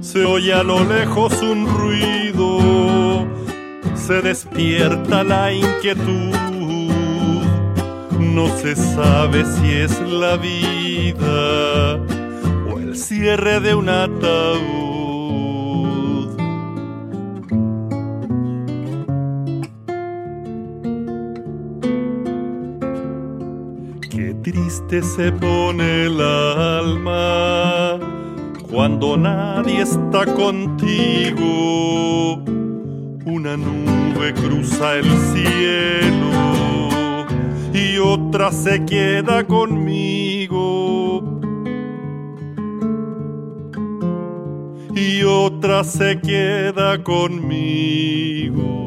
Se 0.00 0.24
oye 0.24 0.52
a 0.52 0.62
lo 0.62 0.84
lejos 0.84 1.40
un 1.42 1.68
ruido. 1.68 3.26
Se 3.94 4.20
despierta 4.20 5.22
la 5.22 5.52
inquietud 5.52 6.49
no 8.34 8.48
se 8.58 8.76
sabe 8.76 9.44
si 9.44 9.72
es 9.72 10.00
la 10.00 10.36
vida 10.36 11.96
o 12.72 12.78
el 12.78 12.96
cierre 12.96 13.60
de 13.60 13.74
un 13.74 13.88
ataúd. 13.88 14.90
Triste 24.42 25.02
se 25.02 25.30
pone 25.32 26.06
el 26.06 26.20
alma 26.20 28.00
cuando 28.70 29.16
nadie 29.16 29.82
está 29.82 30.24
contigo. 30.34 31.46
Una 33.26 33.56
nube 33.56 34.34
cruza 34.34 34.96
el 34.96 35.04
cielo 35.32 36.69
otra 38.00 38.50
se 38.50 38.84
queda 38.84 39.46
conmigo. 39.46 41.22
Y 44.94 45.22
otra 45.22 45.84
se 45.84 46.20
queda 46.20 47.02
conmigo. 47.02 48.79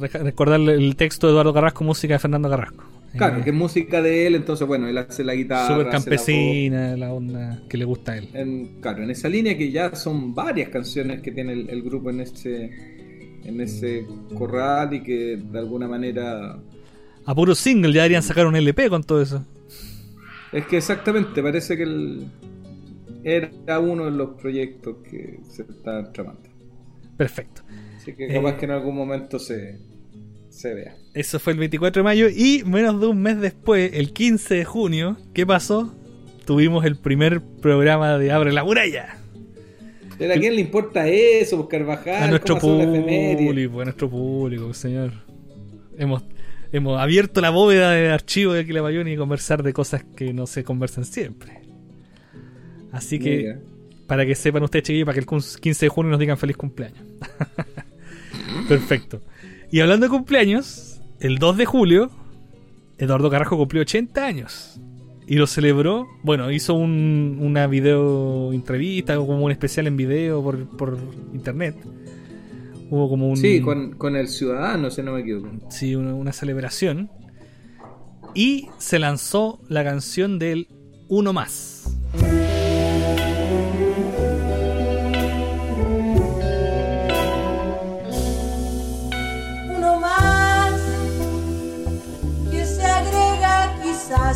Recordar 0.00 0.60
el 0.60 0.96
texto 0.96 1.26
de 1.26 1.32
Eduardo 1.32 1.52
Carrasco, 1.54 1.84
música 1.84 2.14
de 2.14 2.18
Fernando 2.18 2.48
Carrasco. 2.50 2.84
Claro, 3.16 3.40
Eh, 3.40 3.42
que 3.42 3.50
es 3.50 3.56
música 3.56 4.02
de 4.02 4.26
él, 4.26 4.34
entonces 4.34 4.66
bueno, 4.66 4.88
él 4.88 4.98
hace 4.98 5.24
la 5.24 5.34
guitarra. 5.34 5.66
Súper 5.74 5.86
la 5.86 5.90
campesina, 5.90 6.96
la 6.96 7.12
onda 7.12 7.62
que 7.68 7.76
le 7.78 7.84
gusta 7.84 8.12
a 8.12 8.18
él. 8.18 8.28
En, 8.32 8.80
claro, 8.80 9.02
en 9.02 9.10
esa 9.10 9.28
línea 9.28 9.56
que 9.56 9.70
ya 9.70 9.94
son 9.94 10.34
varias 10.34 10.68
canciones 10.68 11.22
que 11.22 11.32
tiene 11.32 11.52
el, 11.54 11.70
el 11.70 11.82
grupo 11.82 12.10
en 12.10 12.20
ese, 12.20 12.74
en 13.42 13.60
ese 13.60 14.06
corral 14.34 14.94
y 14.94 15.02
que 15.02 15.36
de 15.38 15.58
alguna 15.58 15.88
manera... 15.88 16.62
A 17.24 17.34
puro 17.34 17.54
single, 17.54 17.92
ya 17.92 18.02
deberían 18.02 18.22
sacar 18.22 18.46
un 18.46 18.56
LP 18.56 18.88
con 18.90 19.02
todo 19.04 19.20
eso. 19.22 19.44
Es 20.52 20.66
que 20.66 20.76
exactamente, 20.78 21.42
parece 21.42 21.76
que 21.76 21.82
el, 21.84 22.32
era 23.24 23.80
uno 23.80 24.04
de 24.06 24.12
los 24.12 24.40
proyectos 24.40 24.98
que 25.02 25.40
se 25.48 25.62
está 25.62 26.12
tramando. 26.12 26.48
Perfecto. 27.16 27.62
Así 28.06 28.14
que 28.16 28.28
capaz 28.28 28.52
Eh. 28.52 28.56
que 28.58 28.64
en 28.66 28.70
algún 28.70 28.94
momento 28.94 29.38
se, 29.38 29.78
se 30.48 30.74
vea. 30.74 30.94
Eso 31.14 31.38
fue 31.40 31.52
el 31.54 31.58
24 31.58 32.00
de 32.00 32.04
mayo 32.04 32.28
y 32.28 32.62
menos 32.64 33.00
de 33.00 33.06
un 33.08 33.20
mes 33.20 33.40
después, 33.40 33.90
el 33.94 34.12
15 34.12 34.54
de 34.54 34.64
junio, 34.64 35.16
¿qué 35.34 35.44
pasó? 35.46 35.92
Tuvimos 36.44 36.84
el 36.84 36.96
primer 36.96 37.40
programa 37.42 38.16
de 38.18 38.30
Abre 38.30 38.52
la 38.52 38.62
Muralla. 38.62 39.18
¿Pero 40.18 40.32
a 40.34 40.36
quién 40.36 40.54
le 40.54 40.60
importa 40.60 41.08
eso, 41.08 41.56
Buscar 41.58 41.80
Carvajal? 41.80 42.22
a 42.22 42.28
nuestro 42.28 42.58
público, 42.58 43.80
a 43.80 43.84
nuestro 43.84 44.08
público, 44.08 44.72
señor. 44.72 45.12
Hemos, 45.98 46.22
hemos 46.72 46.98
abierto 47.00 47.40
la 47.40 47.50
bóveda 47.50 47.90
de 47.90 48.08
archivo 48.10 48.52
de 48.52 48.60
Aquila 48.60 48.80
Bayoni 48.82 49.12
y 49.12 49.16
conversar 49.16 49.62
de 49.62 49.72
cosas 49.72 50.04
que 50.16 50.32
no 50.32 50.46
se 50.46 50.62
conversan 50.64 51.04
siempre. 51.04 51.60
Así 52.92 53.18
que, 53.18 53.36
Mira. 53.36 53.58
para 54.06 54.24
que 54.24 54.34
sepan 54.34 54.62
ustedes, 54.62 54.84
chiquillos, 54.84 55.04
para 55.06 55.14
que 55.14 55.20
el 55.20 55.26
15 55.60 55.84
de 55.84 55.88
junio 55.90 56.10
nos 56.12 56.20
digan 56.20 56.38
feliz 56.38 56.56
cumpleaños. 56.56 57.02
Perfecto. 58.68 59.20
Y 59.70 59.80
hablando 59.80 60.06
de 60.06 60.10
cumpleaños, 60.10 61.00
el 61.20 61.38
2 61.38 61.56
de 61.56 61.66
julio, 61.66 62.10
Eduardo 62.98 63.30
Carrasco 63.30 63.56
cumplió 63.56 63.82
80 63.82 64.24
años. 64.24 64.80
Y 65.26 65.36
lo 65.36 65.46
celebró, 65.48 66.06
bueno, 66.22 66.52
hizo 66.52 66.74
un, 66.74 67.38
una 67.40 67.66
video 67.66 68.52
entrevista, 68.52 69.16
como 69.16 69.44
un 69.44 69.50
especial 69.50 69.88
en 69.88 69.96
video 69.96 70.42
por, 70.42 70.68
por 70.76 70.98
internet. 71.32 71.76
Hubo 72.90 73.08
como 73.08 73.28
un... 73.28 73.36
Sí, 73.36 73.60
con, 73.60 73.92
con 73.92 74.14
el 74.14 74.28
ciudadano, 74.28 74.90
si 74.90 75.02
no 75.02 75.12
me 75.12 75.22
equivoco. 75.22 75.50
Sí, 75.68 75.96
una, 75.96 76.14
una 76.14 76.32
celebración. 76.32 77.10
Y 78.34 78.68
se 78.78 79.00
lanzó 79.00 79.60
la 79.68 79.82
canción 79.82 80.38
del 80.38 80.68
Uno 81.08 81.32
Más. 81.32 81.98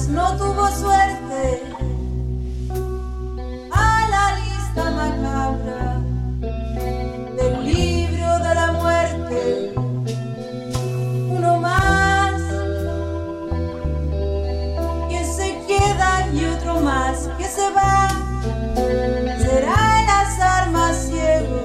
No 0.09 0.37
tuvo 0.37 0.69
suerte. 0.69 1.63
A 3.71 4.09
la 4.15 4.27
lista 4.41 4.91
macabra 4.91 6.01
del 7.37 7.65
libro 7.65 8.39
de 8.39 8.55
la 8.55 8.73
muerte. 8.73 9.75
Uno 11.37 11.57
más. 11.59 12.41
Que 15.09 15.25
se 15.25 15.49
queda 15.67 16.29
y 16.33 16.45
otro 16.45 16.81
más 16.81 17.29
que 17.39 17.45
se 17.45 17.71
va. 17.71 18.09
Será 19.39 20.03
el 20.03 20.09
azar 20.09 20.71
más 20.71 20.97
ciego 20.97 21.61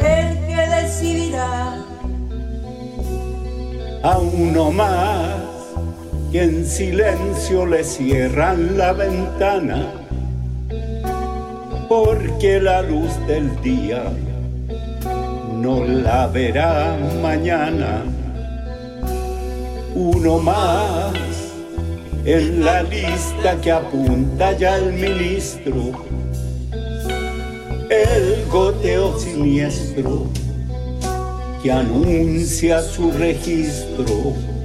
el 0.00 0.46
que 0.46 0.68
decidirá. 0.76 1.84
a 4.02 4.16
uno 4.18 4.70
más 4.70 5.37
que 6.30 6.42
en 6.42 6.66
silencio 6.66 7.66
le 7.66 7.84
cierran 7.84 8.76
la 8.76 8.92
ventana 8.92 9.86
porque 11.88 12.60
la 12.60 12.82
luz 12.82 13.10
del 13.26 13.60
día 13.62 14.04
no 15.54 15.84
la 15.84 16.26
verá 16.26 16.96
mañana 17.22 18.02
uno 19.94 20.38
más 20.38 21.12
en 22.24 22.64
la 22.64 22.82
lista 22.82 23.60
que 23.60 23.72
apunta 23.72 24.52
ya 24.52 24.76
el 24.76 24.92
ministro 24.92 25.92
el 27.90 28.44
goteo 28.50 29.18
siniestro 29.18 30.26
que 31.62 31.72
anuncia 31.72 32.82
su 32.82 33.10
registro. 33.12 34.57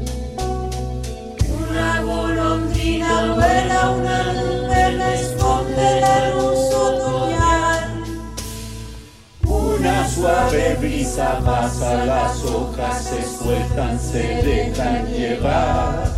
Suave 10.24 10.76
brisa 10.80 11.40
pasa, 11.44 12.06
las 12.06 12.44
hojas 12.46 13.04
se 13.04 13.22
sueltan, 13.38 14.00
se 14.00 14.24
dejan 14.44 15.06
llevar. 15.08 16.12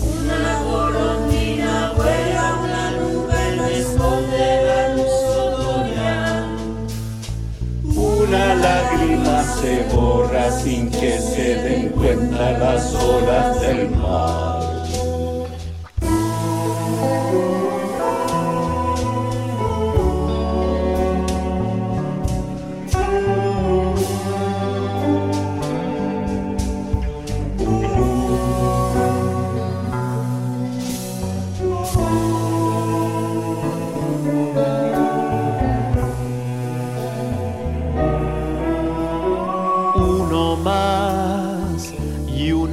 Una 0.00 0.62
golondrina 0.62 1.92
vuela, 1.96 2.54
una 2.62 2.90
nube 2.92 3.78
esconde 3.80 4.62
la 4.68 4.94
luz 4.94 5.16
otoñal. 5.38 6.44
Una 7.84 8.54
lágrima 8.54 9.42
se 9.60 9.82
borra 9.92 10.50
sin 10.52 10.90
que 10.90 11.18
se 11.18 11.54
den 11.56 11.88
cuenta 11.90 12.52
las 12.52 12.94
olas 12.94 13.60
del 13.60 13.90
mar. 13.90 14.57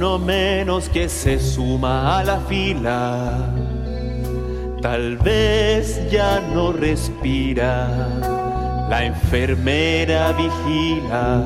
Uno 0.06 0.18
menos 0.20 0.88
que 0.88 1.08
se 1.08 1.40
suma 1.40 2.18
a 2.18 2.24
la 2.24 2.38
fila. 2.38 3.52
Tal 4.80 5.16
vez 5.16 6.00
ya 6.08 6.40
no 6.54 6.72
respira, 6.72 7.88
la 8.88 9.04
enfermera 9.04 10.32
vigila. 10.32 11.42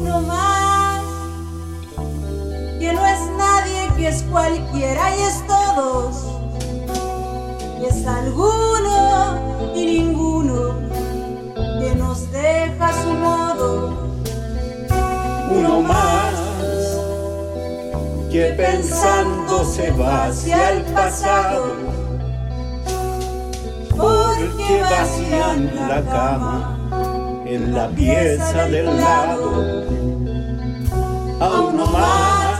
Uno 0.00 0.20
más 0.22 1.02
que 2.80 2.92
no 2.92 3.06
es 3.06 3.20
nadie, 3.38 3.88
que 3.96 4.08
es 4.08 4.22
cualquiera 4.24 5.16
y 5.16 5.20
es 5.20 5.44
todos. 5.46 6.26
Y 7.80 7.84
es 7.86 8.04
alguno 8.04 9.38
y 9.76 9.86
ninguno 9.86 10.74
que 11.54 11.94
nos 11.94 12.32
deja 12.32 12.88
a 12.88 13.02
su 13.02 13.12
modo. 13.12 14.14
Uno 15.52 15.82
más 15.82 16.33
que 18.34 18.46
pensando 18.56 19.64
se 19.64 19.92
va 19.92 20.24
hacia 20.24 20.70
el 20.72 20.82
pasado. 20.86 21.76
porque 23.96 24.80
vacían 24.90 25.70
la 25.88 26.02
cama 26.02 26.76
en 27.46 27.72
la 27.72 27.86
pieza 27.90 28.66
del 28.66 28.86
lado. 28.86 29.84
A 31.38 31.60
uno 31.60 31.86
más 31.86 32.58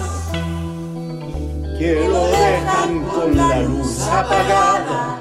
que 1.77 2.09
lo 2.09 2.25
dejan 2.29 3.03
con 3.13 3.37
la 3.37 3.61
luz 3.63 4.07
apagada. 4.07 5.19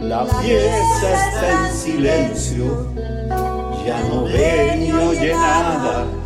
La 0.00 0.24
pieza 0.42 1.08
está 1.22 1.68
en 1.68 1.76
silencio, 1.76 2.88
ya 3.86 4.00
no 4.08 4.24
ve 4.24 4.74
ni 4.78 4.92
oye 4.92 5.32
nada. 5.32 6.23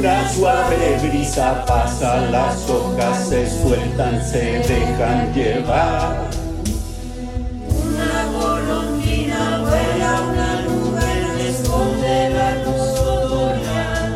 Una 0.00 0.28
suave 0.30 0.98
brisa 1.02 1.64
pasa, 1.66 2.20
las 2.30 2.70
hojas 2.70 3.28
se 3.28 3.48
sueltan, 3.62 4.24
se 4.24 4.60
dejan 4.60 5.32
llevar. 5.34 6.30
Una 7.68 8.24
golondrina 8.32 9.58
vuela, 9.60 10.20
una 10.32 10.62
nube 10.62 11.48
esconde 11.50 12.30
la 12.30 12.54
luz 12.64 12.98
otoñal. 12.98 14.10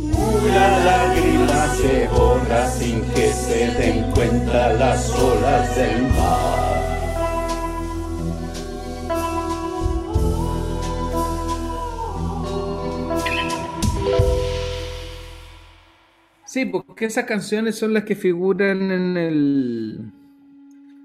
Una 0.00 0.78
lágrima 0.78 1.74
se 1.74 2.08
borra 2.08 2.70
sin 2.70 3.02
que 3.14 3.32
se 3.32 3.66
den 3.72 4.12
cuenta 4.12 4.72
las 4.74 5.10
olas 5.10 5.74
del 5.74 6.02
mar. 6.02 6.75
Sí, 16.56 16.64
porque 16.64 17.04
esas 17.04 17.24
canciones 17.26 17.74
son 17.74 17.92
las 17.92 18.04
que 18.04 18.16
figuran 18.16 18.90
en 18.90 19.16
el. 19.18 20.00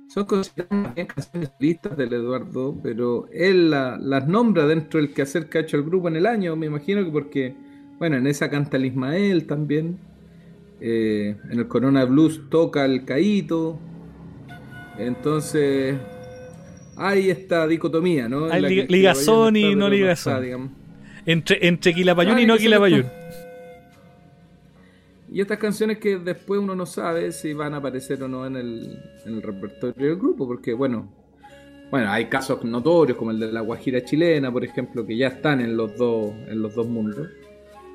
Son 0.08 0.24
consideradas 0.24 0.94
canciones 1.14 1.52
listas 1.60 1.98
del 1.98 2.14
Eduardo, 2.14 2.74
pero 2.82 3.28
él 3.34 3.70
la- 3.70 3.98
las 3.98 4.30
nombra 4.30 4.66
dentro 4.66 5.02
del 5.02 5.14
quehacer 5.14 5.50
que 5.50 5.58
ha 5.58 5.62
hecho 5.62 5.76
el 5.76 5.84
grupo 5.84 6.08
en 6.08 6.16
el 6.16 6.26
año, 6.26 6.56
me 6.56 6.68
imagino 6.68 7.04
que 7.04 7.12
porque, 7.12 7.54
bueno, 8.00 8.16
en 8.16 8.28
esa 8.28 8.50
canta 8.50 8.78
el 8.78 8.86
Ismael 8.86 9.46
también. 9.46 9.98
eh, 10.80 11.36
en 11.52 11.60
el 11.60 11.68
Corona 11.68 12.06
Blues 12.06 12.44
toca 12.50 12.86
el 12.86 13.04
Caíto. 13.04 13.78
Entonces, 14.98 15.96
hay 16.96 17.30
esta 17.30 17.68
dicotomía, 17.68 18.28
¿no? 18.30 18.46
Hay 18.46 18.64
el 18.64 18.88
ligazón 18.88 19.54
Quilapayún 19.54 19.56
y 19.58 19.76
no 19.76 19.90
ligazón. 19.90 20.72
Entre, 21.26 21.68
entre 21.68 21.94
Quilapayún 21.94 22.38
Ah, 22.38 22.42
y 22.42 22.46
no 22.46 22.58
Quilapayún. 22.58 23.06
Y 25.32 25.40
estas 25.40 25.60
canciones 25.60 25.98
que 25.98 26.18
después 26.18 26.60
uno 26.60 26.76
no 26.76 26.86
sabe 26.86 27.32
si 27.32 27.54
van 27.54 27.74
a 27.74 27.78
aparecer 27.78 28.22
o 28.22 28.28
no 28.28 28.46
en 28.46 28.58
el, 28.58 29.00
en 29.26 29.36
el 29.36 29.42
repertorio 29.42 30.10
del 30.10 30.18
grupo, 30.18 30.46
porque 30.46 30.74
bueno, 30.74 31.10
bueno, 31.90 32.12
hay 32.12 32.26
casos 32.26 32.62
notorios 32.66 33.18
como 33.18 33.32
el 33.32 33.40
de 33.40 33.50
la 33.50 33.62
Guajira 33.62 34.04
chilena, 34.04 34.52
por 34.52 34.66
ejemplo, 34.66 35.06
que 35.06 35.16
ya 35.16 35.28
están 35.28 35.62
en 35.62 35.78
los 35.78 35.96
dos, 35.96 36.34
en 36.48 36.62
los 36.62 36.76
dos 36.76 36.86
mundos. 36.86 37.30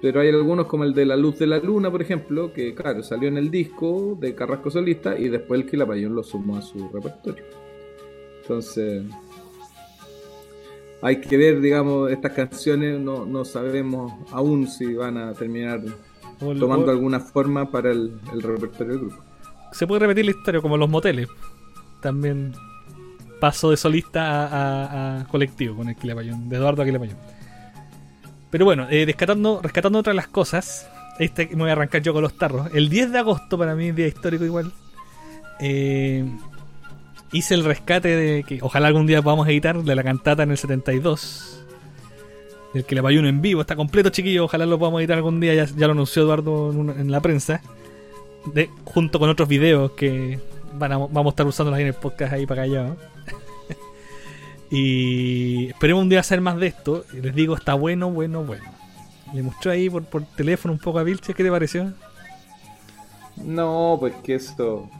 Pero 0.00 0.20
hay 0.20 0.30
algunos 0.30 0.66
como 0.66 0.84
el 0.84 0.94
de 0.94 1.04
La 1.04 1.16
Luz 1.16 1.38
de 1.38 1.46
la 1.46 1.58
Luna, 1.58 1.90
por 1.90 2.00
ejemplo, 2.00 2.52
que 2.54 2.74
claro, 2.74 3.02
salió 3.02 3.28
en 3.28 3.36
el 3.36 3.50
disco 3.50 4.16
de 4.18 4.34
Carrasco 4.34 4.70
Solista 4.70 5.18
y 5.18 5.28
después 5.28 5.60
el 5.60 5.68
Quilapayún 5.68 6.14
lo 6.14 6.22
sumó 6.22 6.56
a 6.56 6.62
su 6.62 6.88
repertorio. 6.88 7.44
Entonces, 8.40 9.02
hay 11.02 11.20
que 11.20 11.36
ver, 11.36 11.60
digamos, 11.60 12.10
estas 12.10 12.32
canciones, 12.32 12.98
no, 12.98 13.26
no 13.26 13.44
sabemos 13.44 14.12
aún 14.30 14.68
si 14.68 14.94
van 14.94 15.18
a 15.18 15.34
terminar 15.34 15.82
tomando 16.60 16.90
alguna 16.90 17.20
forma 17.20 17.70
para 17.70 17.90
el, 17.90 18.18
el 18.32 18.42
repertorio 18.42 18.92
del 18.94 19.00
grupo. 19.06 19.22
Se 19.72 19.86
puede 19.86 20.00
repetir 20.00 20.24
la 20.24 20.30
historia 20.32 20.60
como 20.60 20.76
los 20.76 20.88
moteles. 20.88 21.28
También 22.00 22.52
pasó 23.40 23.70
de 23.70 23.76
solista 23.76 24.22
a, 24.46 24.46
a- 24.46 25.20
a 25.20 25.24
colectivo 25.28 25.76
con 25.76 25.88
el 25.88 25.96
Quilapayún, 25.96 26.48
de 26.48 26.56
Eduardo 26.56 26.82
a 26.82 26.84
Quilapayún. 26.84 27.16
Pero 28.50 28.64
bueno, 28.64 28.86
eh, 28.90 29.04
rescatando, 29.04 29.60
rescatando 29.62 29.98
otras 29.98 30.14
las 30.16 30.28
cosas, 30.28 30.88
este 31.18 31.48
me 31.48 31.56
voy 31.56 31.68
a 31.70 31.72
arrancar 31.72 32.00
yo 32.02 32.12
con 32.12 32.22
los 32.22 32.36
tarros. 32.38 32.68
El 32.72 32.88
10 32.88 33.12
de 33.12 33.18
agosto, 33.18 33.58
para 33.58 33.74
mí, 33.74 33.90
día 33.92 34.06
histórico 34.06 34.44
igual, 34.44 34.72
eh, 35.60 36.24
hice 37.32 37.54
el 37.54 37.64
rescate 37.64 38.08
de 38.08 38.44
que 38.44 38.60
ojalá 38.62 38.86
algún 38.88 39.06
día 39.06 39.20
podamos 39.20 39.48
editar 39.48 39.82
de 39.82 39.94
la 39.94 40.02
cantata 40.04 40.44
en 40.44 40.52
el 40.52 40.58
72. 40.58 41.65
Del 42.76 42.84
Quilapayún 42.84 43.24
en 43.26 43.40
vivo, 43.40 43.62
está 43.62 43.74
completo, 43.74 44.10
chiquillo. 44.10 44.44
Ojalá 44.44 44.66
lo 44.66 44.78
podamos 44.78 45.00
editar 45.00 45.16
algún 45.16 45.40
día, 45.40 45.54
ya, 45.54 45.64
ya 45.64 45.86
lo 45.86 45.92
anunció 45.92 46.22
Eduardo 46.22 46.70
en, 46.72 46.78
una- 46.78 46.92
en 47.00 47.10
la 47.10 47.20
prensa 47.20 47.62
de, 48.52 48.68
junto 48.84 49.18
con 49.18 49.30
otros 49.30 49.48
videos 49.48 49.92
que 49.92 50.38
van 50.74 50.92
a- 50.92 50.98
vamos 50.98 51.26
a 51.26 51.30
estar 51.30 51.46
usando 51.46 51.72
ahí 51.74 51.82
en 51.82 51.88
el 51.88 51.94
podcast 51.94 52.34
ahí 52.34 52.44
para 52.46 52.62
allá. 52.62 52.84
¿no? 52.84 52.96
y 54.70 55.68
esperemos 55.68 56.02
un 56.02 56.08
día 56.08 56.20
hacer 56.20 56.40
más 56.40 56.58
de 56.58 56.66
esto. 56.66 57.04
Les 57.12 57.34
digo, 57.34 57.54
está 57.56 57.74
bueno, 57.74 58.10
bueno, 58.10 58.42
bueno. 58.44 58.64
Le 59.32 59.42
mostró 59.42 59.70
ahí 59.70 59.88
por, 59.88 60.04
por 60.04 60.24
teléfono 60.24 60.74
un 60.74 60.78
poco 60.80 60.98
a 60.98 61.02
Vilche, 61.02 61.34
¿qué 61.34 61.42
te 61.44 61.50
pareció? 61.50 61.92
No, 63.36 63.96
pues 64.00 64.14
que 64.24 64.34
eso. 64.34 64.90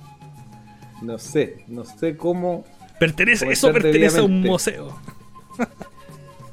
No 1.03 1.19
sé, 1.19 1.65
no 1.69 1.85
sé 1.85 2.17
cómo. 2.17 2.65
Pertenece, 2.99 3.51
eso 3.51 3.71
pertenece 3.73 4.21
a 4.21 4.23
un 4.23 4.41
museo. 4.41 4.97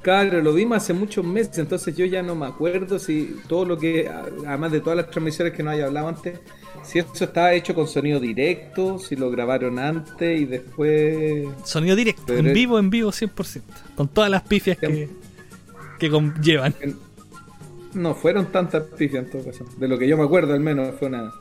Claro, 0.04 0.42
lo 0.42 0.54
vimos 0.54 0.78
hace 0.78 0.94
muchos 0.94 1.26
meses, 1.26 1.58
entonces 1.60 1.96
yo 1.96 2.06
ya 2.06 2.22
no 2.22 2.36
me 2.36 2.46
acuerdo 2.46 3.00
si 3.00 3.38
todo 3.48 3.64
lo 3.66 3.78
que, 3.78 4.10
además 4.46 4.72
de 4.74 4.82
todas 4.82 4.98
las 4.98 5.10
transmisiones 5.10 5.54
que 5.54 5.64
no 5.64 5.70
haya 5.72 5.86
hablado 5.86 6.10
antes, 6.10 6.40
si 6.84 7.00
eso 7.00 7.24
estaba 7.24 7.54
hecho 7.54 7.74
con 7.74 7.88
sonido 7.88 8.20
directo, 8.20 9.00
si 9.00 9.16
lo 9.16 9.32
grabaron 9.32 9.80
antes 9.80 10.42
y 10.42 10.46
después. 10.46 11.48
Sonido 11.64 11.96
directo, 11.96 12.24
Pero 12.28 12.40
en 12.40 12.48
es- 12.48 12.54
vivo, 12.54 12.78
en 12.80 12.90
vivo 12.90 13.12
100%. 13.12 13.62
Con 13.96 14.10
todas 14.10 14.30
las 14.30 14.42
pifias 14.44 14.78
que, 14.78 15.08
que 15.98 16.10
conllevan. 16.10 16.76
No 17.94 18.14
fueron 18.16 18.48
tantas 18.48 18.84
pifias 18.84 19.24
en 19.26 19.32
todo 19.32 19.46
caso. 19.46 19.66
De 19.78 19.88
lo 19.88 19.98
que 19.98 20.08
yo 20.08 20.18
me 20.18 20.24
acuerdo, 20.24 20.54
al 20.54 20.60
menos, 20.60 20.96
fue 21.00 21.08
una 21.08 21.32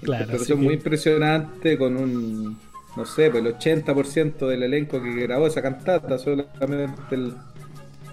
Claro, 0.00 0.22
interpretación 0.24 0.58
así 0.58 0.64
muy 0.64 0.68
que- 0.68 0.74
impresionante 0.74 1.76
con 1.76 1.96
un, 1.98 2.58
no 2.96 3.04
sé, 3.04 3.28
pues 3.30 3.44
el 3.44 3.52
80% 3.54 4.46
del 4.48 4.62
elenco 4.62 5.02
que 5.02 5.12
grabó 5.14 5.46
esa 5.46 5.60
cantata, 5.60 6.18
solamente 6.18 7.14
el- 7.16 7.34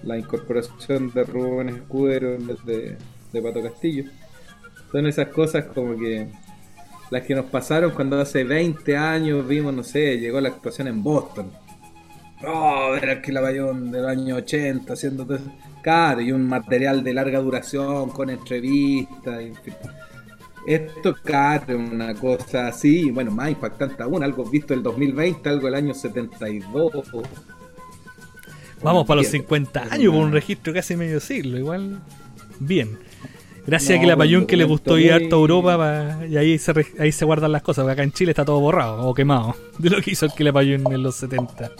la 0.03 0.17
incorporación 0.17 1.11
de 1.11 1.23
Rubén 1.23 1.69
Escudero 1.69 2.33
en 2.33 2.47
vez 2.47 2.57
de, 2.65 2.97
Pato 3.41 3.61
Castillo. 3.61 4.05
Son 4.91 5.05
esas 5.07 5.27
cosas 5.27 5.65
como 5.65 5.97
que 5.97 6.27
las 7.11 7.23
que 7.23 7.35
nos 7.35 7.45
pasaron 7.45 7.91
cuando 7.91 8.19
hace 8.19 8.43
20 8.43 8.97
años 8.97 9.47
vimos, 9.47 9.73
no 9.73 9.83
sé, 9.83 10.17
llegó 10.19 10.41
la 10.41 10.49
actuación 10.49 10.87
en 10.87 11.03
Boston. 11.03 11.51
Oh, 12.45 12.91
ver 12.91 13.09
al 13.09 13.21
Quilapayún 13.21 13.91
del 13.91 14.05
año 14.05 14.37
80 14.37 14.93
haciendo 14.93 15.25
todo 15.25 15.37
eso. 15.37 15.51
Claro, 15.81 16.21
y 16.21 16.31
un 16.31 16.47
material 16.47 17.03
de 17.03 17.13
larga 17.13 17.39
duración 17.39 18.09
con 18.09 18.29
entrevistas. 18.29 19.41
en 19.41 19.55
fin. 19.55 19.73
Esto, 20.65 21.15
claro, 21.23 21.77
una 21.77 22.13
cosa 22.13 22.67
así, 22.67 23.11
bueno, 23.11 23.31
más 23.31 23.49
impactante 23.49 24.03
aún, 24.03 24.23
algo 24.23 24.45
visto 24.45 24.73
el 24.73 24.83
2020, 24.83 25.49
algo 25.49 25.65
del 25.65 25.75
año 25.75 25.93
72. 25.93 26.91
Vamos 28.83 29.05
para 29.05 29.21
los 29.21 29.31
Bien. 29.31 29.43
50 29.43 29.87
años 29.91 30.13
con 30.13 30.21
un 30.23 30.31
registro 30.31 30.73
casi 30.73 30.95
medio 30.95 31.19
siglo, 31.19 31.57
igual. 31.57 31.99
Bien. 32.59 32.97
Gracias 33.67 33.97
a 33.97 34.01
que 34.01 34.07
la 34.07 34.15
que 34.47 34.57
le 34.57 34.63
gustó 34.63 34.97
ir 34.97 35.13
harto 35.13 35.35
a 35.35 35.39
Europa 35.39 35.77
pa- 35.77 36.25
y 36.27 36.37
ahí 36.37 36.57
se, 36.57 36.73
re- 36.73 36.87
ahí 36.97 37.11
se 37.11 37.23
guardan 37.25 37.51
las 37.51 37.61
cosas, 37.61 37.83
porque 37.83 37.93
acá 37.93 38.03
en 38.03 38.11
Chile 38.11 38.31
está 38.31 38.43
todo 38.45 38.59
borrado 38.59 39.03
o 39.07 39.13
quemado 39.13 39.55
de 39.77 39.89
lo 39.89 40.01
que 40.01 40.11
hizo 40.11 40.25
el 40.25 40.31
que 40.33 40.43
la 40.43 40.61
en 40.63 41.03
los 41.03 41.15
70. 41.15 41.71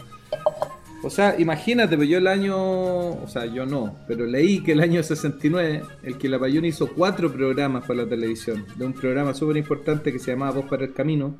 O 1.01 1.09
sea, 1.09 1.35
imagínate, 1.39 1.95
pues 1.95 2.09
yo 2.09 2.17
el 2.17 2.27
año, 2.27 2.55
o 2.57 3.27
sea, 3.27 3.45
yo 3.45 3.65
no, 3.65 3.95
pero 4.07 4.25
leí 4.25 4.61
que 4.61 4.73
el 4.73 4.81
año 4.81 5.01
69, 5.01 5.81
el 6.03 6.17
que 6.17 6.27
la 6.27 6.37
Payún 6.37 6.65
hizo 6.65 6.87
cuatro 6.87 7.31
programas 7.31 7.85
para 7.85 8.03
la 8.03 8.09
televisión, 8.09 8.65
de 8.75 8.85
un 8.85 8.91
programa 8.93 9.33
súper 9.33 9.55
importante 9.55 10.11
que 10.11 10.19
se 10.19 10.31
llamaba 10.31 10.51
Voz 10.59 10.65
para 10.65 10.83
el 10.83 10.93
Camino, 10.93 11.35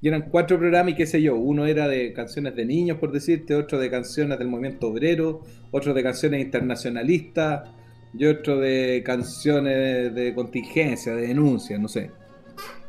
y 0.00 0.08
eran 0.08 0.28
cuatro 0.30 0.58
programas 0.58 0.92
y 0.92 0.96
qué 0.96 1.06
sé 1.06 1.22
yo, 1.22 1.36
uno 1.36 1.66
era 1.66 1.88
de 1.88 2.12
canciones 2.12 2.54
de 2.54 2.66
niños, 2.66 2.98
por 2.98 3.12
decirte, 3.12 3.54
otro 3.54 3.78
de 3.78 3.90
canciones 3.90 4.38
del 4.38 4.48
movimiento 4.48 4.88
obrero, 4.88 5.42
otro 5.70 5.94
de 5.94 6.02
canciones 6.02 6.40
internacionalistas, 6.44 7.70
y 8.18 8.24
otro 8.24 8.58
de 8.58 9.02
canciones 9.04 10.14
de 10.14 10.34
contingencia, 10.34 11.14
de 11.14 11.28
denuncia, 11.28 11.78
no 11.78 11.88
sé, 11.88 12.10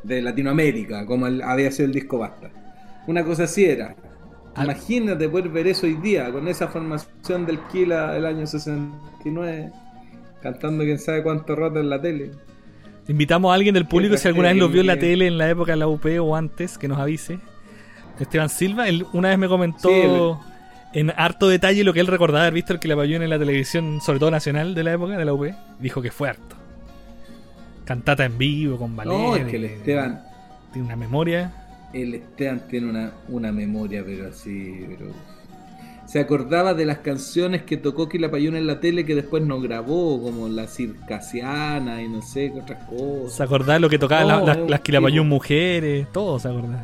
de 0.02 0.22
Latinoamérica, 0.22 1.04
como 1.06 1.26
el- 1.26 1.42
había 1.42 1.70
sido 1.70 1.86
el 1.86 1.92
disco 1.92 2.18
Basta. 2.18 2.50
Una 3.06 3.24
cosa 3.24 3.44
así 3.44 3.64
era. 3.64 3.94
Imagínate 4.56 5.28
poder 5.28 5.48
ver 5.50 5.66
eso 5.68 5.86
hoy 5.86 5.94
día, 5.94 6.30
con 6.32 6.48
esa 6.48 6.68
formación 6.68 7.46
del 7.46 7.60
Kila 7.68 8.12
del 8.14 8.26
año 8.26 8.46
69, 8.46 9.70
cantando 10.42 10.84
quién 10.84 10.98
sabe 10.98 11.22
cuánto 11.22 11.54
rato 11.54 11.78
en 11.80 11.90
la 11.90 12.00
tele. 12.00 12.30
Invitamos 13.08 13.50
a 13.50 13.54
alguien 13.54 13.74
del 13.74 13.86
público, 13.86 14.16
si 14.16 14.28
alguna 14.28 14.48
vez 14.48 14.58
los 14.58 14.70
vio 14.70 14.82
en 14.82 14.86
la 14.86 14.98
tele 14.98 15.26
en 15.26 15.38
la 15.38 15.48
época 15.48 15.72
de 15.72 15.78
la 15.78 15.88
UP 15.88 16.04
o 16.20 16.36
antes, 16.36 16.76
que 16.78 16.88
nos 16.88 16.98
avise. 16.98 17.38
Esteban 18.20 18.48
Silva, 18.48 18.88
él 18.88 19.06
una 19.12 19.28
vez 19.30 19.38
me 19.38 19.48
comentó 19.48 19.88
Sí, 19.88 20.98
en 21.00 21.12
harto 21.16 21.48
detalle 21.48 21.84
lo 21.84 21.92
que 21.92 22.00
él 22.00 22.06
recordaba 22.06 22.42
haber 22.42 22.54
visto 22.54 22.72
el 22.72 22.80
que 22.80 22.88
la 22.88 22.96
Payún 22.96 23.22
en 23.22 23.30
la 23.30 23.38
televisión, 23.38 24.00
sobre 24.00 24.18
todo 24.18 24.30
nacional 24.30 24.74
de 24.74 24.84
la 24.84 24.92
época 24.92 25.16
de 25.16 25.24
la 25.24 25.32
UP. 25.32 25.46
Dijo 25.80 26.02
que 26.02 26.10
fue 26.10 26.28
harto. 26.30 26.56
Cantata 27.84 28.24
en 28.24 28.36
vivo, 28.36 28.76
con 28.76 28.94
ballet. 28.96 29.10
No, 29.12 29.36
es 29.36 29.44
que 29.46 29.56
el 29.56 29.64
Esteban, 29.64 30.22
Tiene 30.72 30.86
una 30.86 30.96
memoria. 30.96 31.52
el 31.94 32.14
Esteban 32.14 32.60
tiene 32.68 32.90
una, 32.90 33.12
una 33.28 33.52
memoria, 33.52 34.02
pero 34.04 34.28
así, 34.28 34.84
pero... 34.88 35.12
Se 36.08 36.18
acordaba 36.20 36.72
de 36.72 36.86
las 36.86 36.98
canciones 36.98 37.64
que 37.64 37.76
tocó 37.76 38.08
Quilapayún 38.08 38.56
en 38.56 38.66
la 38.66 38.80
tele 38.80 39.04
que 39.04 39.14
después 39.14 39.42
no 39.42 39.60
grabó, 39.60 40.22
como 40.22 40.48
La 40.48 40.66
Circasiana 40.66 42.02
y 42.02 42.08
no 42.08 42.22
sé 42.22 42.50
qué 42.50 42.60
otras 42.60 42.82
cosas. 42.84 43.34
Se 43.36 43.42
acordaba 43.42 43.78
lo 43.78 43.90
que 43.90 43.98
tocaban 43.98 44.26
No, 44.40 44.46
la- 44.46 44.54
las- 44.54 44.80
Quilapayún 44.80 45.28
mujeres, 45.28 46.06
todo 46.10 46.38
se 46.38 46.48
acordaba. 46.48 46.82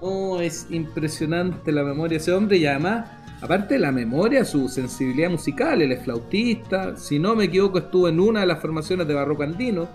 Oh, 0.00 0.40
es 0.40 0.66
impresionante 0.70 1.72
la 1.72 1.82
memoria. 1.84 2.10
De 2.10 2.22
ese 2.22 2.32
hombre 2.32 2.58
y 2.58 2.66
además, 2.66 3.06
aparte 3.40 3.74
de 3.74 3.80
la 3.80 3.92
memoria, 3.92 4.44
su 4.44 4.68
sensibilidad 4.68 5.30
musical, 5.30 5.80
él 5.80 5.92
es 5.92 6.04
flautista, 6.04 6.96
si 6.98 7.18
no 7.18 7.34
me 7.34 7.44
equivoco 7.44 7.78
estuvo 7.78 8.08
en 8.08 8.20
una 8.20 8.40
de 8.40 8.46
las 8.46 8.60
formaciones 8.60 9.08
de 9.08 9.14
Barroco 9.14 9.42
Andino, 9.42 9.88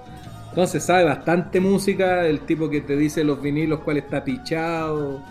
entonces 0.50 0.84
sabe 0.84 1.04
bastante 1.04 1.60
música, 1.60 2.26
el 2.26 2.39
tipo 2.39 2.68
que 2.72 2.82
te 2.82 2.95
dice 2.97 3.24
los 3.24 3.39
vinilos 3.39 3.82
cuál 3.82 3.97
está 3.97 4.24
pichado, 4.24 5.22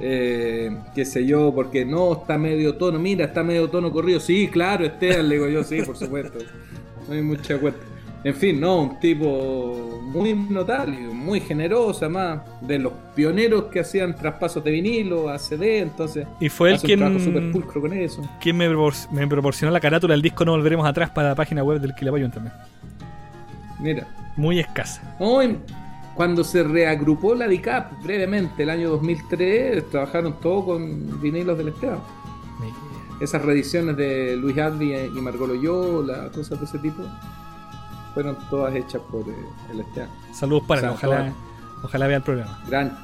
eh, 0.00 0.76
qué 0.94 1.04
sé 1.04 1.24
yo, 1.26 1.52
porque 1.54 1.84
no, 1.84 2.12
está 2.14 2.38
medio 2.38 2.76
tono, 2.76 2.98
mira, 2.98 3.24
está 3.26 3.42
medio 3.42 3.68
tono 3.68 3.90
corrido, 3.90 4.20
sí, 4.20 4.48
claro, 4.48 4.84
Esteban, 4.84 5.28
le 5.28 5.34
digo 5.36 5.48
yo, 5.48 5.64
sí, 5.64 5.82
por 5.82 5.96
supuesto, 5.96 6.38
no 7.08 7.14
hay 7.14 7.22
mucha 7.22 7.58
cuenta. 7.58 7.80
En 8.24 8.34
fin, 8.34 8.58
no, 8.60 8.82
un 8.82 8.98
tipo 8.98 10.00
muy 10.02 10.34
notable, 10.34 10.98
muy 10.98 11.38
generoso, 11.40 12.00
además, 12.04 12.40
de 12.62 12.80
los 12.80 12.92
pioneros 13.14 13.66
que 13.66 13.78
hacían 13.78 14.16
traspasos 14.16 14.64
de 14.64 14.72
vinilo 14.72 15.28
a 15.28 15.38
CD, 15.38 15.78
entonces. 15.78 16.26
Y 16.40 16.48
fue 16.48 16.72
él 16.72 16.78
quien- 16.80 16.98
con 16.98 17.92
eso. 17.92 18.28
¿Quién 18.40 18.56
me, 18.56 18.68
me 18.68 19.26
proporcionó 19.28 19.72
la 19.72 19.78
carátula 19.78 20.14
del 20.14 20.22
disco 20.22 20.44
No 20.44 20.50
Volveremos 20.50 20.86
Atrás 20.86 21.10
para 21.10 21.28
la 21.28 21.34
página 21.36 21.62
web 21.62 21.80
del 21.80 21.94
Quilapayún 21.94 22.32
también? 22.32 22.52
Mira. 23.80 24.06
Muy 24.36 24.58
escasa. 24.58 25.16
Hoy, 25.20 25.56
cuando 26.18 26.42
se 26.42 26.64
reagrupó 26.64 27.32
la 27.36 27.46
DICAP 27.46 28.02
brevemente, 28.02 28.64
el 28.64 28.70
año 28.70 28.90
2003, 28.90 29.88
trabajaron 29.88 30.32
todos 30.40 30.64
con 30.64 31.20
vinilos 31.20 31.56
del 31.56 31.68
Esteban. 31.68 32.00
Esas 33.20 33.40
reediciones 33.42 33.96
de 33.96 34.34
Luis 34.36 34.58
Advi 34.58 34.96
y 34.96 35.20
Margot 35.20 35.46
Loyola, 35.46 36.28
cosas 36.34 36.58
de 36.58 36.64
ese 36.64 36.80
tipo, 36.80 37.04
fueron 38.14 38.36
todas 38.50 38.74
hechas 38.74 39.00
por 39.12 39.28
eh, 39.28 39.34
el 39.70 39.78
Esteban. 39.78 40.10
Saludos 40.32 40.64
para 40.66 40.80
O 40.90 40.98
sea, 40.98 41.08
ojalá, 41.08 41.32
ojalá 41.84 42.06
vea 42.08 42.16
el 42.16 42.22
programa. 42.24 42.64
Gran, 42.66 42.98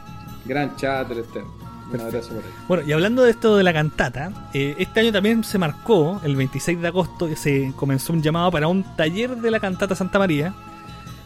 gran 0.44 0.74
chat 0.74 1.06
del 1.08 1.18
Esteban. 1.18 1.48
Un 1.92 2.00
abrazo 2.00 2.30
por 2.30 2.38
ahí. 2.38 2.50
Bueno, 2.66 2.82
y 2.84 2.92
hablando 2.94 3.22
de 3.22 3.30
esto 3.30 3.56
de 3.56 3.62
la 3.62 3.72
cantata, 3.72 4.32
eh, 4.52 4.74
este 4.76 4.98
año 4.98 5.12
también 5.12 5.44
se 5.44 5.56
marcó, 5.58 6.20
el 6.24 6.34
26 6.34 6.80
de 6.80 6.88
agosto, 6.88 7.28
se 7.36 7.72
comenzó 7.76 8.12
un 8.12 8.22
llamado 8.22 8.50
para 8.50 8.66
un 8.66 8.82
taller 8.96 9.36
de 9.36 9.52
la 9.52 9.60
cantata 9.60 9.94
Santa 9.94 10.18
María 10.18 10.52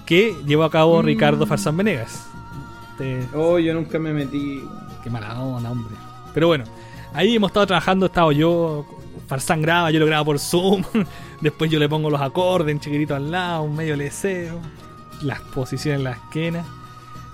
que 0.09 0.35
llevó 0.47 0.65
a 0.65 0.71
cabo 0.71 1.03
Mm. 1.03 1.05
Ricardo 1.05 1.47
Farsán 1.47 1.77
Venegas. 1.77 2.27
Te- 2.97 3.29
Oh, 3.35 3.59
yo 3.59 3.75
nunca 3.75 3.99
me 3.99 4.13
metí. 4.13 4.63
Qué 5.05 5.11
mala 5.11 5.39
onda, 5.41 5.71
hombre. 5.71 5.95
Pero 6.35 6.47
bueno, 6.49 6.65
ahí 7.13 7.37
hemos 7.37 7.51
estado 7.51 7.67
trabajando, 7.67 8.07
he 8.07 8.09
estado 8.09 8.33
yo, 8.33 8.87
Farsán 9.27 9.61
graba, 9.63 9.91
yo 9.91 10.01
lo 10.01 10.07
grabo 10.07 10.25
por 10.27 10.39
Zoom, 10.39 10.83
después 11.43 11.71
yo 11.71 11.79
le 11.79 11.89
pongo 11.89 12.09
los 12.11 12.21
acordes 12.21 12.73
en 12.73 12.81
chiquitito 12.81 13.15
al 13.15 13.31
lado, 13.31 13.63
un 13.65 13.77
medio 13.77 13.95
leseo, 13.97 14.59
las 15.23 15.41
posiciones 15.41 15.99
en 15.99 16.05
la 16.05 16.13
esquina. 16.13 16.65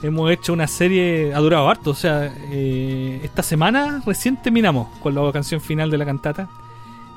Hemos 0.02 0.30
hecho 0.30 0.52
una 0.52 0.66
serie, 0.66 1.32
ha 1.34 1.38
durado 1.38 1.68
harto, 1.70 1.90
o 1.90 1.94
sea, 1.94 2.30
eh, 2.50 3.20
esta 3.22 3.42
semana 3.42 4.02
recién 4.04 4.36
terminamos 4.42 4.88
con 4.98 5.14
la 5.14 5.32
canción 5.32 5.60
final 5.60 5.90
de 5.90 5.96
la 5.98 6.04
cantata. 6.04 6.48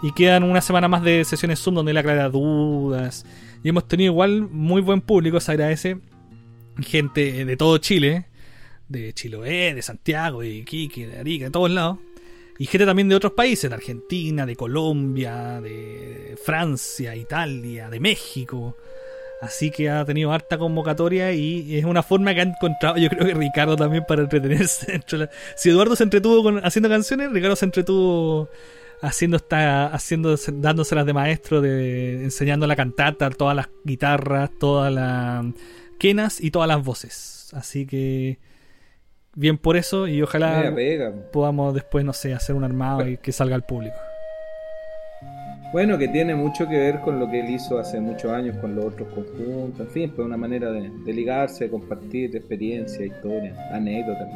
Y 0.04 0.12
quedan 0.12 0.44
una 0.44 0.62
semana 0.62 0.88
más 0.88 1.02
de 1.02 1.26
sesiones 1.26 1.60
Zoom 1.60 1.76
donde 1.76 1.92
él 1.92 1.98
aclara 1.98 2.30
dudas. 2.30 3.26
Y 3.64 3.70
hemos 3.70 3.88
tenido 3.88 4.12
igual 4.12 4.42
muy 4.42 4.82
buen 4.82 5.02
público, 5.02 5.40
se 5.40 5.52
agradece. 5.52 5.98
Gente 6.80 7.46
de 7.46 7.58
todo 7.58 7.78
Chile, 7.80 8.28
de 8.88 9.14
Chiloé, 9.14 9.74
de 9.74 9.82
Santiago, 9.82 10.42
de 10.42 10.50
Iquique, 10.50 11.08
de 11.08 11.20
Arica, 11.20 11.46
de 11.46 11.52
todos 11.52 11.72
lados. 11.72 11.98
Y 12.60 12.66
gente 12.66 12.86
también 12.86 13.10
de 13.10 13.16
otros 13.16 13.34
países, 13.34 13.70
de 13.70 13.76
Argentina, 13.76 14.46
de 14.46 14.56
Colombia, 14.56 15.62
de 15.62 16.36
Francia, 16.44 17.16
Italia, 17.16 17.90
de 17.90 18.00
México. 18.00 18.76
Así 19.42 19.70
que 19.70 19.90
ha 19.90 20.04
tenido 20.04 20.32
harta 20.32 20.58
convocatoria 20.58 21.32
y 21.34 21.78
es 21.78 21.86
una 21.86 22.02
forma 22.02 22.34
que 22.34 22.42
ha 22.42 22.44
encontrado, 22.44 22.98
yo 22.98 23.08
creo 23.10 23.28
que 23.28 23.36
Ricardo 23.36 23.76
también 23.76 24.04
para 24.08 24.24
entretenerse. 24.24 25.00
Si 25.56 25.70
Eduardo 25.70 25.96
se 25.96 26.04
entretuvo 26.04 26.42
con, 26.42 26.66
haciendo 26.66 26.90
canciones, 26.90 27.32
Ricardo 27.32 27.56
se 27.56 27.66
entretuvo 27.66 28.50
haciendo 29.02 29.38
esta, 29.38 29.88
haciendo, 29.88 30.36
dándoselas 30.54 31.06
de 31.06 31.14
maestro, 31.14 31.62
de 31.62 32.24
enseñando 32.24 32.68
la 32.68 32.76
cantata, 32.76 33.30
todas 33.30 33.56
las 33.56 33.70
guitarras, 33.84 34.50
todas 34.60 34.92
las 34.94 35.46
quenas 36.00 36.42
y 36.42 36.52
todas 36.52 36.68
las 36.68 36.84
voces. 36.84 37.52
Así 37.54 37.86
que 37.86 38.40
bien 39.36 39.58
por 39.58 39.78
eso 39.78 40.08
y 40.08 40.22
ojalá 40.22 40.74
podamos 41.32 41.74
después, 41.74 42.04
no 42.04 42.14
sé, 42.14 42.34
hacer 42.34 42.56
un 42.56 42.64
armado 42.64 43.08
y 43.08 43.18
que 43.18 43.32
salga 43.32 43.56
al 43.56 43.64
público. 43.64 43.96
Bueno, 45.74 45.98
que 45.98 46.08
tiene 46.08 46.34
mucho 46.34 46.68
que 46.68 46.78
ver 46.78 47.02
con 47.02 47.20
lo 47.20 47.30
que 47.30 47.42
él 47.42 47.50
hizo 47.50 47.78
hace 47.78 48.00
muchos 48.00 48.32
años 48.32 48.56
con 48.58 48.74
los 48.74 48.86
otros 48.86 49.10
conjuntos, 49.10 49.82
en 49.82 49.90
fin, 49.90 50.14
pues 50.16 50.26
una 50.26 50.38
manera 50.38 50.72
de, 50.72 50.90
de 50.90 51.14
ligarse, 51.14 51.66
de 51.66 51.72
compartir 51.72 52.34
experiencia, 52.36 53.06
historia, 53.06 53.54
anécdotas. 53.74 54.28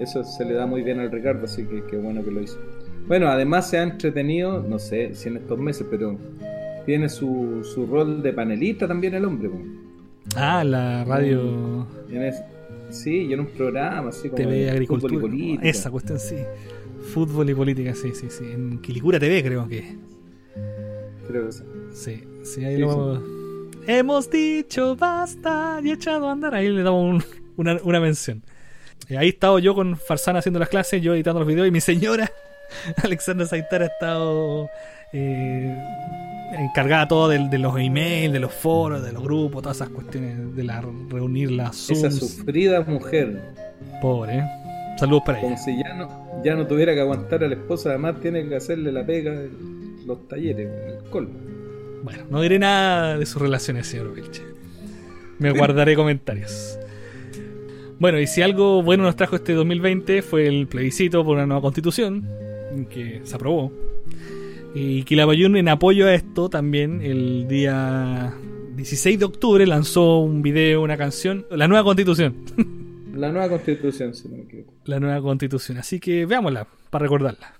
Eso 0.00 0.24
se 0.24 0.44
le 0.44 0.54
da 0.54 0.66
muy 0.66 0.82
bien 0.82 1.00
al 1.00 1.12
Ricardo, 1.12 1.44
así 1.44 1.64
que 1.64 1.84
qué 1.90 1.98
bueno 1.98 2.24
que 2.24 2.30
lo 2.30 2.40
hizo. 2.40 2.58
Bueno, 3.06 3.28
además 3.28 3.70
se 3.70 3.78
ha 3.78 3.82
entretenido, 3.82 4.62
no 4.62 4.78
sé 4.78 5.14
si 5.14 5.28
en 5.28 5.36
estos 5.36 5.58
meses, 5.58 5.86
pero 5.90 6.16
tiene 6.84 7.08
su, 7.08 7.62
su 7.64 7.86
rol 7.86 8.22
de 8.22 8.32
panelista 8.32 8.88
también 8.88 9.14
el 9.14 9.24
hombre. 9.24 9.48
pues. 9.48 9.62
Ah, 10.36 10.64
la 10.64 11.04
radio 11.04 11.86
es- 12.10 12.42
sí, 12.90 13.26
y 13.28 13.32
en 13.32 13.40
un 13.40 13.46
programa 13.46 14.08
así 14.08 14.28
como 14.28 14.42
TV 14.42 14.70
Agricultura. 14.70 15.14
fútbol 15.14 15.34
y 15.34 15.38
política. 15.38 15.68
Esa 15.68 15.90
cuestión, 15.90 16.18
sí. 16.18 16.36
Fútbol 17.12 17.48
y 17.50 17.54
política, 17.54 17.94
sí, 17.94 18.10
sí, 18.14 18.26
sí. 18.28 18.44
En 18.52 18.78
Quilicura 18.80 19.20
TV 19.20 19.42
creo 19.44 19.68
que. 19.68 19.96
Creo 21.28 21.46
que 21.46 21.52
sí. 21.52 21.62
Sí, 21.92 22.24
sí, 22.42 22.64
ahí 22.64 22.74
Sí, 22.76 22.80
lo... 22.80 23.22
Hemos 23.86 24.28
dicho 24.30 24.96
basta 24.96 25.80
y 25.82 25.92
echado 25.92 26.28
a 26.28 26.32
andar. 26.32 26.54
Ahí 26.56 26.68
le 26.68 26.82
damos 26.82 27.14
un- 27.14 27.24
una, 27.56 27.78
una 27.84 28.00
mención. 28.00 28.42
Eh, 29.08 29.16
ahí 29.16 29.26
he 29.26 29.30
estado 29.30 29.60
yo 29.60 29.74
con 29.76 29.96
Farsana 29.96 30.40
haciendo 30.40 30.58
las 30.58 30.68
clases, 30.68 31.00
yo 31.00 31.14
editando 31.14 31.38
los 31.38 31.46
videos 31.48 31.68
y 31.68 31.70
mi 31.70 31.80
señora, 31.80 32.28
Alexandra 33.02 33.46
Saitar, 33.46 33.82
ha 33.82 33.86
estado 33.86 34.68
eh, 35.12 35.76
encargada 36.58 37.08
todo 37.08 37.28
de, 37.28 37.58
los 37.58 37.78
emails, 37.78 38.32
de 38.32 38.40
los 38.40 38.52
foros, 38.52 39.02
de 39.02 39.12
los 39.12 39.22
grupos, 39.22 39.62
todas 39.62 39.78
esas 39.78 39.90
cuestiones 39.90 40.54
de 40.54 40.64
la 40.64 40.80
reunir 41.08 41.50
las 41.50 41.90
Esa 41.90 42.10
sufrida 42.10 42.82
mujer, 42.82 43.54
Pobre, 44.00 44.38
¿eh? 44.38 44.44
Saludos 44.98 45.24
para 45.26 45.40
como 45.40 45.52
ella. 45.52 45.62
si 45.62 45.76
ya 45.76 45.94
no, 45.94 46.42
ya 46.42 46.54
no 46.54 46.66
tuviera 46.66 46.94
que 46.94 47.00
aguantar 47.00 47.44
a 47.44 47.48
la 47.48 47.54
esposa, 47.54 47.90
además 47.90 48.20
tiene 48.20 48.48
que 48.48 48.56
hacerle 48.56 48.92
la 48.92 49.04
pega 49.04 49.32
de 49.32 49.50
los 50.06 50.26
talleres, 50.26 50.68
el 50.86 51.10
colmo. 51.10 51.38
Bueno, 52.02 52.24
no 52.30 52.40
diré 52.40 52.58
nada 52.58 53.18
de 53.18 53.26
sus 53.26 53.42
relaciones, 53.42 53.88
señor 53.88 54.14
Vilche. 54.14 54.42
Me 55.38 55.50
guardaré 55.50 55.96
comentarios. 55.96 56.78
Bueno, 57.98 58.20
y 58.20 58.26
si 58.26 58.42
algo 58.42 58.82
bueno 58.82 59.04
nos 59.04 59.16
trajo 59.16 59.36
este 59.36 59.52
2020 59.52 60.22
fue 60.22 60.46
el 60.46 60.66
plebiscito 60.66 61.24
por 61.24 61.36
una 61.36 61.46
nueva 61.46 61.62
constitución, 61.62 62.26
que 62.84 63.22
se 63.24 63.34
aprobó. 63.34 63.72
Y 64.74 65.04
Quilapayún, 65.04 65.56
en 65.56 65.68
apoyo 65.68 66.06
a 66.06 66.14
esto, 66.14 66.50
también 66.50 67.00
el 67.00 67.48
día 67.48 68.34
16 68.76 69.18
de 69.18 69.24
octubre 69.24 69.66
lanzó 69.66 70.18
un 70.18 70.42
video, 70.42 70.82
una 70.82 70.98
canción, 70.98 71.46
la 71.50 71.66
nueva 71.66 71.84
constitución. 71.84 72.34
La 73.16 73.32
nueva 73.32 73.48
constitución, 73.48 74.12
si 74.14 74.28
no 74.28 74.36
me 74.36 74.42
equivoco. 74.42 74.74
La 74.84 75.00
nueva 75.00 75.22
constitución. 75.22 75.78
Así 75.78 75.98
que 76.00 76.26
veámosla, 76.26 76.66
para 76.90 77.04
recordarla. 77.04 77.54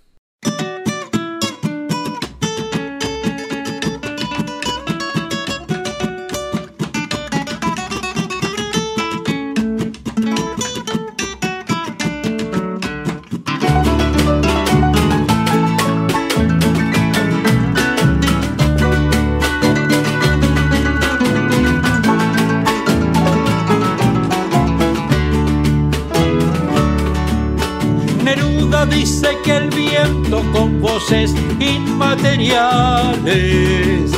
Dice 28.97 29.29
que 29.45 29.59
el 29.59 29.69
viento 29.69 30.43
con 30.53 30.81
voces 30.81 31.35
inmateriales 31.61 34.11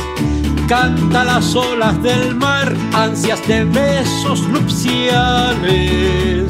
canta 0.67 1.25
las 1.25 1.53
olas 1.53 2.01
del 2.01 2.33
mar, 2.35 2.73
ansias 2.93 3.45
de 3.47 3.65
besos 3.65 4.47
nupciales. 4.47 6.45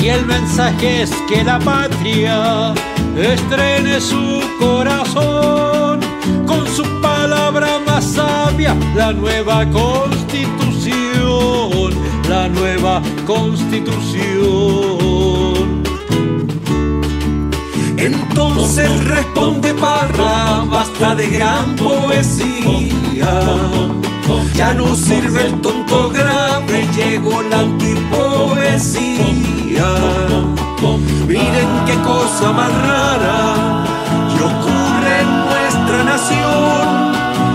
Y 0.00 0.08
el 0.08 0.26
mensaje 0.26 1.02
es 1.02 1.12
que 1.28 1.44
la 1.44 1.60
patria 1.60 2.74
estrene 3.16 4.00
su 4.00 4.42
corazón 4.58 6.00
con 6.46 6.66
su 6.66 6.82
palabra 7.00 7.78
más 7.86 8.04
sabia, 8.04 8.76
la 8.96 9.12
nueva 9.12 9.64
constitución, 9.70 11.92
la 12.28 12.48
nueva 12.48 13.00
constitución. 13.24 14.97
Entonces 17.98 19.04
responde 19.04 19.74
Parra, 19.74 20.64
basta 20.70 21.14
de 21.16 21.28
gran 21.30 21.74
poesía. 21.74 23.40
Ya 24.54 24.72
no 24.74 24.94
sirve 24.94 25.46
el 25.46 25.60
tonto 25.60 26.10
grave, 26.10 26.86
llegó 26.96 27.42
la 27.42 27.58
antipoesía. 27.60 29.18
Miren 31.26 31.68
qué 31.86 31.94
cosa 32.04 32.52
más 32.52 32.72
rara 32.72 33.84
que 34.30 34.42
ocurre 34.42 35.20
en 35.20 35.46
nuestra 35.46 36.04
nación. 36.04 37.12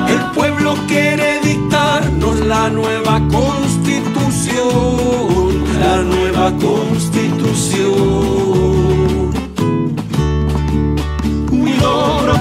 El 0.09 0.19
pueblo 0.35 0.75
quiere 0.87 1.39
dictarnos 1.41 2.41
la 2.41 2.69
nueva 2.69 3.21
constitución, 3.31 5.63
la 5.79 6.03
nueva 6.03 6.51
constitución. 6.57 8.62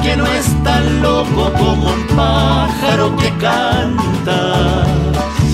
Que 0.03 0.17
no 0.17 0.27
es 0.27 0.47
tan 0.65 1.01
loco 1.01 1.53
como 1.53 1.91
un 1.91 2.07
pájaro 2.17 3.15
que 3.17 3.31
canta. 3.39 4.85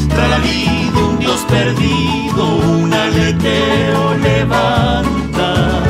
salido 0.09 1.11
un 1.11 1.19
Dios 1.19 1.45
perdido, 1.49 2.57
un 2.57 2.95
aleteo 2.95 4.15
levanta. 4.15 5.83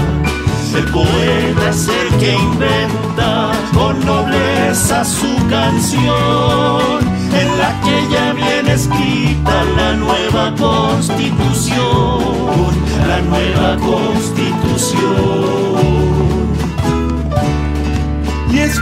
El 0.74 0.86
poeta 0.86 1.70
es 1.70 1.88
el 1.88 2.08
que 2.18 2.34
inventa 2.34 3.52
con 3.72 4.04
nobleza 4.04 5.04
su 5.04 5.36
canción, 5.48 6.98
en 7.32 7.58
la 7.58 7.80
que 7.82 8.08
ya 8.10 8.32
viene 8.32 8.72
escrita 8.72 9.62
la 9.76 9.92
nueva 9.94 10.52
constitución, 10.56 12.74
la 13.06 13.20
nueva 13.20 13.76
constitución. 13.76 15.77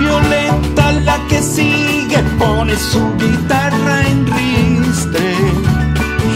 Violenta 0.07 0.93
la 0.93 1.19
que 1.29 1.43
sigue, 1.43 2.19
pone 2.39 2.77
su 2.77 3.01
guitarra 3.17 4.07
en 4.07 4.25
ristre 4.27 5.35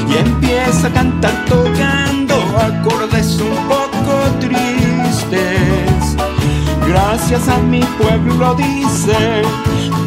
y 0.08 0.16
empieza 0.18 0.88
a 0.88 0.92
cantar 0.92 1.32
tocando 1.46 2.34
acordes 2.58 3.40
un 3.40 3.56
poco 3.68 4.12
tristes. 4.40 6.16
Gracias 6.86 7.48
a 7.48 7.58
mi 7.58 7.82
pueblo 7.98 8.54
dice 8.54 9.42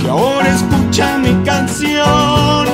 que 0.01 0.09
ahora 0.09 0.49
escucha 0.49 1.17
mi 1.17 1.33
canción. 1.43 2.67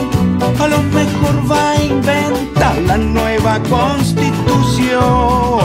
A 0.59 0.67
lo 0.67 0.81
mejor 0.81 1.51
va 1.51 1.71
a 1.71 1.83
inventar 1.83 2.77
la 2.87 2.97
nueva 2.97 3.59
constitución, 3.69 5.59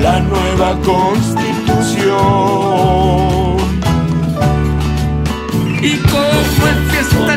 la 0.00 0.20
nueva 0.20 0.78
constitución. 0.84 3.47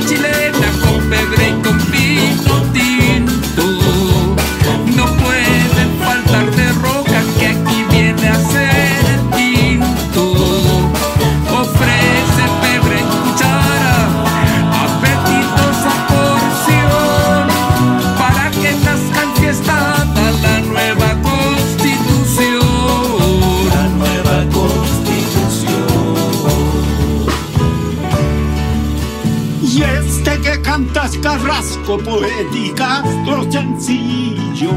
Chilena 0.06 0.72
con 0.82 1.10
pebre 1.10 1.50
y 1.50 1.62
con 1.62 1.92
vino 1.92 2.91
carrasco, 31.32 31.98
poética, 31.98 33.04
lo 33.26 33.52
sencillo. 33.52 34.72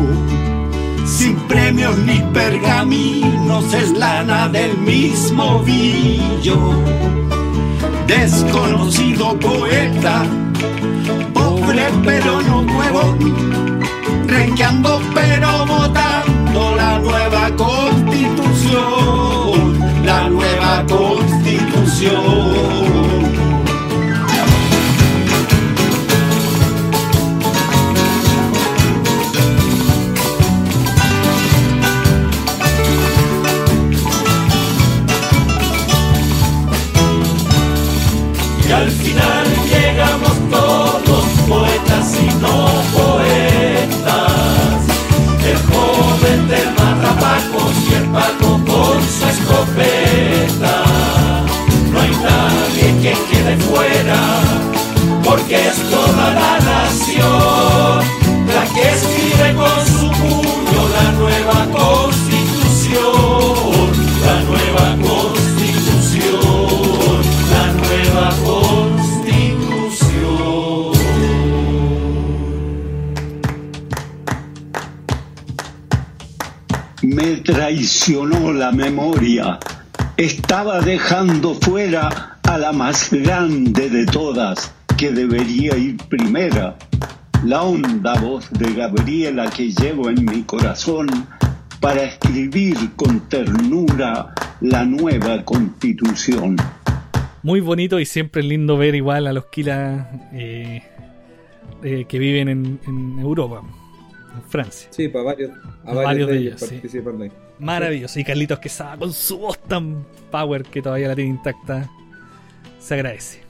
Sin 1.05 1.36
premios 1.48 1.98
ni 1.98 2.20
pergaminos, 2.32 3.74
es 3.74 3.90
lana 3.90 4.48
del 4.48 4.78
mismo 4.78 5.61
villo. 5.61 6.57
Desconocido 8.07 9.38
poeta, 9.38 10.24
pobre 11.32 11.84
pero 12.05 12.40
no 12.42 12.62
nuevo, 12.62 13.16
renqueando 14.26 15.00
pero 15.14 15.66
votando 15.66 16.76
la 16.76 17.00
nueva 17.00 17.50
constitución, 17.57 19.80
la 20.05 20.28
nueva 20.28 20.84
constitución. 20.86 22.53
Es 55.55 55.76
toda 55.90 56.34
la 56.34 56.59
nación 56.59 58.02
la 58.46 58.64
que 58.74 58.90
escribe 58.90 59.55
con 59.55 59.86
su 59.86 60.11
puño 60.11 60.88
la 60.96 61.12
nueva 61.12 61.66
constitución, 61.72 63.92
la 64.26 64.36
nueva 64.50 64.86
constitución, 65.09 67.22
la 67.50 67.66
nueva 67.82 68.26
constitución. 68.44 70.92
Me 77.02 77.36
traicionó 77.36 78.52
la 78.52 78.72
memoria. 78.72 79.59
Estaba 80.16 80.80
dejando 80.80 81.55
fuera 81.55 82.38
a 82.44 82.59
la 82.59 82.72
más 82.72 83.11
grande 83.11 83.90
de 83.90 84.07
todas, 84.07 84.72
que 85.05 85.12
debería 85.12 85.76
ir 85.76 85.98
primera. 86.09 86.78
La 87.44 87.62
honda 87.62 88.14
voz 88.20 88.50
de 88.52 88.72
Gabriela 88.72 89.50
que 89.50 89.70
llevo 89.70 90.09
en 90.09 90.24
mi 90.24 90.42
corazón 90.44 91.07
para 91.78 92.05
escribir 92.05 92.74
con 92.96 93.28
ternura 93.28 94.34
la 94.62 94.84
nueva 94.86 95.44
constitución. 95.44 96.57
Muy 97.42 97.61
bonito 97.61 98.00
y 98.00 98.07
siempre 98.07 98.40
es 98.40 98.48
lindo 98.48 98.78
ver 98.78 98.94
igual 98.94 99.26
a 99.26 99.34
los 99.34 99.44
Kila 99.46 100.30
eh, 100.32 100.82
eh, 101.82 102.07
que 102.09 102.18
viven 102.18 102.48
en, 102.48 102.80
en 102.86 103.18
Europa, 103.18 103.61
en 104.34 104.42
Francia. 104.48 104.88
Sí, 104.90 105.09
para 105.09 105.24
varios, 105.24 105.50
a 105.84 105.92
Varios 105.92 106.05
varios, 106.05 106.28
de 106.28 106.34
de 106.34 106.40
ellos, 106.40 106.62
ellos 106.62 106.70
sí. 106.70 106.76
participan 106.76 107.22
ahí. 107.22 107.32
Maravilloso. 107.59 108.18
Y 108.18 108.24
Carlitos 108.24 108.59
Quesada 108.59 108.96
con 108.96 109.12
su 109.12 109.36
voz 109.36 109.59
tan 109.64 110.07
power 110.30 110.62
que 110.62 110.80
todavía 110.80 111.09
la 111.09 111.14
tiene 111.14 111.28
intacta. 111.28 111.90
Se 112.78 112.94
agradece. 112.94 113.43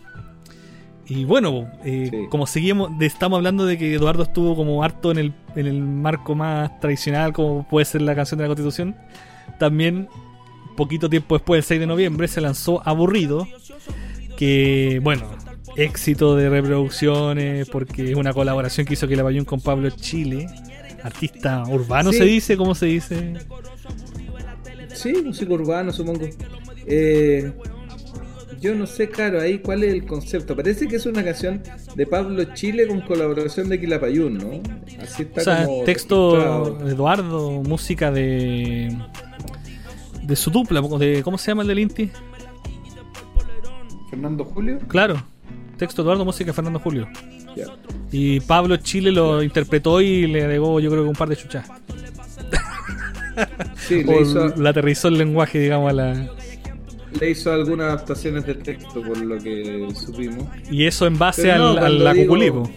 Y 1.07 1.25
bueno, 1.25 1.71
eh, 1.85 2.09
Sí. 2.11 2.17
como 2.31 2.47
seguimos, 2.47 2.91
estamos 3.01 3.37
hablando 3.37 3.67
de 3.67 3.77
que 3.77 3.95
Eduardo 3.95 4.23
estuvo 4.23 4.57
como 4.57 4.83
harto 4.83 5.11
en 5.11 5.19
el, 5.19 5.33
en 5.55 5.67
el 5.67 5.83
marco 5.83 6.35
más 6.35 6.81
tradicional, 6.81 7.33
como 7.33 7.67
puede 7.69 7.85
ser 7.85 8.03
la 8.03 8.15
canción 8.15 8.39
de 8.39 8.45
la 8.45 8.49
Constitución. 8.49 8.97
También, 9.59 10.09
poquito 10.77 11.11
tiempo 11.11 11.35
después, 11.37 11.59
el 11.59 11.65
6 11.65 11.81
de 11.81 11.87
noviembre, 11.87 12.27
se 12.29 12.41
lanzó 12.41 12.81
Aburrido, 12.89 13.47
que, 14.39 15.01
bueno, 15.03 15.27
éxito 15.77 16.37
de 16.37 16.49
reproducciones, 16.49 17.69
porque 17.69 18.11
es 18.11 18.17
una 18.17 18.33
colaboración 18.33 18.87
que 18.87 18.95
hizo 18.95 19.07
que 19.07 19.17
la 19.17 19.23
Bayón 19.23 19.45
con 19.45 19.61
Pablo 19.61 19.91
Chile, 19.91 20.47
artista 21.03 21.65
urbano 21.69 22.13
Sí. 22.13 22.19
se 22.19 22.25
dice, 22.25 22.57
¿cómo 22.57 22.75
se 22.75 22.87
dice? 22.87 23.35
Sí, 24.95 25.13
música 25.25 25.53
urbana, 25.53 25.93
supongo. 25.93 26.27
Eh, 26.87 27.53
yo 28.65 28.75
no 28.75 28.87
sé, 28.87 29.11
claro, 29.11 29.43
ahí 29.43 29.59
cuál 29.59 29.85
es 29.85 29.93
el 29.93 30.07
concepto. 30.07 30.57
Parece 30.57 30.89
que 30.89 30.97
es 30.97 31.05
una 31.05 31.23
canción 31.23 31.63
de 31.95 32.07
Pablo 32.07 32.43
Chile 32.55 32.87
con 32.87 33.03
colaboración 33.03 33.69
de 33.69 33.79
Quilapayún, 33.79 34.39
¿no? 34.39 34.63
Así 35.03 35.25
está 35.25 35.41
O 35.43 35.45
sea, 35.45 35.67
como 35.67 35.85
texto 35.85 36.75
de 36.79 36.93
Eduardo, 36.93 37.51
música 37.63 38.11
de 38.11 38.97
de 40.23 40.37
su 40.37 40.51
dupla, 40.51 40.81
de 40.81 41.23
¿cómo 41.23 41.37
se 41.37 41.51
llama 41.51 41.61
el 41.61 41.69
del 41.69 41.81
Inti? 41.81 42.11
Fernando 44.09 44.47
Julio. 44.47 44.79
Claro, 44.89 45.23
texto 45.77 46.03
de 46.03 46.07
Eduardo, 46.07 46.25
música 46.25 46.47
de 46.47 46.55
Fernando 46.55 46.79
Julio. 46.79 47.07
Y 48.11 48.41
Pablo 48.41 48.79
Chile 48.79 49.13
lo 49.13 49.43
interpretó 49.43 50.01
y 50.01 50.27
le 50.27 50.43
agregó, 50.43 50.81
yo 50.81 50.91
creo 50.91 51.03
que 51.03 51.09
un 51.11 51.17
par 51.17 51.29
de 51.29 51.37
chuchas. 51.37 51.69
Sí, 53.77 54.03
le 54.05 54.15
O 54.17 54.23
hizo, 54.23 54.57
le 54.57 54.69
aterrizó 54.71 55.09
el 55.09 55.19
lenguaje, 55.19 55.59
digamos, 55.59 55.91
a 55.91 55.93
la. 55.93 56.44
Le 57.21 57.31
hizo 57.31 57.53
algunas 57.53 57.87
adaptaciones 57.89 58.47
de 58.47 58.55
texto, 58.57 59.03
por 59.03 59.17
lo 59.19 59.39
que 59.39 59.89
supimos. 59.95 60.45
Y 60.71 60.85
eso 60.87 61.07
en 61.07 61.19
base 61.19 61.43
Pero 61.43 61.59
no, 61.59 61.69
al, 61.71 61.79
a 61.79 61.89
la 61.89 62.13
digo- 62.13 62.27
cuculipo. 62.27 62.71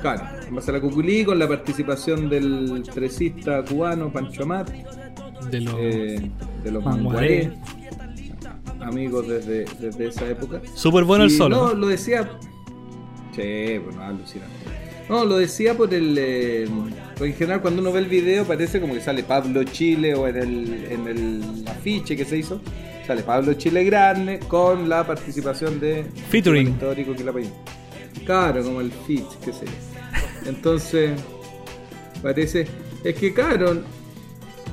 Claro, 0.00 0.22
en 0.46 0.54
base 0.54 0.70
a 0.70 0.74
la 0.74 0.80
Cuculí, 0.80 1.24
con 1.24 1.38
la 1.38 1.48
participación 1.48 2.28
del 2.28 2.82
tresista 2.92 3.64
cubano 3.64 4.12
Pancho 4.12 4.42
Amat, 4.44 4.70
De 5.50 5.60
los 5.60 5.74
eh, 5.78 6.30
de 6.62 6.70
los 6.70 6.84
Manguaré. 6.84 7.52
Amigos 8.82 9.26
desde, 9.26 9.64
desde 9.80 10.08
esa 10.08 10.28
época. 10.28 10.60
Súper 10.74 11.02
bueno 11.04 11.24
el 11.24 11.30
solo. 11.30 11.56
No, 11.56 11.68
¿no? 11.68 11.74
lo 11.74 11.86
decía. 11.88 12.28
Che, 13.34 13.78
bueno, 13.80 14.00
alucinante. 14.02 14.54
No, 15.08 15.24
lo 15.24 15.38
decía 15.38 15.76
por 15.76 15.92
el. 15.94 16.16
eh, 16.18 16.68
en 17.20 17.34
general, 17.34 17.62
cuando 17.62 17.80
uno 17.80 17.92
ve 17.92 18.00
el 18.00 18.06
video, 18.06 18.44
parece 18.44 18.80
como 18.80 18.94
que 18.94 19.00
sale 19.00 19.22
Pablo 19.22 19.62
Chile 19.64 20.14
o 20.14 20.26
en 20.26 20.36
el, 20.36 20.84
en 20.90 21.06
el 21.06 21.68
afiche 21.68 22.16
que 22.16 22.24
se 22.24 22.38
hizo. 22.38 22.60
Sale 23.06 23.22
Pablo 23.22 23.54
Chile 23.54 23.84
Grande 23.84 24.40
con 24.40 24.88
la 24.88 25.06
participación 25.06 25.78
de. 25.78 26.04
Featuring. 26.28 26.68
histórico 26.68 27.14
que 27.14 27.24
la. 27.24 27.32
Claro, 28.24 28.64
como 28.64 28.80
el 28.80 28.90
Fitch, 28.90 29.38
qué 29.44 29.52
sé 29.52 29.66
yo. 29.66 30.50
Entonces, 30.50 31.12
parece. 32.20 32.66
Es 33.04 33.14
que, 33.14 33.32
claro, 33.32 33.82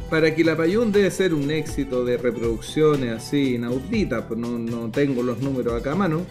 para 0.09 0.33
Quilapayún 0.33 0.91
debe 0.91 1.11
ser 1.11 1.33
un 1.35 1.51
éxito 1.51 2.03
de 2.03 2.17
reproducciones 2.17 3.11
así 3.11 3.55
inauditas, 3.55 4.23
pues 4.27 4.39
no, 4.39 4.57
no 4.57 4.89
tengo 4.89 5.21
los 5.21 5.39
números 5.39 5.79
acá 5.79 5.91
a 5.91 5.95
mano, 5.95 6.25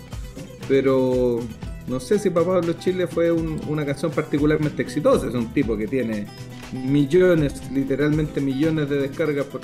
pero 0.68 1.40
no 1.89 2.01
sé 2.01 2.18
si 2.18 2.30
para 2.30 2.47
Pablo 2.47 2.74
Chile 2.74 3.07
fue 3.07 3.30
un- 3.33 3.61
una 3.68 3.85
canción 3.85 4.11
particularmente 4.12 4.83
exitosa. 4.83 5.28
Es 5.28 5.35
un 5.35 5.53
tipo 5.53 5.76
que 5.76 5.87
tiene 5.89 6.26
millones, 6.72 7.55
literalmente 7.72 8.41
millones 8.41 8.89
de 8.89 8.97
descargas 9.01 9.47
por, 9.47 9.61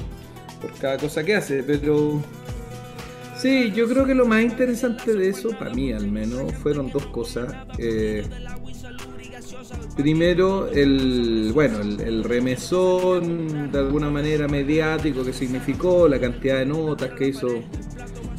cada 0.81 0.97
cosa 0.99 1.23
que 1.25 1.37
hace, 1.37 1.63
pero 1.63 2.21
sí, 3.41 3.73
yo 3.75 3.89
creo 3.89 4.05
que 4.05 4.15
lo 4.15 4.27
más 4.27 4.43
interesante 4.43 5.15
de 5.15 5.29
eso, 5.29 5.51
para 5.51 5.73
mí 5.73 5.93
al 5.93 6.09
menos, 6.11 6.53
fueron 6.55 6.91
dos 6.91 7.07
cosas. 7.07 7.55
Eh, 7.79 8.25
Primero, 9.97 10.69
el 10.69 11.51
bueno, 11.53 11.81
el, 11.81 12.01
el 12.01 12.25
remesón 12.25 13.71
de 13.73 13.79
alguna 13.79 14.11
manera 14.11 14.47
mediático 14.47 15.25
que 15.25 15.33
significó, 15.33 16.07
la 16.09 16.21
cantidad 16.21 16.59
de 16.59 16.67
notas 16.67 17.11
que 17.15 17.29
hizo 17.29 17.49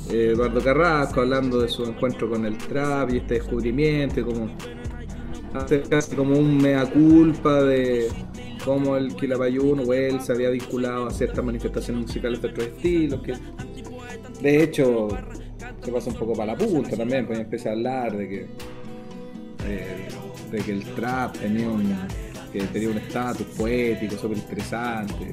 Eduardo 0.09 0.61
Carrasco 0.61 1.21
hablando 1.21 1.61
de 1.61 1.67
su 1.69 1.83
encuentro 1.83 2.29
con 2.29 2.45
el 2.45 2.57
trap 2.57 3.11
y 3.11 3.17
este 3.17 3.35
descubrimiento, 3.35 4.19
y 4.19 4.23
como 4.23 4.49
hacer 5.53 5.83
casi 5.89 6.15
como 6.15 6.37
un 6.37 6.57
mea 6.57 6.85
culpa 6.85 7.63
de 7.63 8.09
cómo 8.63 8.97
el 8.97 9.15
Quilapayún 9.15 9.83
o 9.87 9.93
él 9.93 10.19
se 10.21 10.33
había 10.33 10.49
vinculado 10.49 11.07
a 11.07 11.11
ciertas 11.11 11.43
manifestaciones 11.43 12.07
musicales 12.07 12.41
de 12.41 12.47
otros 12.49 12.67
estilos, 12.67 13.21
que 13.21 13.33
de 14.41 14.63
hecho 14.63 15.09
se 15.83 15.91
pasa 15.91 16.09
un 16.09 16.15
poco 16.15 16.33
para 16.33 16.53
la 16.53 16.57
punta 16.57 16.95
también, 16.97 17.25
pues 17.25 17.39
empieza 17.39 17.69
a 17.69 17.71
hablar 17.73 18.17
de 18.17 18.27
que 18.27 18.47
eh, 19.67 20.07
de 20.51 20.57
que 20.59 20.71
el 20.71 20.83
trap 20.95 21.37
tenía 21.37 21.69
un 21.69 21.95
que 22.51 22.61
tenía 22.63 22.89
un 22.89 22.97
estatus 22.97 23.45
poético 23.57 24.15
súper 24.17 24.37
interesante 24.37 25.31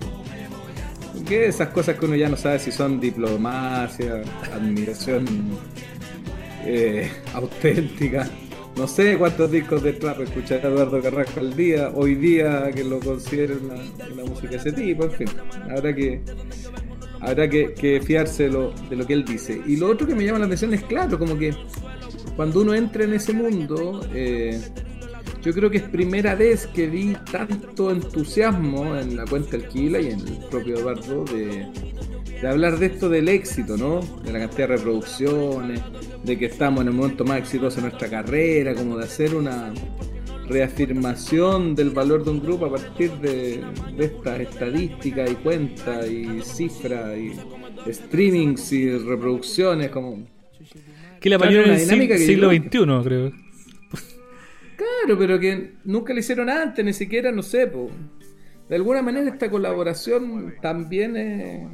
que 1.27 1.47
esas 1.47 1.69
cosas 1.69 1.99
que 1.99 2.07
uno 2.07 2.15
ya 2.15 2.29
no 2.29 2.37
sabe 2.37 2.59
si 2.59 2.71
son 2.73 3.01
diplomacia 3.01 4.23
admiración 4.53 5.27
eh, 6.65 7.11
auténtica. 7.35 8.29
No 8.77 8.87
sé 8.87 9.17
cuántos 9.17 9.51
discos 9.51 9.83
de 9.83 9.95
trap 9.95 10.21
escuchará 10.21 10.69
Eduardo 10.69 11.01
Carrasco 11.01 11.41
al 11.41 11.57
día 11.57 11.91
hoy 11.95 12.15
día 12.15 12.71
que 12.75 12.85
lo 12.85 13.01
consideren 13.01 13.61
una, 13.65 14.25
música 14.25 14.51
de 14.51 14.57
ese 14.57 14.73
tipo 14.73 15.05
en 15.05 15.13
fin. 15.13 15.29
Habrá 15.71 15.95
que 15.95 16.21
habrá 17.21 17.49
que, 17.49 17.73
que 17.75 18.01
fiarse 18.01 18.45
de 18.45 18.51
lo, 18.51 18.73
de 18.73 18.97
lo 18.97 19.07
que 19.07 19.15
él 19.15 19.25
dice. 19.25 19.61
Y 19.67 19.77
lo 19.77 19.89
otro 19.89 20.07
que 20.07 20.15
me 20.15 20.25
llama 20.25 20.41
la 20.41 20.47
atención 20.47 20.75
es 20.75 20.83
claro 20.85 21.19
como 21.19 21.37
que 21.39 21.55
cuando 22.37 22.61
uno 22.61 22.75
entra 22.75 23.05
en 23.05 23.15
ese 23.15 23.33
mundo, 23.33 24.07
eh, 24.15 24.61
yo 25.47 25.53
creo 25.55 25.71
que 25.71 25.77
es 25.79 25.83
primera 25.85 26.35
vez 26.35 26.67
que 26.67 26.89
vi 26.89 27.17
tanto 27.31 27.91
entusiasmo 27.91 28.97
en 28.97 29.17
la 29.17 29.25
cuenta 29.25 29.57
Alquila 29.57 30.01
y 30.01 30.07
en 30.09 30.21
el 30.21 30.39
propio 30.51 30.77
Eduardo 30.79 31.25
de, 31.25 31.67
de 32.41 32.49
hablar 32.49 32.79
de 32.79 32.87
esto 32.87 33.09
del 33.09 33.29
éxito, 33.29 33.77
¿no? 33.77 34.01
De 34.25 34.33
la 34.33 34.41
cantidad 34.41 34.69
de 34.69 34.77
reproducciones, 34.77 35.81
de 36.25 36.37
que 36.39 36.47
estamos 36.47 36.83
en 36.83 36.89
el 36.89 36.95
momento 36.95 37.25
más 37.25 37.39
exitoso 37.39 37.77
de 37.77 37.83
nuestra 37.89 38.09
carrera, 38.11 38.75
como 38.75 38.97
de 38.99 39.05
hacer 39.05 39.35
una 39.35 39.73
reafirmación 40.49 41.75
del 41.75 41.91
valor 41.91 42.25
de 42.25 42.31
un 42.31 42.41
grupo 42.41 42.67
a 42.67 42.71
partir 42.71 43.11
de, 43.13 43.63
de 43.97 44.05
estas 44.05 44.41
estadísticas 44.41 45.31
y 45.31 45.35
cuentas 45.37 46.09
y 46.11 46.41
cifras 46.43 47.17
y 47.19 47.93
streamings 47.93 48.73
y 48.73 48.91
reproducciones, 48.99 49.91
como 49.91 50.25
Que 51.21 51.31
la 51.31 51.39
Claro, 51.39 51.53
en 51.53 51.65
una 51.65 51.75
el 51.75 51.81
dinámica 51.81 52.15
sig- 52.15 52.19
que 52.19 52.27
siglo 52.27 52.53
yo 52.53 52.63
XXI, 52.63 53.05
creo. 53.05 53.46
Claro, 54.77 55.19
pero 55.19 55.39
que 55.39 55.75
nunca 55.85 56.13
le 56.13 56.21
hicieron 56.21 56.51
antes, 56.51 56.85
ni 56.85 56.93
siquiera, 56.93 57.33
no 57.33 57.43
sé, 57.43 57.67
po. 57.67 57.91
De 58.69 58.77
alguna 58.77 59.01
manera 59.03 59.31
esta 59.31 59.51
colaboración 59.51 60.55
también 60.61 61.17
es... 61.17 61.69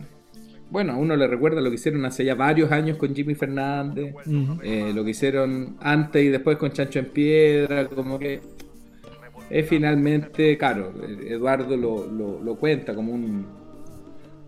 Bueno, 0.70 0.92
a 0.92 0.96
uno 0.96 1.16
le 1.16 1.26
recuerda 1.26 1.60
lo 1.60 1.68
que 1.68 1.74
hicieron 1.74 2.04
hace 2.06 2.24
ya 2.24 2.34
varios 2.34 2.70
años 2.72 2.96
con 2.96 3.14
Jimmy 3.14 3.34
Fernández, 3.34 4.14
eh, 4.62 4.92
lo 4.94 5.04
que 5.04 5.10
hicieron 5.10 5.76
antes 5.80 6.22
y 6.24 6.28
después 6.28 6.56
con 6.56 6.70
Chancho 6.72 6.98
en 7.00 7.06
Piedra, 7.06 7.86
como 7.88 8.18
que 8.18 8.40
es 9.50 9.68
finalmente, 9.68 10.56
claro, 10.56 10.94
Eduardo 11.26 11.76
lo, 11.76 12.06
lo- 12.10 12.40
lo 12.42 12.56
cuenta 12.56 12.94
como 12.94 13.12
un 13.12 13.46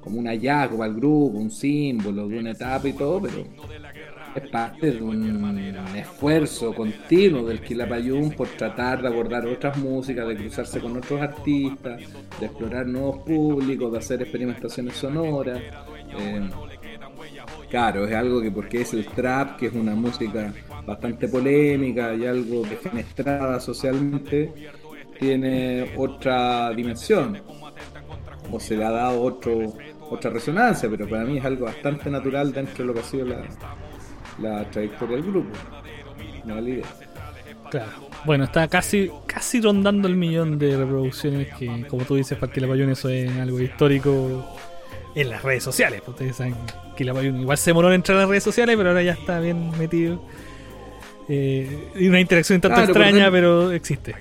como 0.00 0.18
un 0.18 0.26
hallazgo 0.26 0.76
para 0.78 0.90
el 0.90 0.96
grupo, 0.96 1.38
un 1.38 1.50
símbolo 1.50 2.28
de 2.28 2.38
una 2.38 2.50
etapa 2.50 2.86
y 2.88 2.92
todo, 2.92 3.22
pero 3.22 3.44
es 4.35 4.49
parte 4.49 4.91
de 4.91 5.03
un 5.03 5.97
esfuerzo 5.97 6.74
continuo 6.74 7.45
del 7.47 7.61
Quilapayún 7.61 8.32
por 8.32 8.49
tratar 8.49 9.01
de 9.01 9.09
abordar 9.09 9.47
otras 9.47 9.76
músicas, 9.78 10.26
de 10.26 10.37
cruzarse 10.37 10.80
con 10.80 10.97
otros 10.97 11.20
artistas, 11.20 12.01
de 12.41 12.47
explorar 12.47 12.87
nuevos 12.87 13.18
públicos, 13.18 13.93
de 13.93 13.99
hacer 13.99 14.22
experimentaciones 14.22 14.97
sonoras. 14.97 15.61
Eh, 16.18 16.51
claro, 17.70 18.07
es 18.07 18.14
algo 18.14 18.43
que 18.43 18.51
porque 18.51 18.80
es 18.80 18.93
el 18.95 19.07
trap, 19.07 19.57
que 19.59 19.66
es 19.66 19.72
una 19.72 19.95
música 19.95 20.53
bastante 20.85 21.28
polémica 21.28 22.14
y 22.14 22.26
algo 22.26 22.62
defenestrada 22.62 23.61
socialmente, 23.61 24.53
tiene 25.18 25.93
otra 25.97 26.72
dimensión 26.72 27.41
o 28.51 28.61
se 28.61 28.76
le 28.76 28.85
ha 28.85 28.91
dado 28.91 29.22
otro, 29.22 29.74
otra 30.11 30.30
resonancia, 30.30 30.89
pero 30.91 31.09
para 31.09 31.24
mí 31.24 31.39
es 31.39 31.45
algo 31.45 31.66
bastante 31.66 32.11
natural 32.11 32.53
dentro 32.53 32.78
de 32.78 32.85
lo 32.85 32.95
que 32.95 33.01
ha 33.01 33.05
sido 33.05 33.26
la, 33.26 33.45
la 34.41 34.68
trayectoria 34.70 35.16
del 35.16 35.26
grupo. 35.26 35.51
No 36.45 36.61
la 36.61 36.68
idea. 36.68 36.85
Claro. 37.70 37.93
Bueno, 38.24 38.45
está 38.45 38.68
casi 38.68 39.11
casi 39.26 39.61
rondando 39.61 40.07
el 40.09 40.16
millón 40.16 40.59
de 40.59 40.76
reproducciones 40.76 41.49
que, 41.55 41.87
como 41.89 42.05
tú 42.05 42.14
dices, 42.16 42.39
para 42.39 42.53
Quilapayún 42.53 42.91
eso 42.91 43.09
es 43.09 43.30
algo 43.37 43.61
histórico 43.61 44.57
en 45.14 45.30
las 45.30 45.43
redes 45.43 45.64
sociales. 45.64 46.01
pues 46.05 46.14
Ustedes 46.14 46.37
saben 46.37 46.55
que 46.55 46.97
Quilapayún 46.97 47.41
igual 47.41 47.59
se 47.59 47.70
demoró 47.70 47.89
en 47.89 47.95
entrar 47.95 48.18
a 48.18 48.20
las 48.22 48.30
redes 48.30 48.45
sociales, 48.45 48.76
pero 48.76 48.91
ahora 48.91 49.03
ya 49.03 49.12
está 49.12 49.41
bien 49.41 49.76
metido. 49.78 50.22
Eh, 51.28 51.89
y 51.97 52.09
una 52.09 52.20
interacción 52.20 52.59
un 52.59 52.61
tanto 52.61 52.76
Claro, 52.76 52.93
extraña, 52.93 53.30
pero 53.30 53.72
existe. 53.72 54.14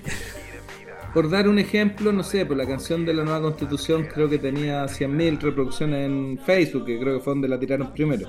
Por 1.14 1.30
dar 1.30 1.47
un 1.47 1.59
ejemplo, 1.59 2.11
no 2.11 2.24
sé, 2.24 2.45
por 2.45 2.57
la 2.57 2.66
canción 2.66 3.05
de 3.05 3.14
la 3.14 3.24
nueva 3.24 3.41
constitución 3.41 4.07
creo 4.11 4.28
que 4.28 4.39
tenía 4.39 4.86
100.000 4.86 5.39
reproducciones 5.39 6.07
en 6.07 6.39
Facebook, 6.43 6.86
que 6.86 6.99
creo 6.99 7.18
que 7.18 7.24
fue 7.24 7.34
donde 7.34 7.47
la 7.47 7.59
tiraron 7.59 7.93
primero, 7.93 8.28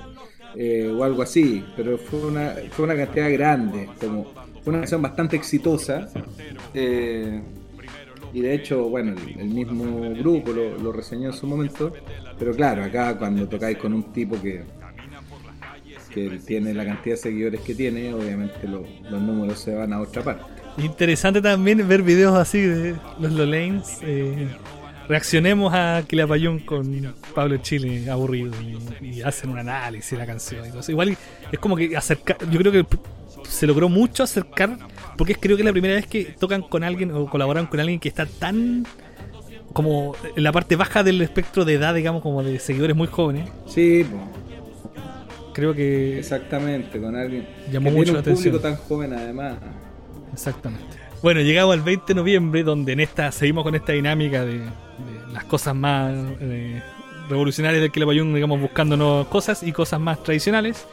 eh, 0.57 0.93
o 0.95 1.03
algo 1.05 1.23
así, 1.23 1.65
pero 1.77 1.99
fue 1.99 2.21
una, 2.27 2.55
fue 2.71 2.85
una 2.85 2.97
cantidad 2.97 3.31
grande, 3.33 3.89
como 4.01 4.25
fue 4.63 4.71
una 4.73 4.81
canción 4.81 5.03
bastante 5.03 5.37
exitosa, 5.37 6.09
eh, 6.73 7.41
y 8.33 8.41
de 8.41 8.55
hecho, 8.55 8.89
bueno, 8.89 9.15
el, 9.39 9.47
mismo 9.49 10.15
grupo 10.15 10.53
lo, 10.53 10.77
lo 10.79 10.93
reseñó 10.93 11.27
en 11.29 11.33
su 11.35 11.47
momento, 11.47 11.93
pero 12.39 12.53
claro, 12.53 12.83
acá 12.83 13.17
cuando 13.17 13.47
tocáis 13.49 13.79
con 13.79 13.93
un 13.95 14.13
tipo 14.13 14.41
que 14.41 14.63
que 16.13 16.39
tiene 16.47 16.73
la 16.73 16.85
cantidad 16.85 17.17
de 17.17 17.23
seguidores 17.23 17.61
que 17.63 17.75
tiene, 17.75 18.15
obviamente 18.15 18.69
lo- 18.69 18.87
los 19.11 19.21
números 19.21 19.59
se 19.59 19.75
van 19.75 19.93
a 19.93 20.01
otra 20.01 20.23
parte. 20.23 20.45
Interesante 20.79 21.43
también 21.43 21.87
ver 21.89 22.03
videos 22.03 22.35
así 22.37 22.61
de 22.61 22.95
los 23.19 23.33
Lolanes. 23.33 23.99
Eh, 24.03 24.47
reaccionemos 25.09 25.73
a 25.75 26.03
Quilapayún 26.07 26.61
con 26.61 27.15
Pablo 27.35 27.57
Chile 27.59 28.11
aburrido 28.11 28.53
y, 29.01 29.07
y 29.07 29.23
hacen 29.23 29.51
un 29.51 29.59
análisis 29.59 30.11
de 30.13 30.17
la 30.19 30.27
canción. 30.27 30.67
y 30.67 30.71
todo 30.71 30.81
eso. 30.81 30.93
Igual 30.93 31.17
es 31.53 31.59
como 31.59 31.77
que 31.77 31.97
acercar. 31.97 32.37
Yo 32.51 32.59
creo 32.59 32.73
que 32.73 32.87
se 33.49 33.67
logró 33.67 33.89
mucho 33.89 34.23
acercar, 34.23 34.79
porque 35.17 35.33
es 35.35 35.39
creo 35.39 35.57
que 35.57 35.63
es 35.63 35.67
la 35.67 35.73
primera 35.73 35.95
vez 35.95 36.07
que 36.07 36.25
tocan 36.25 36.63
con 36.63 36.83
alguien 36.85 37.11
o 37.13 37.29
colaboran 37.29 37.67
con 37.67 37.81
alguien 37.81 38.01
que 38.01 38.09
está 38.09 38.27
tan. 38.27 38.87
como 39.73 40.15
en 40.37 40.43
la 40.43 40.53
parte 40.53 40.77
baja 40.77 41.03
del 41.03 41.21
espectro 41.21 41.65
de 41.65 41.75
edad, 41.75 41.95
digamos, 41.95 42.23
como 42.23 42.43
de 42.43 42.59
seguidores 42.59 42.97
muy 42.97 43.09
jóvenes. 43.09 43.51
Sí. 43.67 44.07
Creo 45.53 45.75
que. 45.75 46.19
Exactamente, 46.19 47.01
con 47.01 47.15
alguien 47.15 47.47
Llamó 47.71 47.91
que 47.91 47.97
mucho 47.97 48.13
tiene 48.13 48.13
la 48.13 48.19
un 48.19 48.25
público 48.25 48.57
atención. 48.57 48.61
tan 48.61 48.77
joven 48.77 49.13
además. 49.13 49.59
Exactamente. 50.33 50.97
Bueno, 51.25 51.41
llegamos 51.41 51.73
al 51.73 51.81
20 51.81 52.05
de 52.09 52.15
noviembre, 52.17 52.63
donde 52.63 52.93
en 52.93 53.01
esta 53.01 53.33
seguimos 53.33 53.65
con 53.65 53.75
esta 53.75 53.95
dinámica 53.95 54.45
de, 54.45 54.61
las 55.33 55.45
cosas 55.45 55.75
más 55.75 56.13
eh, 56.39 56.83
revolucionarias 57.31 57.81
del 57.81 57.91
Quilapayún, 57.91 58.35
digamos, 58.35 58.61
buscando 58.61 58.95
nuevas 58.95 59.29
cosas 59.29 59.63
y 59.63 59.73
cosas 59.73 60.01
más 60.01 60.23
tradicionales. 60.23 60.87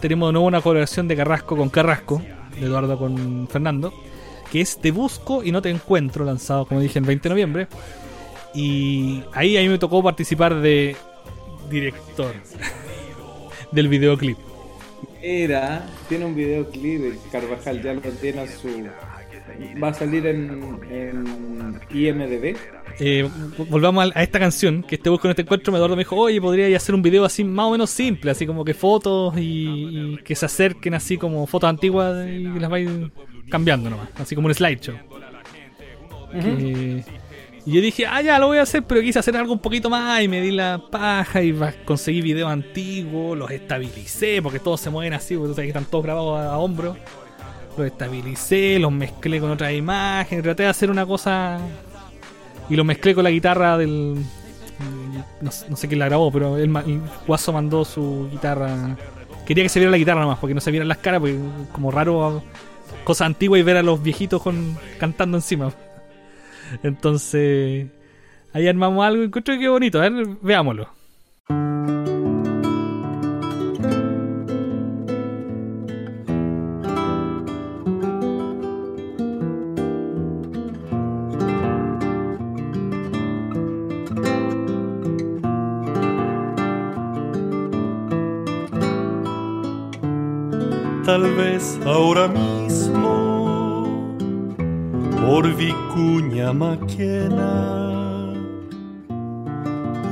Tenemos 0.00 0.30
de 0.30 0.32
nuevo 0.32 0.48
una 0.48 0.60
colaboración 0.62 1.06
de 1.06 1.14
Carrasco 1.14 1.56
con 1.56 1.68
Carrasco, 1.68 2.20
de 2.58 2.66
Eduardo 2.66 2.98
con 2.98 3.46
Fernando, 3.46 3.94
que 4.50 4.62
es 4.62 4.80
Te 4.80 4.90
Busco 4.90 5.44
y 5.44 5.52
No 5.52 5.62
Te 5.62 5.70
Encuentro, 5.70 6.24
lanzado, 6.24 6.66
como 6.66 6.80
dije, 6.80 6.98
el 6.98 7.04
20 7.04 7.28
de 7.28 7.32
noviembre. 7.32 7.68
Y 8.56 9.22
ahí 9.32 9.56
a 9.58 9.60
mí 9.60 9.68
me 9.68 9.78
tocó 9.78 10.02
participar 10.02 10.56
de 10.56 10.96
director 11.70 12.34
del 13.70 13.86
videoclip. 13.86 14.38
Era, 15.22 15.86
tiene 16.08 16.24
un 16.24 16.34
videoclip, 16.34 17.30
Carvajal 17.30 17.80
ya 17.80 17.94
lo 17.94 18.00
tiene 18.00 18.40
a 18.40 18.48
su... 18.48 18.88
Va 19.82 19.88
a 19.88 19.94
salir 19.94 20.26
en, 20.26 20.78
en 20.90 21.80
IMDB. 21.92 22.56
Eh, 23.00 23.28
volvamos 23.68 24.04
a, 24.14 24.18
a 24.18 24.22
esta 24.22 24.38
canción, 24.38 24.82
que 24.82 24.96
este 24.96 25.08
busco 25.10 25.26
en 25.28 25.30
este 25.30 25.42
encuentro, 25.42 25.74
Eduardo 25.76 25.94
me 25.96 26.00
dijo, 26.00 26.16
oye, 26.16 26.40
podría 26.40 26.76
hacer 26.76 26.94
un 26.94 27.02
video 27.02 27.24
así 27.24 27.44
más 27.44 27.66
o 27.66 27.70
menos 27.72 27.90
simple, 27.90 28.30
así 28.30 28.46
como 28.46 28.64
que 28.64 28.74
fotos 28.74 29.36
y, 29.36 30.12
y 30.14 30.16
que 30.24 30.34
se 30.34 30.46
acerquen 30.46 30.94
así 30.94 31.16
como 31.16 31.46
fotos 31.46 31.70
antiguas 31.70 32.26
y 32.28 32.42
las 32.58 32.68
vais 32.70 32.88
cambiando 33.50 33.88
nomás, 33.90 34.08
así 34.16 34.34
como 34.34 34.48
un 34.48 34.54
slideshow. 34.54 34.96
Que- 36.32 37.04
y 37.66 37.72
yo 37.72 37.80
dije, 37.82 38.06
ah, 38.06 38.22
ya 38.22 38.38
lo 38.38 38.46
voy 38.46 38.58
a 38.58 38.62
hacer, 38.62 38.82
pero 38.84 39.00
quise 39.02 39.18
hacer 39.18 39.36
algo 39.36 39.52
un 39.52 39.58
poquito 39.58 39.90
más 39.90 40.22
y 40.22 40.28
me 40.28 40.40
di 40.40 40.50
la 40.52 40.82
paja 40.90 41.42
y 41.42 41.54
conseguí 41.84 42.22
videos 42.22 42.50
antiguos, 42.50 43.36
los 43.36 43.50
estabilicé, 43.50 44.40
porque 44.42 44.58
todos 44.58 44.80
se 44.80 44.88
mueven 44.88 45.12
así, 45.12 45.34
porque 45.34 45.48
tú 45.50 45.54
sabes 45.54 45.66
que 45.66 45.78
están 45.78 45.84
todos 45.90 46.04
grabados 46.04 46.38
a, 46.38 46.52
a 46.54 46.58
hombro. 46.58 46.96
Los 47.78 47.86
estabilicé, 47.86 48.78
los 48.80 48.90
mezclé 48.90 49.38
con 49.38 49.52
otras 49.52 49.72
imágenes, 49.72 50.42
traté 50.42 50.64
de 50.64 50.68
hacer 50.68 50.90
una 50.90 51.06
cosa 51.06 51.60
y 52.68 52.74
lo 52.74 52.82
mezclé 52.82 53.14
con 53.14 53.22
la 53.22 53.30
guitarra 53.30 53.78
del... 53.78 54.16
No, 55.40 55.50
sé 55.76 55.86
quién 55.86 56.00
la 56.00 56.06
grabó, 56.06 56.32
pero 56.32 56.56
el, 56.56 56.72
guaso 57.24 57.52
mandó 57.52 57.84
su 57.84 58.28
guitarra. 58.32 58.96
Quería 59.46 59.64
que 59.64 59.68
se 59.68 59.78
viera 59.78 59.92
la 59.92 59.96
guitarra 59.96 60.20
nomás, 60.20 60.38
porque 60.38 60.54
no 60.54 60.60
se 60.60 60.72
vieran 60.72 60.88
las 60.88 60.98
caras, 60.98 61.20
porque 61.20 61.38
como 61.70 61.92
raro 61.92 62.42
cosa 63.04 63.26
antigua 63.26 63.58
y 63.58 63.62
ver 63.62 63.76
a 63.76 63.82
los 63.82 64.02
viejitos 64.02 64.42
con, 64.42 64.76
cantando 64.98 65.38
encima. 65.38 65.72
Entonces, 66.82 67.86
ahí 68.52 68.66
armamos 68.66 69.06
algo 69.06 69.22
y 69.22 69.26
encuentro 69.26 69.56
que 69.56 69.68
bonito. 69.68 69.98
A 69.98 70.08
ver, 70.08 70.26
veámoslo. 70.42 70.97
Tal 91.08 91.24
vez 91.36 91.80
ahora 91.86 92.28
mismo 92.28 93.86
por 95.18 95.42
Vicuña 95.56 96.52
Maquena 96.52 98.34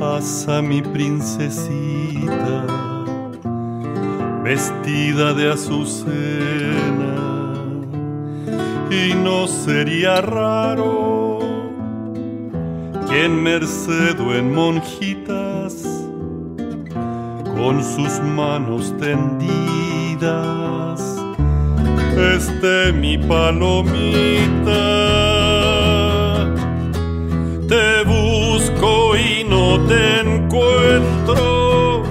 pasa 0.01 0.63
mi 0.63 0.81
princesita 0.81 2.65
vestida 4.43 5.35
de 5.35 5.53
azucena 5.53 6.15
y 8.91 9.13
no 9.17 9.47
sería 9.47 10.23
raro 10.23 11.41
que 13.07 13.27
en 13.27 13.43
Merced 13.43 14.19
o 14.19 14.33
en 14.35 14.55
Monjitas 14.55 15.75
con 17.55 17.85
sus 17.85 18.19
manos 18.35 18.95
tendidas 18.97 19.86
esté 22.37 22.93
mi 22.93 23.19
palomita. 23.19 24.75
Te 27.69 28.05
busco 28.05 29.17
y 29.17 29.45
no 29.45 29.79
te 29.87 30.21
encuentro. 30.21 32.03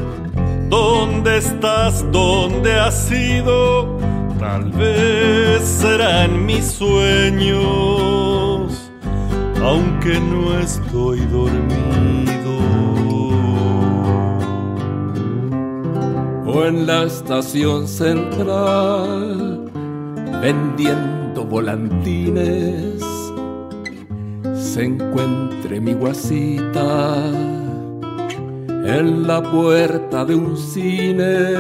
¿Dónde 0.70 1.38
estás? 1.38 2.06
¿Dónde 2.12 2.74
has 2.80 3.12
ido? 3.12 3.98
Tal 4.40 4.72
vez 4.72 5.64
será 5.64 6.26
en 6.26 6.46
mis 6.46 6.66
sueños, 6.66 7.62
aunque 9.62 10.20
no 10.20 10.60
estoy 10.60 11.20
dormido. 11.22 11.95
O 16.56 16.64
en 16.64 16.88
la 16.88 17.04
estación 17.04 17.86
central 17.86 19.70
vendiendo 20.42 21.44
volantines 21.44 23.04
se 24.54 24.86
encuentre 24.86 25.82
mi 25.82 25.94
guasita 25.94 27.30
en 28.86 29.28
la 29.28 29.44
puerta 29.44 30.24
de 30.24 30.36
un 30.36 30.56
cine 30.56 31.56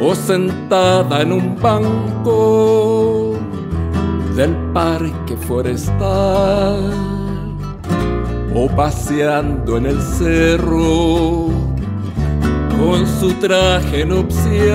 o 0.00 0.14
sentada 0.14 1.20
en 1.20 1.32
un 1.32 1.54
banco 1.60 3.34
del 4.36 4.56
parque 4.72 5.36
forestal 5.36 6.80
o 8.54 8.68
paseando 8.74 9.76
en 9.76 9.86
el 9.86 10.00
cerro 10.00 11.67
con 12.78 13.06
su 13.06 13.32
traje 13.34 14.06
nupcial. 14.06 14.72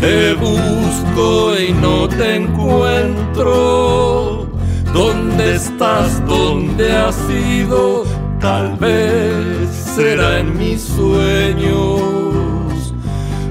Te 0.00 0.34
busco 0.34 1.56
y 1.58 1.72
no 1.72 2.08
te 2.08 2.36
encuentro. 2.36 4.46
¿Dónde 4.92 5.54
estás? 5.56 6.24
¿Dónde 6.26 6.92
has 6.92 7.18
ido? 7.30 8.04
Tal 8.40 8.76
vez 8.76 9.68
será 9.96 10.38
en 10.40 10.58
mis 10.58 10.82
sueños, 10.82 12.94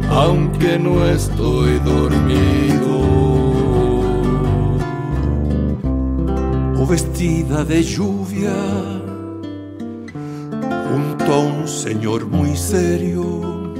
aunque 0.10 0.80
no 0.80 1.06
estoy 1.06 1.80
dormido. 1.80 2.54
o 6.84 6.86
vestida 6.86 7.64
de 7.64 7.82
lluvia 7.82 8.54
a 11.32 11.38
un 11.38 11.68
señor 11.68 12.26
muy 12.28 12.56
serio 12.56 13.74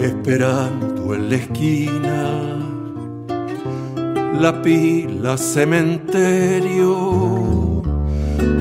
esperando 0.00 1.14
en 1.14 1.30
la 1.30 1.36
esquina 1.36 2.30
la 4.40 4.62
pila 4.62 5.36
cementerio 5.36 6.88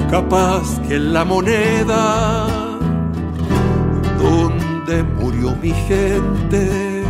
capaz 0.10 0.80
que 0.88 1.00
la 1.00 1.26
moneda 1.26 2.48
donde 4.20 5.04
murió 5.04 5.56
mi 5.62 5.72
gente 5.88 7.04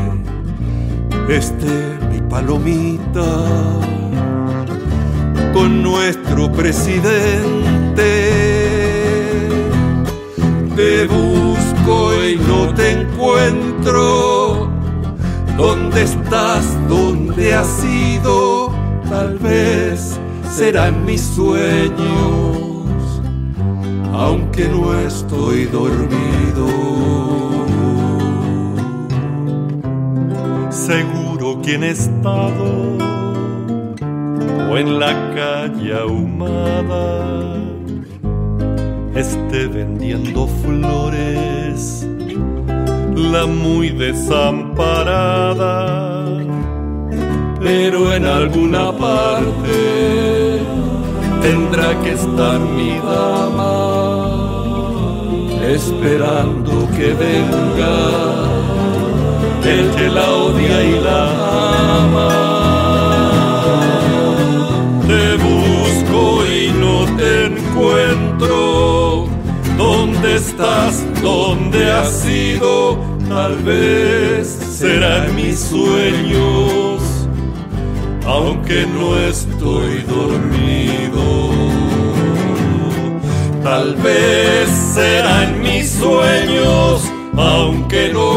esté 1.29 1.97
mi 2.11 2.21
palomita 2.21 3.25
con 5.53 5.83
nuestro 5.83 6.51
presidente. 6.51 7.76
Te 10.78 11.07
busco 11.07 12.23
y 12.23 12.36
no 12.36 12.71
te 12.75 12.91
encuentro. 12.91 14.69
¿Dónde 15.57 16.03
estás? 16.03 16.78
¿Dónde 16.88 17.55
has 17.55 17.84
ido? 17.84 18.71
Tal 19.09 19.39
vez 19.39 20.19
será 20.51 20.89
en 20.89 21.03
mis 21.03 21.21
sueños, 21.21 23.23
aunque 24.13 24.67
no 24.67 24.93
estoy 24.99 25.65
dormido. 25.65 26.67
Seguro 30.69 31.59
que 31.63 31.73
en 31.73 31.86
estado 31.86 32.97
o 34.69 34.78
en 34.78 34.99
la 34.99 35.34
calle 35.34 35.95
ahumada 35.95 37.38
esté 39.20 39.65
vendiendo 39.65 40.47
flores 40.63 42.07
la 43.15 43.47
muy 43.47 43.89
desamparada 43.89 45.28
pero 47.59 48.13
en 48.13 48.26
alguna 48.26 48.91
parte 48.91 50.59
tendrá 51.41 51.99
que 52.03 52.11
estar 52.11 52.59
mi 52.59 52.99
dama 52.99 53.97
esperando 55.68 56.88
que 56.95 57.13
venga 57.13 57.95
el 59.65 59.89
que 59.95 60.07
la 60.09 60.32
odia 60.32 60.84
y 60.84 60.99
la 61.01 61.22
ama. 62.03 62.30
te 65.07 65.36
busco 65.38 66.45
y 66.45 66.72
no 66.80 67.05
te 67.18 67.45
encuentro 67.47 68.18
¿Dónde 68.18 68.26
estás? 70.38 71.05
¿Dónde 71.21 71.91
has 71.91 72.25
ido? 72.25 72.97
Tal 73.27 73.55
vez 73.63 74.47
será 74.47 75.25
en 75.25 75.35
mis 75.35 75.59
sueños 75.59 77.17
aunque 78.27 78.85
no 78.85 79.17
estoy 79.17 80.03
dormido. 80.03 81.23
Tal 83.63 83.95
vez 83.95 84.69
será 84.69 85.43
en 85.45 85.61
mis 85.61 85.91
sueños, 85.91 87.03
aunque 87.38 88.09
no 88.13 88.27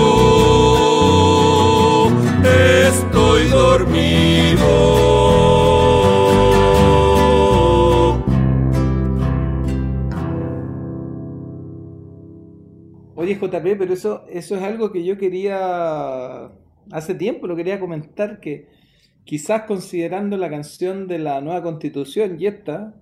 estoy 2.89 3.49
dormido. 3.49 4.71
Pero 13.49 13.93
eso, 13.93 14.25
eso 14.29 14.57
es 14.57 14.63
algo 14.63 14.93
que 14.93 15.05
yo 15.05 15.17
quería 15.17 16.51
hace 16.91 17.15
tiempo 17.15 17.47
lo 17.47 17.57
quería 17.57 17.81
comentar 17.81 18.41
que 18.41 18.69
quizás 19.25 19.63
considerando 19.63 20.37
la 20.37 20.51
canción 20.51 21.07
de 21.07 21.19
la 21.19 21.41
nueva 21.41 21.63
constitución 21.63 22.37
y 22.41 22.47
esta, 22.47 22.95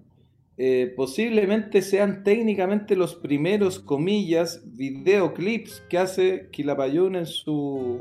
eh, 0.57 0.93
posiblemente 0.97 1.83
sean 1.83 2.25
técnicamente 2.25 2.97
los 2.97 3.15
primeros, 3.15 3.79
comillas, 3.79 4.63
videoclips 4.77 5.83
que 5.89 5.99
hace 5.99 6.49
Quilapayún 6.51 7.17
en 7.17 7.27
su, 7.27 8.01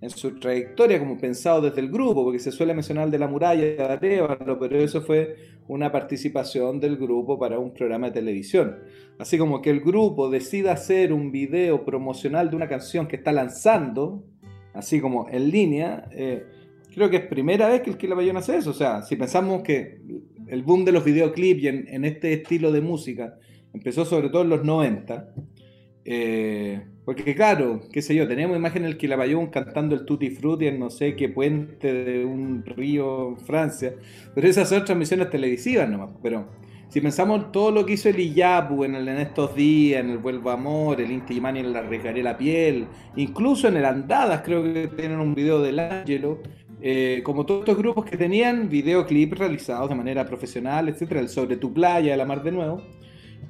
en 0.00 0.10
su 0.10 0.38
trayectoria, 0.40 0.98
como 0.98 1.18
pensado 1.18 1.60
desde 1.60 1.80
el 1.80 1.90
grupo, 1.90 2.24
porque 2.24 2.38
se 2.38 2.50
suele 2.50 2.74
mencionar 2.74 3.04
el 3.04 3.10
de 3.10 3.18
la 3.18 3.28
muralla 3.28 3.62
de 3.62 3.82
Arevalo, 3.82 4.58
pero 4.58 4.78
eso 4.78 5.02
fue 5.02 5.36
una 5.68 5.90
participación 5.90 6.80
del 6.80 6.96
grupo 6.96 7.38
para 7.38 7.58
un 7.58 7.72
programa 7.72 8.08
de 8.08 8.14
televisión. 8.14 8.76
Así 9.18 9.38
como 9.38 9.62
que 9.62 9.70
el 9.70 9.80
grupo 9.80 10.30
decida 10.30 10.72
hacer 10.72 11.12
un 11.12 11.32
video 11.32 11.84
promocional 11.84 12.50
de 12.50 12.56
una 12.56 12.68
canción 12.68 13.06
que 13.06 13.16
está 13.16 13.32
lanzando, 13.32 14.24
así 14.74 15.00
como 15.00 15.28
en 15.30 15.50
línea, 15.50 16.08
eh, 16.12 16.44
creo 16.94 17.10
que 17.10 17.16
es 17.16 17.26
primera 17.26 17.68
vez 17.68 17.82
que 17.82 17.90
el 17.90 17.96
Quilapayún 17.96 18.36
hace 18.36 18.56
eso. 18.56 18.70
O 18.70 18.74
sea, 18.74 19.02
si 19.02 19.16
pensamos 19.16 19.62
que 19.62 20.00
el 20.48 20.62
boom 20.62 20.84
de 20.84 20.92
los 20.92 21.04
videoclips 21.04 21.62
y 21.62 21.68
en, 21.68 21.88
en 21.88 22.04
este 22.04 22.32
estilo 22.32 22.72
de 22.72 22.80
música 22.80 23.38
empezó 23.72 24.04
sobre 24.04 24.30
todo 24.30 24.42
en 24.42 24.50
los 24.50 24.64
90, 24.64 25.34
eh, 26.06 26.86
porque 27.04 27.34
claro, 27.34 27.80
qué 27.92 28.02
sé 28.02 28.14
yo, 28.14 28.28
tenemos 28.28 28.56
imágenes 28.56 28.88
del 28.90 28.98
Quilapayún 28.98 29.48
cantando 29.48 29.94
el 29.94 30.04
Tutti 30.04 30.30
Frutti 30.30 30.66
en 30.68 30.78
no 30.78 30.90
sé 30.90 31.16
qué 31.16 31.28
puente 31.28 31.92
de 31.92 32.24
un 32.24 32.64
río 32.64 33.28
en 33.30 33.38
Francia, 33.38 33.94
pero 34.34 34.48
esas 34.48 34.68
son 34.68 34.84
transmisiones 34.84 35.30
televisivas 35.30 35.88
nomás. 35.88 36.10
Pero 36.22 36.48
si 36.88 37.00
pensamos 37.00 37.50
todo 37.52 37.70
lo 37.72 37.84
que 37.86 37.94
hizo 37.94 38.08
el 38.08 38.18
Iyapu 38.20 38.84
en, 38.84 38.94
el- 38.94 39.08
en 39.08 39.18
estos 39.18 39.54
días, 39.54 40.00
en 40.04 40.10
el 40.10 40.18
Vuelvo 40.18 40.50
Amor, 40.50 41.00
el 41.00 41.10
Inti 41.10 41.34
Gimani 41.34 41.60
en 41.60 41.72
la 41.72 41.80
Arriesgaré 41.80 42.22
la 42.22 42.36
Piel, 42.38 42.88
incluso 43.16 43.68
en 43.68 43.76
el 43.76 43.84
Andadas 43.84 44.42
creo 44.44 44.62
que 44.62 44.88
tienen 44.88 45.18
un 45.20 45.34
video 45.34 45.60
del 45.60 45.78
Ángelo, 45.80 46.42
eh, 46.80 47.22
como 47.24 47.46
todos 47.46 47.60
estos 47.60 47.78
grupos 47.78 48.04
que 48.04 48.16
tenían 48.16 48.68
videoclips 48.68 49.38
realizados 49.38 49.88
de 49.88 49.94
manera 49.96 50.24
profesional, 50.26 50.88
etcétera, 50.88 51.20
el 51.20 51.28
Sobre 51.28 51.56
tu 51.56 51.72
playa, 51.72 52.12
de 52.12 52.16
la 52.16 52.24
mar 52.26 52.42
de 52.42 52.52
nuevo, 52.52 52.82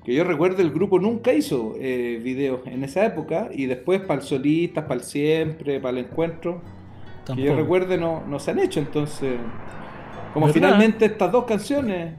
que 0.07 0.15
yo 0.15 0.23
recuerdo 0.23 0.63
el 0.63 0.71
grupo 0.71 1.01
nunca 1.01 1.33
hizo 1.33 1.75
eh, 1.81 2.21
videos 2.23 2.61
en 2.67 2.85
esa 2.85 3.05
época 3.05 3.49
y 3.53 3.67
después 3.67 4.01
para 4.03 4.21
el 4.21 4.25
Solistas, 4.25 4.85
para 4.85 5.01
el 5.01 5.01
Siempre, 5.01 5.81
para 5.81 5.99
el 5.99 6.05
Encuentro, 6.05 6.63
que 7.35 7.43
yo 7.43 7.47
Tampoco. 7.49 7.57
recuerde 7.57 7.99
no, 7.99 8.25
no 8.25 8.39
se 8.39 8.53
han 8.53 8.61
hecho, 8.61 8.79
entonces 8.79 9.35
como 10.33 10.47
¿Verdad? 10.47 10.55
finalmente 10.55 11.07
estas 11.07 11.33
dos 11.33 11.45
canciones 11.45 12.15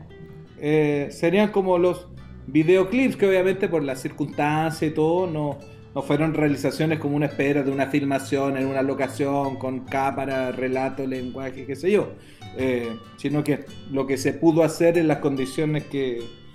eh, 0.60 1.08
serían 1.12 1.50
como 1.54 1.78
los 1.78 2.10
videoclips 2.48 3.16
que 3.16 3.26
obviamente 3.26 3.70
por 3.70 3.82
las 3.82 4.02
circunstancias 4.02 4.92
y 4.92 4.94
todo 4.94 5.26
no, 5.26 5.58
no 5.96 6.02
fueron 6.02 6.34
realizaciones 6.34 7.00
como 7.00 7.16
una 7.16 7.28
espera 7.28 7.64
de 7.64 7.72
una 7.72 7.88
filmación 7.88 8.58
en 8.58 8.68
una 8.68 8.82
locación 8.82 9.56
con 9.56 9.86
cámara, 9.86 10.52
relato, 10.52 11.08
lenguaje, 11.08 11.66
qué 11.66 11.78
sé 11.78 11.90
yo, 11.90 12.10
eh, 12.58 12.98
sino 13.16 13.46
que 13.46 13.64
lo 13.90 14.06
que 14.06 14.18
se 14.18 14.34
pudo 14.34 14.64
hacer 14.64 14.98
en 14.98 15.08
las 15.08 15.20
condiciones 15.20 15.86
que... 15.86 16.47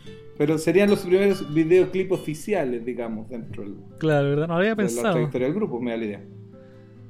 Pero 0.44 0.58
serían 0.58 0.90
los 0.90 0.98
primeros 1.06 1.54
videoclips 1.54 2.10
oficiales, 2.10 2.84
digamos, 2.84 3.28
dentro 3.28 3.62
del- 3.62 3.76
Claro, 3.98 4.30
¿verdad? 4.30 4.48
No 4.48 4.56
había 4.56 4.70
la 4.70 4.76
pensado. 4.76 5.12
trayectoria 5.12 5.46
del 5.46 5.54
grupo, 5.54 5.80
me 5.80 5.92
da 5.92 5.96
la 5.98 6.04
idea. 6.04 6.20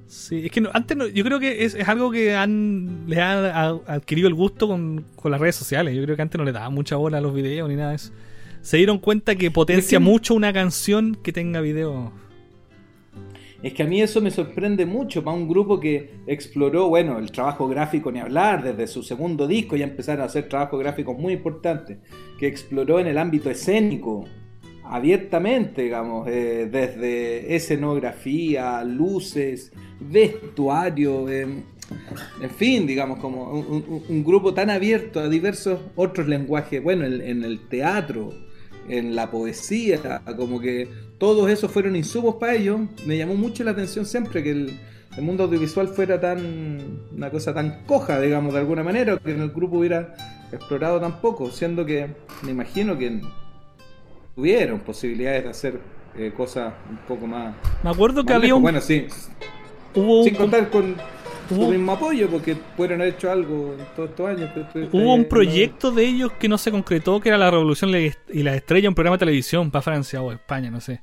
Sí, 0.07 0.43
es 0.45 0.51
que 0.51 0.61
no- 0.61 0.69
antes 0.75 0.95
no- 0.99 1.07
yo 1.07 1.25
creo 1.25 1.41
que 1.41 1.65
es, 1.65 1.75
es 1.75 1.89
algo 1.89 2.11
que 2.11 2.35
han 2.35 3.05
les 3.07 3.19
ha, 3.19 3.49
ha 3.69 3.69
adquirido 3.87 4.29
el 4.29 4.35
gusto 4.35 4.69
con, 4.69 5.07
con 5.17 5.31
las 5.31 5.41
redes 5.41 5.57
sociales. 5.57 5.97
Yo 5.97 6.03
creo 6.05 6.15
que 6.15 6.21
antes 6.21 6.39
no 6.39 6.45
le 6.45 6.53
daban 6.53 6.75
mucha 6.75 6.97
bola 6.97 7.17
a 7.17 7.21
los 7.23 7.33
videos 7.33 7.71
ni 7.71 7.77
nada 7.77 7.91
de 7.91 7.97
eso. 7.97 8.13
Se 8.61 8.77
dieron 8.77 8.99
cuenta 8.99 9.35
que 9.35 9.51
potencia 9.51 9.97
que- 9.99 10.05
mucho 10.05 10.35
una 10.35 10.53
canción 10.53 11.15
que 11.23 11.33
tenga 11.33 11.63
video. 11.63 12.13
Es 13.63 13.75
que 13.75 13.85
a 13.85 13.87
mí 13.87 14.03
eso 14.03 14.21
me 14.21 14.33
sorprende 14.33 14.87
mucho 14.87 15.23
para 15.23 15.37
un 15.37 15.49
grupo 15.49 15.79
que 15.79 16.17
exploró, 16.27 16.89
bueno, 16.89 17.19
el 17.19 17.31
trabajo 17.31 17.69
gráfico 17.69 18.11
ni 18.11 18.19
hablar, 18.19 18.65
desde 18.65 18.89
su 18.89 19.05
segundo 19.05 19.47
disco 19.47 19.77
ya 19.77 19.85
empezaron 19.85 20.23
a 20.23 20.25
hacer 20.27 20.49
trabajos 20.49 20.81
gráficos 20.81 21.17
muy 21.17 21.35
importantes, 21.35 21.99
que 22.39 22.49
exploró 22.49 22.99
en 22.99 23.07
el 23.07 23.19
ámbito 23.19 23.51
escénico, 23.51 24.25
abiertamente, 24.85 25.83
digamos, 25.83 26.27
eh, 26.29 26.69
desde 26.71 27.55
escenografía, 27.55 28.83
luces, 28.83 29.73
vestuario, 30.01 31.29
eh, 31.29 31.47
en 32.43 32.51
fin, 32.51 32.85
digamos, 32.85 33.21
como 33.21 33.53
un, 33.53 34.25
grupo 34.25 34.55
tan 34.55 34.71
abierto 34.71 35.21
a 35.21 35.29
diversos 35.29 35.79
otros 35.95 36.27
lenguajes, 36.27 36.83
bueno, 36.83 37.05
en, 37.05 37.21
en 37.21 37.45
el 37.45 37.69
teatro, 37.69 38.31
en 38.89 39.15
la 39.15 39.31
poesía, 39.31 40.23
como 40.37 40.61
que 40.61 40.89
todos 41.23 41.49
esos 41.49 41.71
fueron 41.71 41.95
insumos 41.95 42.35
para 42.41 42.57
ellos. 42.57 42.81
Me 43.07 43.17
llamó 43.17 43.37
mucho 43.37 43.63
la 43.63 43.71
atención 43.71 44.05
siempre 44.05 44.43
que 44.43 44.51
el, 44.51 44.77
el 45.17 45.23
mundo 45.23 45.45
audiovisual 45.45 45.87
fuera 45.87 46.21
tan 46.21 46.99
una 47.17 47.31
cosa 47.31 47.55
tan 47.55 47.85
coja, 47.87 48.19
digamos, 48.21 48.53
de 48.53 48.59
alguna 48.59 48.83
manera, 48.83 49.17
que 49.19 49.31
en 49.31 49.41
el 49.41 49.51
grupo 49.51 49.79
hubiera 49.79 50.17
explorado 50.51 51.01
tan 51.01 51.21
poco, 51.21 51.49
siendo 51.53 51.87
que 51.87 52.09
me 52.43 52.51
imagino 52.51 52.99
que 52.99 53.21
tuvieron 54.35 54.81
posibilidades 54.81 55.45
de 55.45 55.51
hacer 55.51 55.81
eh, 56.19 56.33
cosas 56.37 56.73
un 56.91 56.97
poco 57.07 57.29
más. 57.29 57.55
Me 57.85 57.91
acuerdo 57.91 58.25
que 58.25 58.33
había 58.33 58.57
un, 58.57 58.63
Bueno, 58.63 58.81
sí, 58.81 59.07
hubo, 59.95 60.25
sin 60.25 60.35
un, 60.35 60.39
contar 60.41 60.71
con 60.71 60.97
hubo- 61.51 61.67
su 61.67 61.71
mismo 61.71 61.93
apoyo, 61.93 62.29
porque 62.29 62.57
pudieron 62.77 63.01
haber 63.01 63.15
hecho 63.15 63.31
algo 63.31 63.77
en 63.79 63.85
todos 63.95 64.11
estos 64.11 64.29
años. 64.29 64.51
hubo 64.93 65.15
un 65.15 65.27
proyecto 65.27 65.93
de 65.93 66.05
ellos 66.05 66.33
que 66.33 66.49
no 66.49 66.59
se 66.59 66.73
concretó, 66.73 67.21
que 67.21 67.29
era 67.29 67.39
La 67.39 67.49
Revolución 67.51 67.93
y 68.33 68.43
la 68.43 68.57
Estrella, 68.57 68.89
un 68.89 68.95
programa 68.97 69.15
de 69.17 69.21
televisión 69.21 69.71
para 69.71 69.83
Francia 69.83 70.21
o 70.21 70.33
España, 70.33 70.69
no 70.69 70.81
sé. 70.81 71.01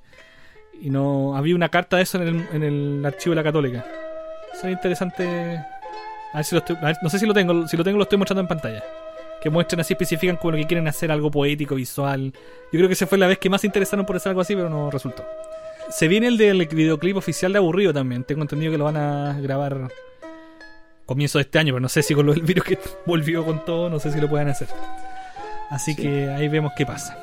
Y 0.82 0.90
no 0.90 1.36
había 1.36 1.56
una 1.56 1.70
carta 1.70 1.98
de 1.98 2.04
eso 2.04 2.22
en 2.22 2.28
el, 2.28 2.48
en 2.54 2.64
el 2.64 3.06
archivo 3.06 3.32
de 3.32 3.36
la 3.38 3.44
Católica. 3.44 3.86
Eso 4.54 4.68
es 4.68 4.74
interesante. 4.74 5.58
A 6.34 6.38
ver 6.38 6.46
si 6.46 6.56
lo 6.56 6.60
estoy, 6.60 6.76
a 6.78 6.86
ver, 6.86 6.98
no 7.02 7.10
sé 7.10 7.20
si 7.20 7.26
lo 7.26 7.34
tengo, 7.34 7.68
si 7.68 7.76
lo 7.76 7.84
tengo 7.84 7.98
lo 7.98 8.04
estoy 8.04 8.18
mostrando 8.18 8.42
en 8.42 8.48
pantalla. 8.48 8.84
Que 9.42 9.50
muestran 9.50 9.80
así, 9.82 9.94
especifican 9.94 10.36
como 10.36 10.52
lo 10.52 10.58
que 10.58 10.66
quieren 10.68 10.88
hacer, 10.88 11.12
algo 11.12 11.32
poético, 11.32 11.76
visual. 11.76 12.34
Yo 12.72 12.78
creo 12.78 12.88
que 12.88 12.94
esa 12.94 13.08
fue 13.08 13.18
la 13.18 13.28
vez 13.28 13.38
que 13.40 13.50
más 13.50 13.62
se 13.62 13.68
interesaron 13.68 14.06
por 14.06 14.16
hacer 14.16 14.30
algo 14.32 14.42
así, 14.42 14.56
pero 14.56 14.70
no 14.70 14.92
resultó. 14.92 15.26
Se 15.90 16.08
viene 16.08 16.28
el 16.28 16.38
del 16.38 16.66
videoclip 16.68 17.16
oficial 17.18 17.52
de 17.52 17.58
Aburrido 17.58 17.94
también. 17.94 18.24
Tengo 18.24 18.42
entendido 18.42 18.72
que 18.72 18.78
lo 18.78 18.84
van 18.86 18.98
a 18.98 19.40
grabar 19.42 19.88
comienzo 21.06 21.40
de 21.40 21.44
este 21.44 21.58
año, 21.58 21.74
pero 21.74 21.80
no 21.82 21.90
sé 21.90 22.04
si 22.04 22.14
con 22.14 22.26
lo 22.26 22.34
del 22.34 22.44
virus 22.44 22.64
que 22.66 22.78
volvió 23.06 23.44
con 23.46 23.66
todo, 23.66 23.90
no 23.90 24.00
sé 24.00 24.12
si 24.12 24.20
lo 24.22 24.30
puedan 24.30 24.50
hacer. 24.50 24.68
Así 25.70 25.94
Sí. 25.94 26.02
que 26.04 26.30
ahí 26.30 26.48
vemos 26.48 26.74
qué 26.78 26.86
pasa. 26.86 27.18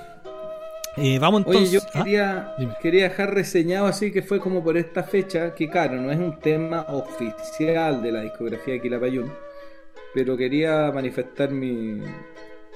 Eh, 0.97 1.19
vamos 1.19 1.45
entonces. 1.47 1.69
Oye, 1.69 1.73
yo 1.73 1.81
¿Ah? 1.95 2.03
quería, 2.03 2.57
quería 2.81 3.03
dejar 3.05 3.35
reseñado 3.35 3.87
así 3.87 4.11
que 4.11 4.23
fue 4.23 4.41
como 4.41 4.65
por 4.65 4.77
esta 4.77 5.03
fecha, 5.03 5.55
que 5.55 5.69
claro, 5.69 6.01
no 6.01 6.11
es 6.11 6.19
un 6.19 6.39
tema 6.39 6.87
oficial 6.89 8.03
de 8.03 8.13
la 8.13 8.23
discografía 8.23 8.75
de 8.75 8.81
Quilapayún, 8.81 9.31
pero 10.15 10.37
quería 10.37 10.91
manifestar 10.93 11.51
mi, 11.51 12.01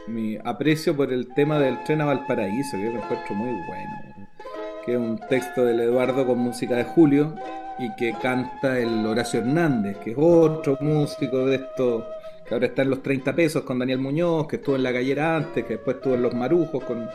mi 0.06 0.38
aprecio 0.44 0.94
por 0.94 1.12
el 1.12 1.32
tema 1.32 1.58
del 1.58 1.82
tren 1.84 2.02
a 2.02 2.06
Valparaíso, 2.06 2.76
que 2.76 2.84
yo 2.84 2.92
lo 2.92 3.02
encuentro 3.02 3.34
muy 3.34 3.52
bueno. 3.66 4.28
Que 4.84 4.92
es 4.92 4.98
un 4.98 5.18
texto 5.28 5.64
del 5.64 5.80
Eduardo 5.80 6.26
con 6.26 6.38
música 6.38 6.76
de 6.76 6.84
Julio 6.84 7.34
y 7.78 7.94
que 7.96 8.14
canta 8.20 8.78
el 8.78 9.04
Horacio 9.06 9.40
Hernández, 9.40 9.96
que 9.98 10.10
es 10.10 10.16
otro 10.18 10.76
músico 10.80 11.46
de 11.46 11.56
esto 11.56 12.06
que 12.46 12.54
ahora 12.54 12.66
está 12.66 12.82
en 12.82 12.90
los 12.90 13.02
30 13.02 13.34
pesos 13.34 13.62
con 13.62 13.78
Daniel 13.78 13.98
Muñoz, 13.98 14.46
que 14.48 14.56
estuvo 14.56 14.76
en 14.76 14.82
la 14.82 14.90
gallera 14.90 15.36
antes, 15.36 15.64
que 15.64 15.74
después 15.74 15.96
estuvo 15.96 16.14
en 16.14 16.22
los 16.22 16.34
Marujos 16.34 16.82
con, 16.84 17.08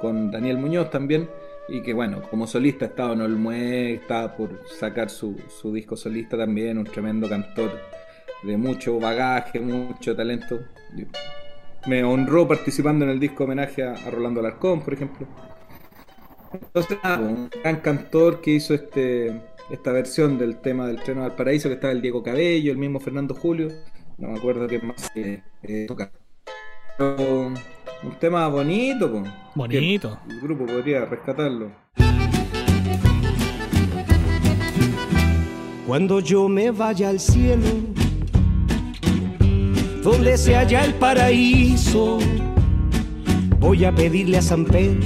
con 0.00 0.30
Daniel 0.30 0.58
Muñoz 0.58 0.90
también, 0.90 1.28
y 1.68 1.82
que 1.82 1.94
bueno, 1.94 2.22
como 2.30 2.46
solista 2.46 2.86
estaba 2.86 3.14
en 3.14 3.22
Olmué, 3.22 3.94
estaba 3.94 4.36
por 4.36 4.60
sacar 4.68 5.10
su, 5.10 5.36
su 5.48 5.72
disco 5.72 5.96
solista 5.96 6.36
también, 6.36 6.78
un 6.78 6.84
tremendo 6.84 7.28
cantor 7.28 7.72
de 8.42 8.56
mucho 8.56 9.00
bagaje, 9.00 9.60
mucho 9.60 10.14
talento. 10.14 10.60
Me 11.86 12.04
honró 12.04 12.46
participando 12.46 13.04
en 13.04 13.12
el 13.12 13.20
disco 13.20 13.44
homenaje 13.44 13.82
a, 13.82 13.94
Rolando 14.10 14.40
Alarcón, 14.40 14.82
por 14.82 14.94
ejemplo. 14.94 15.26
Entonces, 16.52 16.98
un 17.02 17.50
gran 17.62 17.80
cantor 17.80 18.40
que 18.40 18.52
hizo 18.52 18.74
este 18.74 19.32
esta 19.70 19.92
versión 19.92 20.38
del 20.38 20.58
tema 20.58 20.86
del 20.86 21.02
Tren 21.02 21.18
al 21.18 21.34
Paraíso, 21.34 21.68
que 21.68 21.76
estaba 21.76 21.92
el 21.92 22.02
Diego 22.02 22.22
Cabello, 22.22 22.70
el 22.70 22.78
mismo 22.78 23.00
Fernando 23.00 23.34
Julio, 23.34 23.68
no 24.18 24.28
me 24.28 24.38
acuerdo 24.38 24.66
qué 24.68 24.78
más 24.80 25.10
eh, 25.14 25.42
eh, 25.62 25.86
toca. 25.86 26.12
Un 28.02 28.12
tema 28.18 28.48
bonito, 28.48 29.10
po, 29.10 29.22
Bonito. 29.54 30.18
que 30.26 30.34
el 30.34 30.40
grupo 30.40 30.66
podría 30.66 31.04
rescatarlo. 31.04 31.70
Cuando 35.86 36.20
yo 36.20 36.48
me 36.48 36.70
vaya 36.70 37.10
al 37.10 37.20
cielo, 37.20 37.66
donde 40.02 40.36
se 40.38 40.54
halla 40.54 40.84
el 40.84 40.94
paraíso, 40.94 42.18
voy 43.60 43.84
a 43.84 43.94
pedirle 43.94 44.38
a 44.38 44.42
San 44.42 44.64
Pedro 44.64 45.02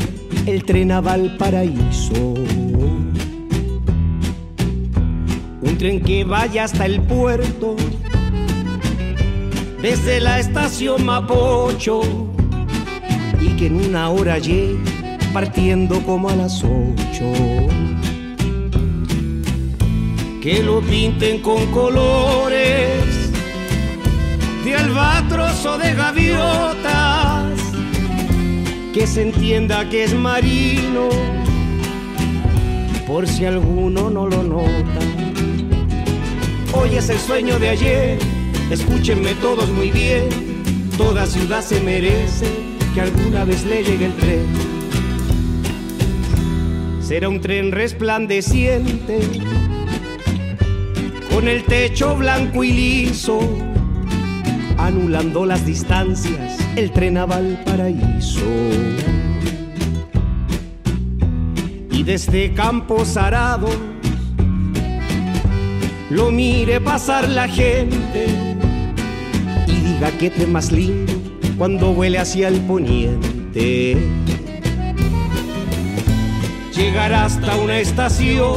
el 0.47 0.65
tren 0.65 0.93
a 0.93 1.01
Valparaíso. 1.01 2.35
Un 5.61 5.77
tren 5.79 6.01
que 6.01 6.25
vaya 6.25 6.65
hasta 6.65 6.87
el 6.87 7.03
puerto, 7.03 7.77
desde 9.83 10.21
la 10.21 10.39
estación 10.39 11.05
Mapocho, 11.05 12.01
y 13.41 13.49
que 13.57 13.67
en 13.67 13.77
una 13.87 14.11
hora 14.11 14.39
llegue 14.39 14.79
partiendo 15.33 16.01
como 16.03 16.29
a 16.29 16.37
las 16.37 16.63
ocho. 16.65 17.33
que 20.41 20.63
lo 20.63 20.81
pinten 20.81 21.43
con 21.43 21.67
colores 21.73 23.05
de 24.65 24.75
albatros 24.75 25.67
o 25.67 25.77
de 25.77 25.93
gaviotas, 25.95 27.53
que 28.95 29.07
se 29.07 29.23
entienda 29.23 29.89
que 29.91 30.05
es 30.05 30.15
marino, 30.15 31.09
por 33.07 33.27
si 33.27 33.45
alguno 33.45 34.09
no 34.09 34.27
lo 34.27 34.43
nota. 34.43 35.01
Hoy 36.73 36.97
es 36.97 37.11
el 37.11 37.19
sueño 37.19 37.59
de 37.59 37.69
ayer, 37.69 38.19
escúchenme 38.71 39.35
todos 39.43 39.69
muy 39.71 39.91
bien, 39.91 40.29
toda 40.97 41.27
ciudad 41.27 41.63
se 41.63 41.81
merece 41.81 42.68
que 42.95 43.01
alguna 43.01 43.45
vez 43.45 43.65
le 43.65 43.83
llegue 43.83 44.07
el 44.07 44.13
tren. 44.15 44.47
Será 47.01 47.29
un 47.29 47.41
tren 47.41 47.73
resplandeciente, 47.73 49.21
con 51.35 51.49
el 51.49 51.65
techo 51.65 52.17
blanco 52.17 52.65
y 52.65 52.73
liso, 52.73 53.41
anulando 54.77 55.47
las 55.47 55.65
distancias, 55.65 56.59
el 56.77 56.91
tren 56.93 57.17
a 57.17 57.27
Valparaíso. 57.27 58.41
Y 61.91 62.03
desde 62.03 62.53
Campos 62.53 63.17
Arados 63.17 63.77
lo 66.11 66.31
mire 66.31 66.81
pasar 66.81 67.29
la 67.29 67.49
gente 67.49 68.27
y 69.67 69.73
diga 69.73 70.11
que 70.13 70.31
tren 70.31 70.53
más 70.53 70.73
lindo 70.73 71.18
cuando 71.59 71.91
huele 71.91 72.19
hacia 72.19 72.49
el 72.49 72.61
poniente. 72.61 73.97
Llegar 76.75 77.13
hasta 77.13 77.57
una 77.57 77.81
estación 77.81 78.57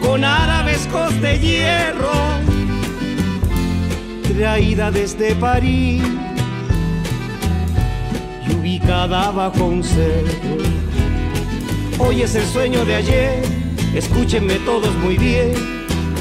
con 0.00 0.24
arabescos 0.24 1.20
de 1.20 1.38
hierro, 1.38 2.10
traída 4.34 4.90
desde 4.90 5.34
París 5.34 6.02
y 8.48 8.54
ubicada 8.54 9.30
bajo 9.30 9.66
un 9.66 9.84
cerro. 9.84 10.56
Hoy 11.98 12.22
es 12.22 12.34
el 12.34 12.44
sueño 12.46 12.84
de 12.86 12.94
ayer, 12.94 13.42
escúchenme 13.94 14.54
todos 14.60 14.94
muy 14.96 15.18
bien, 15.18 15.52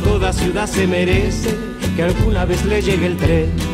toda 0.03 0.33
ciudad 0.33 0.67
se 0.67 0.87
merece 0.87 1.55
que 1.95 2.03
alguna 2.03 2.43
vez 2.43 2.65
le 2.65 2.81
llegue 2.81 3.05
el 3.05 3.15
tren. 3.15 3.64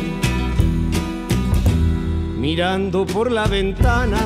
Mirando 2.42 3.06
por 3.06 3.30
la 3.30 3.46
ventana, 3.46 4.18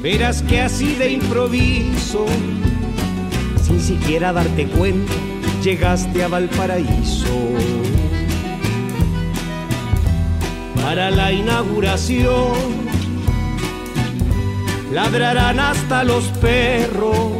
verás 0.00 0.42
que 0.42 0.60
así 0.60 0.94
de 0.94 1.10
improviso, 1.10 2.24
sin 3.60 3.80
siquiera 3.80 4.32
darte 4.32 4.68
cuenta, 4.68 5.12
llegaste 5.60 6.22
a 6.22 6.28
Valparaíso. 6.28 7.36
Para 10.80 11.10
la 11.10 11.32
inauguración, 11.32 12.52
ladrarán 14.92 15.58
hasta 15.58 16.04
los 16.04 16.26
perros, 16.40 17.32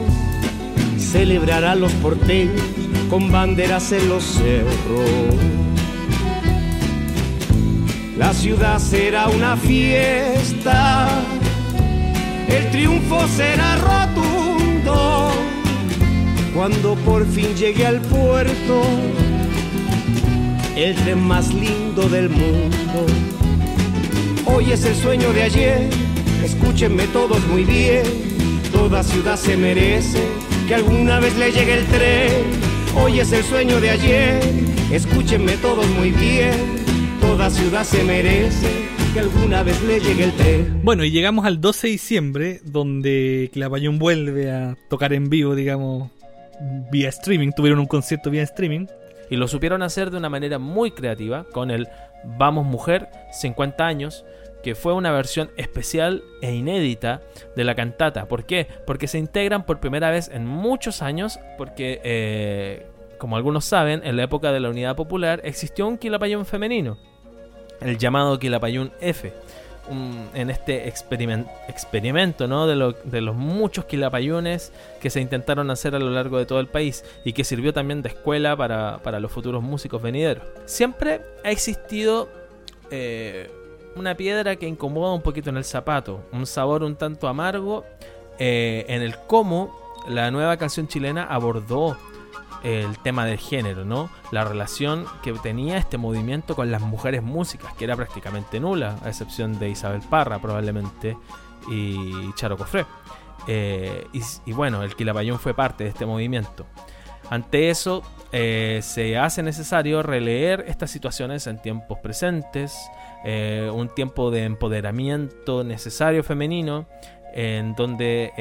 celebrarán 0.99 1.81
los 1.81 1.93
porteños 1.93 2.61
con 3.09 3.31
banderas 3.31 3.93
en 3.93 4.09
los 4.09 4.25
cerros. 4.25 5.68
La 8.19 8.35
ciudad 8.35 8.81
será 8.81 9.29
una 9.29 9.57
fiesta, 9.57 11.09
el 12.49 12.69
triunfo 12.73 13.29
será 13.29 13.77
rotundo. 13.77 15.31
Cuando 16.53 16.97
por 16.97 17.25
fin 17.29 17.55
llegue 17.55 17.87
al 17.87 18.01
puerto 18.01 18.83
el 20.75 20.97
tren 20.97 21.27
más 21.29 21.55
lindo 21.55 22.09
del 22.09 22.29
mundo. 22.29 23.07
Hoy 24.47 24.73
es 24.73 24.85
el 24.85 24.97
sueño 24.97 25.33
de 25.33 25.45
ayer, 25.45 25.89
escúchenme 26.45 27.05
todos 27.13 27.41
muy 27.47 27.63
bien, 27.63 28.03
toda 28.73 29.05
ciudad 29.05 29.37
se 29.37 29.57
merece 29.57 30.23
que 30.67 30.75
alguna 30.75 31.21
vez 31.21 31.37
le 31.37 31.53
llegue 31.53 31.75
el 31.79 31.87
tren. 31.87 32.69
Hoy 32.97 33.21
es 33.21 33.31
el 33.31 33.45
sueño 33.45 33.81
de 33.81 33.91
ayer, 33.91 34.41
escúchenme 34.91 35.53
todos 35.59 35.87
muy 35.91 36.11
bien, 36.11 36.79
toda 37.21 37.51
ciudad 37.51 37.85
se 37.85 38.05
merece 38.05 38.89
que 39.13 39.21
alguna 39.21 39.63
vez 39.63 39.83
le 39.83 40.01
llegue 40.01 40.25
el 40.25 40.33
tren. 40.33 40.81
Bueno, 40.83 41.05
y 41.05 41.11
llegamos 41.11 41.45
al 41.47 41.61
12 41.61 41.87
de 41.87 41.91
diciembre, 41.93 42.61
donde 42.65 43.51
Clavallón 43.53 43.99
vuelve 43.99 44.51
a 44.51 44.77
tocar 44.89 45.13
en 45.13 45.31
vivo, 45.31 45.55
digamos, 45.55 46.11
vía 46.91 47.09
streaming. 47.09 47.53
Tuvieron 47.53 47.79
un 47.79 47.87
concierto 47.87 48.31
vía 48.31 48.43
streaming. 48.43 48.87
Y 49.31 49.37
lo 49.37 49.47
supieron 49.47 49.83
hacer 49.83 50.11
de 50.11 50.17
una 50.17 50.31
manera 50.31 50.59
muy 50.59 50.91
creativa 50.91 51.45
con 51.53 51.71
el 51.71 51.89
Vamos 52.25 52.67
Mujer 52.67 53.09
50 53.33 53.87
años, 53.87 54.25
que 54.63 54.75
fue 54.75 54.95
una 54.95 55.13
versión 55.13 55.51
especial 55.57 56.23
e 56.41 56.55
inédita 56.55 57.21
de 57.55 57.65
la 57.65 57.75
cantata. 57.75 58.27
¿Por 58.27 58.45
qué? 58.45 58.67
Porque 58.87 59.07
se 59.07 59.19
integran 59.19 59.67
por 59.67 59.81
primera 59.81 60.11
vez 60.11 60.31
en 60.33 60.47
muchos 60.47 61.03
años, 61.03 61.39
porque, 61.57 62.01
eh, 62.05 62.87
como 63.19 63.37
algunos 63.37 63.65
saben, 63.65 64.01
en 64.05 64.17
la 64.17 64.25
época 64.25 64.51
de 64.51 64.61
la 64.61 64.71
Unidad 64.71 64.97
Popular 64.97 65.41
existió 65.45 65.87
un 65.87 65.99
quilapayún 65.99 66.47
femenino, 66.47 66.99
el 67.81 67.99
llamado 67.99 68.39
quilapayún 68.39 68.93
F. 69.01 69.33
en 70.35 70.51
este 70.51 70.87
experimen- 70.93 71.47
experimento 71.67 72.47
¿no? 72.47 72.67
de 72.67 73.21
los 73.23 73.35
muchos 73.35 73.87
quilapayunes 73.87 74.71
que 75.01 75.09
se 75.09 75.19
intentaron 75.23 75.71
hacer 75.71 75.95
a 75.95 75.99
lo 75.99 76.11
largo 76.11 76.37
de 76.37 76.45
todo 76.45 76.61
el 76.61 76.67
país 76.67 77.05
y 77.25 77.33
que 77.33 77.43
sirvió 77.43 77.73
también 77.73 78.03
de 78.03 78.11
escuela 78.11 78.55
para, 78.55 78.99
para 79.03 79.19
los 79.19 79.33
futuros 79.33 79.63
músicos 79.63 80.03
venideros. 80.03 80.45
Siempre 80.67 81.23
ha 81.43 81.51
existido 81.51 82.29
eh, 82.91 83.51
una 83.97 84.15
piedra 84.15 84.57
que 84.57 84.67
incomoda 84.69 85.15
un 85.15 85.23
poquito 85.23 85.49
en 85.49 85.57
el 85.57 85.65
zapato, 85.65 86.21
un 86.33 86.45
sabor 86.47 86.83
un 86.83 86.95
tanto 86.97 87.27
amargo 87.27 87.87
eh, 88.39 88.85
en 88.89 89.01
el 89.01 89.17
cómo 89.27 89.75
la 90.07 90.31
nueva 90.31 90.59
canción 90.59 90.87
chilena 90.87 91.25
abordó 91.25 91.97
el 92.63 92.99
tema 92.99 93.25
del 93.25 93.39
género, 93.39 93.85
¿no? 93.85 94.11
La 94.33 94.45
relación 94.45 95.07
que 95.23 95.33
tenía 95.35 95.79
este 95.79 95.99
movimiento 95.99 96.57
con 96.57 96.71
las 96.71 96.83
mujeres 96.83 97.23
músicas, 97.23 97.73
que 97.75 97.85
era 97.85 97.97
prácticamente 97.97 98.61
nula, 98.61 98.97
a 99.03 99.09
excepción 99.09 99.59
de 99.59 99.71
Isabel 99.71 100.03
Parra 100.09 100.39
probablemente 100.39 101.17
y 101.71 102.33
Charo 102.35 102.57
Cofré. 102.57 102.87
Eh, 103.47 104.07
y, 104.45 104.53
bueno, 104.53 104.83
el 104.83 104.95
Quilapayún 104.95 105.39
fue 105.39 105.55
parte 105.55 105.85
de 105.85 105.91
este 105.91 106.07
movimiento. 106.07 106.67
Ante 107.31 107.71
eso, 107.71 108.03
eh, 108.33 108.81
se 108.83 109.17
hace 109.17 109.43
necesario 109.43 110.03
releer 110.03 110.65
estas 110.69 110.91
situaciones 110.91 111.47
en 111.47 111.61
tiempos 111.61 111.99
presentes, 111.99 112.79
eh, 113.25 113.71
un 113.73 113.89
tiempo 113.89 114.31
de 114.31 114.45
empoderamiento 114.45 115.65
necesario 115.65 116.23
femenino, 116.25 116.87
en 117.35 117.75
donde 117.75 118.33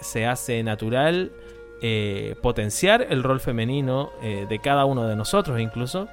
se 0.00 0.26
hace 0.26 0.62
natural 0.62 1.32
eh, 1.82 2.36
potenciar 2.40 3.06
el 3.10 3.22
rol 3.22 3.38
femenino 3.38 4.10
eh, 4.22 4.46
de 4.48 4.58
cada 4.60 4.86
uno 4.86 5.06
de 5.06 5.14
nosotros 5.14 5.60
incluso, 5.60 6.08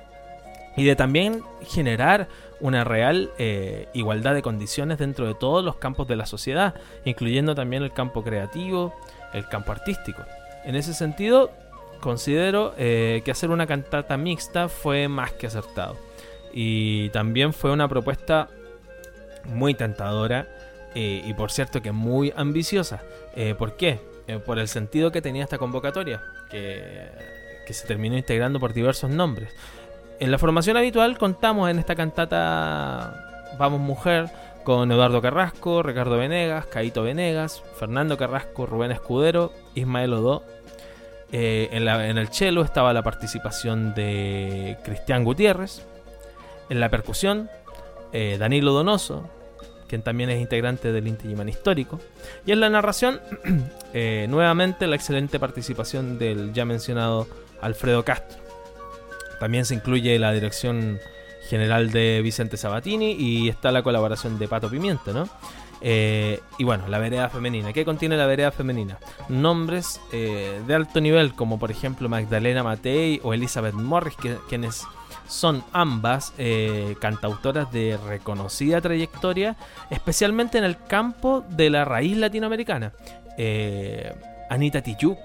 y 0.75 0.83
de 0.83 0.95
también 0.95 1.41
generar 1.61 2.27
una 2.59 2.83
real 2.83 3.29
eh, 3.37 3.87
igualdad 3.93 4.33
de 4.33 4.41
condiciones 4.41 4.97
dentro 4.97 5.25
de 5.25 5.35
todos 5.35 5.63
los 5.63 5.77
campos 5.77 6.07
de 6.07 6.17
la 6.17 6.25
sociedad, 6.25 6.75
incluyendo 7.05 7.55
también 7.55 7.83
el 7.83 7.93
campo 7.93 8.23
creativo, 8.23 8.93
el 9.31 9.47
campo 9.47 9.71
artístico. 9.71 10.23
En 10.65 10.75
ese 10.75 10.93
sentido, 10.93 11.51
considero 12.01 12.73
que 12.75 13.23
hacer 13.29 13.49
una 13.49 13.67
cantata 13.67 14.17
mixta 14.17 14.67
fue 14.67 15.07
más 15.07 15.31
que 15.33 15.47
acertado. 15.47 15.97
Y 16.53 17.09
también 17.09 17.53
fue 17.53 17.71
una 17.71 17.87
propuesta 17.87 18.49
muy 19.45 19.73
tentadora 19.73 20.47
y 20.95 21.33
por 21.33 21.51
cierto 21.51 21.81
que 21.81 21.91
muy 21.91 22.33
ambiciosa. 22.35 23.01
¿Por 23.57 23.75
qué? 23.75 23.99
Eh, 24.27 24.39
por 24.39 24.57
el 24.57 24.69
sentido 24.69 25.11
que 25.11 25.21
tenía 25.21 25.43
esta 25.43 25.57
convocatoria, 25.57 26.21
que, 26.49 27.09
se 27.69 27.87
terminó 27.87 28.17
integrando 28.17 28.59
por 28.59 28.73
diversos 28.73 29.09
nombres. 29.09 29.53
En 30.19 30.31
la 30.31 30.37
formación 30.37 30.77
habitual 30.77 31.17
contamos 31.17 31.69
en 31.69 31.79
esta 31.79 31.95
cantata 31.95 33.51
Vamos 33.57 33.81
Mujer 33.81 34.29
con 34.63 34.89
Eduardo 34.91 35.21
Carrasco, 35.21 35.83
Ricardo 35.83 36.17
Venegas, 36.17 36.67
Caito 36.67 37.03
Venegas, 37.03 37.63
Fernando 37.77 38.17
Carrasco, 38.17 38.65
Rubén 38.65 38.91
Escudero, 38.91 39.51
Ismael 39.75 40.13
Odó. 40.13 40.43
Eh, 41.33 41.69
en 41.71 42.17
el 42.17 42.27
cello 42.29 42.61
estaba 42.61 42.93
la 42.93 43.01
participación 43.01 43.93
de 43.93 44.77
Cristian 44.83 45.25
Gutiérrez. 45.25 45.85
En 46.69 46.79
la 46.79 46.89
percusión, 46.89 47.49
eh, 48.13 48.37
Danilo 48.39 48.71
Donoso, 48.71 49.29
quien 49.87 50.01
también 50.01 50.29
es 50.29 50.41
integrante 50.41 50.91
del 50.91 51.07
Inti 51.07 51.33
histórico. 51.47 51.99
Y 52.45 52.51
en 52.51 52.59
la 52.59 52.69
narración, 52.69 53.19
eh, 53.93 54.27
nuevamente 54.29 54.87
la 54.87 54.95
excelente 54.95 55.39
participación 55.39 56.17
del 56.17 56.53
ya 56.53 56.65
mencionado 56.65 57.27
Alfredo 57.61 58.03
Castro. 58.03 58.37
También 59.39 59.65
se 59.65 59.75
incluye 59.75 60.17
la 60.19 60.31
dirección 60.31 60.99
general 61.49 61.91
de 61.91 62.21
Vicente 62.21 62.57
Sabatini 62.57 63.11
y 63.11 63.49
está 63.49 63.71
la 63.71 63.83
colaboración 63.83 64.39
de 64.39 64.47
Pato 64.47 64.69
Pimienta, 64.69 65.11
¿no? 65.11 65.27
Eh, 65.85 66.39
y 66.57 66.63
bueno, 66.63 66.87
la 66.87 66.97
vereda 66.97 67.27
femenina. 67.29 67.73
¿Qué 67.73 67.83
contiene 67.83 68.15
la 68.15 68.25
vereda 68.25 68.51
femenina? 68.51 68.97
Nombres 69.27 69.99
eh, 70.13 70.61
de 70.65 70.73
alto 70.75 71.01
nivel, 71.01 71.33
como 71.33 71.59
por 71.59 71.71
ejemplo 71.71 72.07
Magdalena 72.07 72.63
Matei 72.63 73.19
o 73.23 73.33
Elizabeth 73.33 73.73
Morris, 73.73 74.15
que- 74.15 74.37
quienes 74.47 74.83
son 75.27 75.63
ambas 75.73 76.33
eh, 76.37 76.95
cantautoras 77.01 77.71
de 77.71 77.97
reconocida 78.07 78.79
trayectoria, 78.81 79.55
especialmente 79.89 80.57
en 80.57 80.63
el 80.63 80.77
campo 80.87 81.43
de 81.49 81.69
la 81.69 81.83
raíz 81.85 82.15
latinoamericana. 82.17 82.93
Eh, 83.37 84.13
Anita 84.49 84.81
Tijoux, 84.81 85.17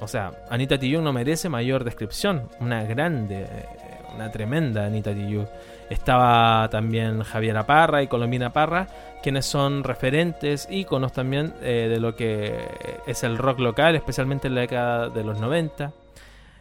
o 0.00 0.08
sea, 0.08 0.32
Anita 0.50 0.78
Tijoux 0.78 1.02
no 1.02 1.12
merece 1.12 1.48
mayor 1.48 1.84
descripción, 1.84 2.48
una 2.60 2.82
grande, 2.84 3.42
eh, 3.42 3.66
una 4.14 4.30
tremenda 4.32 4.84
Anita 4.86 5.14
Tijoux. 5.14 5.46
Estaba 5.92 6.70
también 6.70 7.22
Javiera 7.22 7.66
Parra 7.66 8.02
y 8.02 8.06
Colombina 8.06 8.50
Parra, 8.50 8.88
quienes 9.22 9.44
son 9.44 9.84
referentes, 9.84 10.66
íconos 10.70 11.12
también 11.12 11.52
eh, 11.60 11.86
de 11.90 12.00
lo 12.00 12.16
que 12.16 12.66
es 13.06 13.22
el 13.24 13.36
rock 13.36 13.58
local, 13.58 13.94
especialmente 13.94 14.48
en 14.48 14.54
la 14.54 14.62
década 14.62 15.10
de 15.10 15.22
los 15.22 15.38
90. 15.38 15.92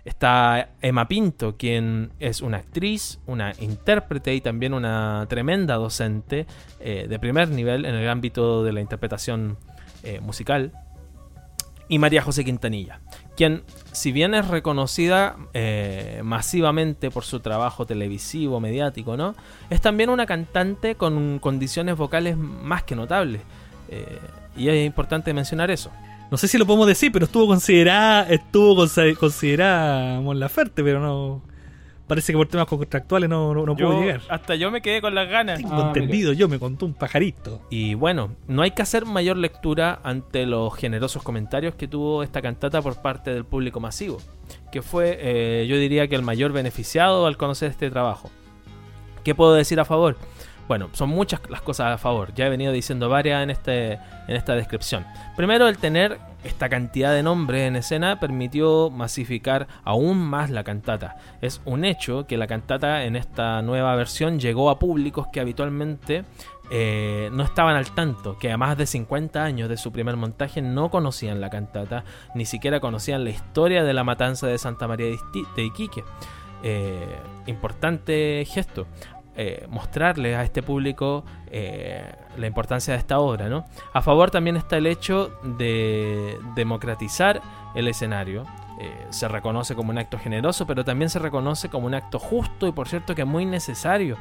Está 0.04 0.72
Emma 0.82 1.08
Pinto, 1.08 1.56
quien 1.56 2.12
es 2.20 2.42
una 2.42 2.58
actriz, 2.58 3.20
una 3.26 3.54
intérprete 3.58 4.36
y 4.36 4.42
también 4.42 4.74
una 4.74 5.26
tremenda 5.30 5.76
docente 5.76 6.46
eh, 6.82 7.06
de 7.08 7.20
primer 7.20 7.48
nivel 7.48 7.86
en 7.86 7.96
el 7.96 8.10
ámbito 8.10 8.66
de 8.66 8.74
la 8.74 8.82
interpretación 8.82 9.58
eh, 10.04 10.20
musical. 10.20 10.74
Y 11.88 12.00
María 12.00 12.22
José 12.22 12.44
Quintanilla, 12.44 13.00
quien, 13.42 13.64
si 13.92 14.12
bien 14.12 14.36
es 14.36 14.48
reconocida 14.48 15.36
eh, 15.56 16.22
masivamente 16.24 17.10
por 17.10 17.24
su 17.24 17.40
trabajo 17.40 17.88
televisivo, 17.88 18.60
mediático, 18.60 19.18
¿no? 19.18 19.34
Es 19.72 19.82
también 19.82 20.12
una 20.12 20.28
cantante 20.28 20.94
con 20.94 21.40
condiciones 21.40 21.98
vocales 21.98 22.38
más 22.38 22.84
que 22.84 22.96
notables. 22.96 23.42
Eh, 23.90 24.20
y 24.56 24.70
es 24.70 24.86
importante 24.86 25.34
mencionar 25.34 25.72
eso. 25.72 25.90
No 26.30 26.38
sé 26.38 26.48
si 26.48 26.58
lo 26.58 26.66
podemos 26.68 26.86
decir, 26.88 27.12
pero 27.12 27.26
estuvo 27.26 27.48
considerada, 27.48 28.30
estuvo 28.30 28.76
consi- 28.86 29.16
considerada 29.18 30.22
Mon 30.22 30.40
Laferte, 30.40 30.84
pero 30.84 31.00
no. 31.00 31.42
Parece 32.12 32.34
que 32.34 32.38
por 32.38 32.46
temas 32.50 32.68
contractuales 32.68 33.30
no, 33.30 33.54
no, 33.54 33.66
no 33.66 33.74
pudo 33.74 33.94
Yo- 33.94 34.02
llegar. 34.02 34.20
Hasta 34.28 34.56
yo 34.56 34.70
me 34.70 34.82
quedé 34.82 35.00
con 35.00 35.16
las 35.16 35.30
ganas. 35.30 35.60
Tengo 35.60 35.82
entendido, 35.82 36.34
yo 36.34 36.50
me 36.50 36.60
contó 36.60 36.86
un 36.86 36.94
pajarito. 36.94 37.62
Y 37.70 37.94
bueno, 37.94 38.36
no 38.50 38.64
hay 38.64 38.72
que 38.72 38.82
hacer 38.82 39.06
mayor 39.06 39.38
lectura 39.38 40.02
ante 40.04 40.46
los 40.46 40.76
generosos 40.76 41.24
comentarios 41.24 41.74
que 41.76 41.88
tuvo 41.88 42.22
esta 42.22 42.42
cantata 42.42 42.82
por 42.82 43.02
parte 43.02 43.32
del 43.34 43.46
público 43.46 43.80
masivo, 43.80 44.18
que 44.74 44.82
fue, 44.82 45.20
eh, 45.22 45.66
yo 45.70 45.78
diría 45.78 46.10
que 46.10 46.16
el 46.16 46.22
mayor 46.22 46.52
beneficiado 46.52 47.26
al 47.28 47.38
conocer 47.38 47.72
este 47.72 47.90
trabajo. 47.90 48.30
¿Qué 49.24 49.34
puedo 49.34 49.54
decir 49.54 49.80
a 49.80 49.86
favor? 49.86 50.18
Bueno, 50.68 50.90
son 50.92 51.08
muchas 51.08 51.40
las 51.50 51.62
cosas 51.62 51.94
a 51.94 51.98
favor. 51.98 52.34
Ya 52.36 52.46
he 52.48 52.50
venido 52.50 52.74
diciendo 52.74 53.08
varias 53.08 53.42
en, 53.42 53.52
este, 53.52 53.94
en 53.94 54.36
esta 54.36 54.54
descripción. 54.54 55.06
Primero, 55.38 55.70
el 55.70 55.78
tener 55.78 56.18
esta 56.44 56.70
cantidad 56.70 57.14
de 57.14 57.24
nombres 57.24 57.68
en 57.68 57.76
escena 57.76 58.20
permitió 58.20 58.90
masificar 58.90 59.68
aún 59.84 60.18
más 60.18 60.50
la 60.50 60.64
cantata. 60.64 61.18
Es 61.42 61.62
un 61.66 61.86
hecho 61.86 62.26
que 62.26 62.38
la 62.38 62.48
cantata 62.48 63.04
en 63.04 63.16
esta 63.16 63.62
nueva 63.62 63.96
versión 63.96 64.40
llegó 64.40 64.70
a 64.70 64.80
públicos 64.80 65.28
que 65.32 65.40
habitualmente 65.40 66.24
eh, 66.72 67.30
no 67.34 67.44
estaban 67.44 67.76
al 67.76 67.92
tanto, 67.92 68.38
que 68.40 68.52
a 68.52 68.58
más 68.58 68.78
de 68.78 68.86
50 68.86 69.44
años 69.44 69.70
de 69.70 69.78
su 69.78 69.92
primer 69.92 70.16
montaje 70.16 70.62
no 70.62 70.90
conocían 70.90 71.42
la 71.42 71.50
cantata, 71.50 72.06
ni 72.34 72.46
siquiera 72.46 72.80
conocían 72.80 73.24
la 73.24 73.30
historia 73.30 73.84
de 73.84 73.94
la 73.94 74.04
matanza 74.04 74.48
de 74.48 74.58
Santa 74.58 74.88
María 74.88 75.08
de 75.56 75.64
Iquique. 75.64 76.04
Eh, 76.64 77.20
importante 77.48 78.46
gesto. 78.48 78.88
Eh, 79.36 79.66
mostrarles 79.70 80.36
a 80.36 80.44
este 80.44 80.62
público 80.62 81.24
eh, 81.48 82.04
la 82.38 82.48
importancia 82.48 82.94
de 82.94 83.00
esta 83.00 83.20
obra. 83.20 83.50
¿no? 83.50 83.66
A 83.94 84.02
favor 84.02 84.32
también 84.32 84.58
está 84.58 84.78
el 84.78 84.88
hecho 84.88 85.32
de 85.44 86.38
democratizar 86.56 87.42
el 87.76 87.88
escenario. 87.88 88.46
Eh, 88.80 89.08
se 89.10 89.28
reconoce 89.28 89.76
como 89.76 89.92
un 89.92 89.98
acto 89.98 90.18
generoso, 90.18 90.66
pero 90.66 90.84
también 90.84 91.10
se 91.10 91.20
reconoce 91.20 91.70
como 91.70 91.88
un 91.88 91.94
acto 91.94 92.20
justo 92.20 92.68
y 92.68 92.72
por 92.72 92.88
cierto 92.88 93.16
que 93.16 93.26
muy 93.26 93.46
necesario. 93.46 94.18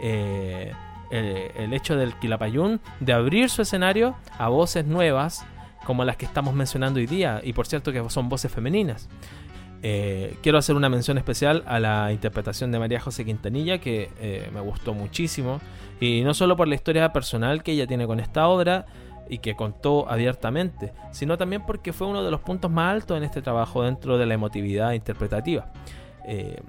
Eh, 0.00 0.72
el, 1.10 1.50
el 1.56 1.72
hecho 1.74 1.96
del 1.96 2.14
Quilapayún 2.14 2.80
de 3.00 3.12
abrir 3.12 3.50
su 3.50 3.62
escenario 3.62 4.16
a 4.38 4.48
voces 4.48 4.86
nuevas 4.86 5.46
como 5.84 6.04
las 6.04 6.16
que 6.16 6.24
estamos 6.24 6.54
mencionando 6.54 6.98
hoy 6.98 7.06
día 7.06 7.40
y 7.44 7.52
por 7.52 7.66
cierto 7.66 7.92
que 7.92 8.08
son 8.10 8.28
voces 8.28 8.50
femeninas. 8.50 9.08
Eh, 9.86 10.38
quiero 10.42 10.56
hacer 10.56 10.76
una 10.76 10.88
mención 10.88 11.18
especial 11.18 11.62
a 11.66 11.78
la 11.78 12.10
interpretación 12.10 12.72
de 12.72 12.78
María 12.78 13.00
José 13.00 13.22
Quintanilla, 13.22 13.76
que 13.76 14.08
eh, 14.18 14.48
me 14.54 14.60
gustó 14.60 14.94
muchísimo. 14.94 15.60
Y 16.00 16.22
no 16.22 16.32
solo 16.32 16.56
por 16.56 16.68
la 16.68 16.74
historia 16.74 17.12
personal 17.12 17.62
que 17.62 17.72
ella 17.72 17.86
tiene 17.86 18.06
con 18.06 18.18
esta 18.18 18.48
obra 18.48 18.86
y 19.28 19.38
que 19.38 19.54
contó 19.54 20.08
abiertamente, 20.08 20.94
sino 21.10 21.36
también 21.36 21.66
porque 21.66 21.92
fue 21.92 22.06
uno 22.06 22.24
de 22.24 22.30
los 22.30 22.40
puntos 22.40 22.70
más 22.70 22.94
altos 22.94 23.18
en 23.18 23.24
este 23.24 23.42
trabajo 23.42 23.82
dentro 23.82 24.16
de 24.16 24.24
la 24.24 24.32
emotividad 24.32 24.92
interpretativa. 24.92 25.70
Eh, 26.26 26.62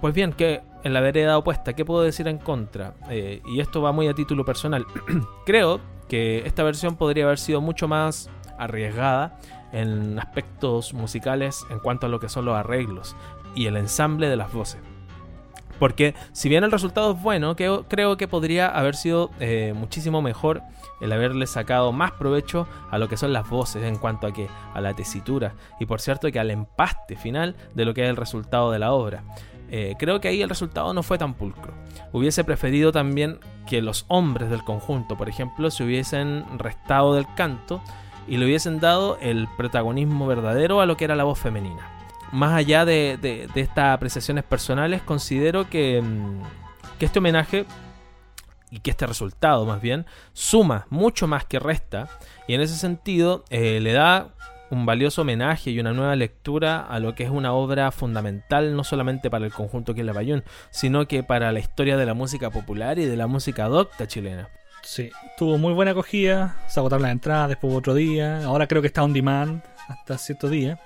pues 0.00 0.12
bien, 0.12 0.32
que 0.32 0.60
en 0.82 0.92
la 0.92 1.00
vereda 1.00 1.38
opuesta, 1.38 1.74
¿qué 1.74 1.84
puedo 1.84 2.02
decir 2.02 2.26
en 2.26 2.38
contra? 2.38 2.94
Y 3.46 3.60
esto 3.60 3.80
va 3.80 3.92
muy 3.92 4.08
a 4.08 4.14
título 4.14 4.44
personal. 4.44 4.84
Creo 5.46 5.80
que 6.08 6.44
esta 6.46 6.64
versión 6.64 6.96
podría 6.96 7.26
haber 7.26 7.38
sido 7.38 7.60
mucho 7.60 7.86
más 7.86 8.28
arriesgada 8.58 9.38
en 9.72 10.18
aspectos 10.18 10.94
musicales 10.94 11.64
en 11.70 11.78
cuanto 11.78 12.06
a 12.06 12.08
lo 12.08 12.20
que 12.20 12.28
son 12.28 12.44
los 12.44 12.56
arreglos 12.56 13.16
y 13.54 13.66
el 13.66 13.76
ensamble 13.76 14.28
de 14.28 14.36
las 14.36 14.52
voces. 14.52 14.80
Porque 15.80 16.14
si 16.32 16.50
bien 16.50 16.62
el 16.62 16.70
resultado 16.70 17.12
es 17.12 17.22
bueno, 17.22 17.56
creo, 17.56 18.16
que 18.18 18.28
podría 18.28 18.68
haber 18.68 18.94
sido 18.94 19.30
eh, 19.40 19.72
muchísimo 19.74 20.20
mejor 20.20 20.62
el 21.00 21.10
haberle 21.10 21.46
sacado 21.46 21.90
más 21.90 22.12
provecho 22.12 22.68
a 22.90 22.98
lo 22.98 23.08
que 23.08 23.16
son 23.16 23.32
las 23.32 23.48
voces 23.48 23.82
en 23.84 23.96
cuanto 23.96 24.26
a 24.26 24.32
que 24.32 24.48
a 24.74 24.80
la 24.82 24.92
tesitura 24.92 25.54
y 25.80 25.86
por 25.86 26.02
cierto 26.02 26.30
que 26.30 26.38
al 26.38 26.50
empaste 26.50 27.16
final 27.16 27.56
de 27.74 27.86
lo 27.86 27.94
que 27.94 28.04
es 28.04 28.10
el 28.10 28.16
resultado 28.16 28.70
de 28.70 28.78
la 28.78 28.92
obra. 28.92 29.24
Eh, 29.70 29.94
creo 29.98 30.20
que 30.20 30.28
ahí 30.28 30.42
el 30.42 30.50
resultado 30.50 30.92
no 30.92 31.02
fue 31.02 31.16
tan 31.16 31.32
pulcro. 31.32 31.72
Hubiese 32.12 32.44
preferido 32.44 32.92
también 32.92 33.38
que 33.66 33.80
los 33.80 34.04
hombres 34.08 34.50
del 34.50 34.64
conjunto, 34.64 35.16
por 35.16 35.30
ejemplo, 35.30 35.70
se 35.70 35.84
hubiesen 35.84 36.44
restado 36.58 37.14
del 37.14 37.26
canto 37.36 37.80
y 38.26 38.36
le 38.36 38.46
hubiesen 38.46 38.80
dado 38.80 39.18
el 39.20 39.48
protagonismo 39.56 40.26
verdadero 40.26 40.80
a 40.80 40.86
lo 40.86 40.96
que 40.96 41.04
era 41.04 41.16
la 41.16 41.24
voz 41.24 41.38
femenina. 41.38 41.88
Más 42.32 42.52
allá 42.52 42.84
de, 42.84 43.48
estas 43.54 43.94
apreciaciones 43.94 44.44
personales, 44.44 45.02
considero 45.02 45.68
que, 45.68 46.00
mm, 46.00 46.42
que 46.98 47.06
este 47.06 47.18
homenaje 47.18 47.66
y 48.70 48.80
que 48.80 48.90
este 48.90 49.06
resultado 49.06 49.66
más 49.66 49.80
bien 49.80 50.06
suma 50.32 50.86
mucho 50.90 51.26
más 51.26 51.44
que 51.44 51.58
resta 51.58 52.08
y 52.46 52.54
en 52.54 52.60
ese 52.60 52.76
sentido 52.76 53.44
eh, 53.50 53.80
le 53.80 53.92
da 53.92 54.28
un 54.70 54.86
valioso 54.86 55.22
homenaje 55.22 55.70
y 55.70 55.80
una 55.80 55.92
nueva 55.92 56.14
lectura 56.14 56.80
a 56.80 57.00
lo 57.00 57.14
que 57.14 57.24
es 57.24 57.30
una 57.30 57.52
obra 57.52 57.90
fundamental 57.90 58.76
no 58.76 58.84
solamente 58.84 59.28
para 59.28 59.44
el 59.44 59.52
conjunto 59.52 59.94
que 59.94 60.00
es 60.00 60.06
la 60.06 60.12
Bayún, 60.12 60.44
sino 60.70 61.06
que 61.08 61.24
para 61.24 61.50
la 61.50 61.58
historia 61.58 61.96
de 61.96 62.06
la 62.06 62.14
música 62.14 62.50
popular 62.50 62.98
y 63.00 63.04
de 63.06 63.16
la 63.16 63.26
música 63.26 63.66
docta 63.66 64.06
chilena. 64.06 64.48
Sí, 64.82 65.10
tuvo 65.38 65.58
muy 65.58 65.72
buena 65.72 65.92
acogida. 65.92 66.56
Se 66.68 66.80
agotaron 66.80 67.02
las 67.02 67.12
entradas, 67.12 67.48
después 67.50 67.72
otro 67.74 67.94
día. 67.94 68.44
Ahora 68.44 68.66
creo 68.66 68.80
que 68.82 68.88
está 68.88 69.02
on 69.04 69.12
demand 69.12 69.62
hasta 69.88 70.18
cierto 70.18 70.48
día. 70.48 70.78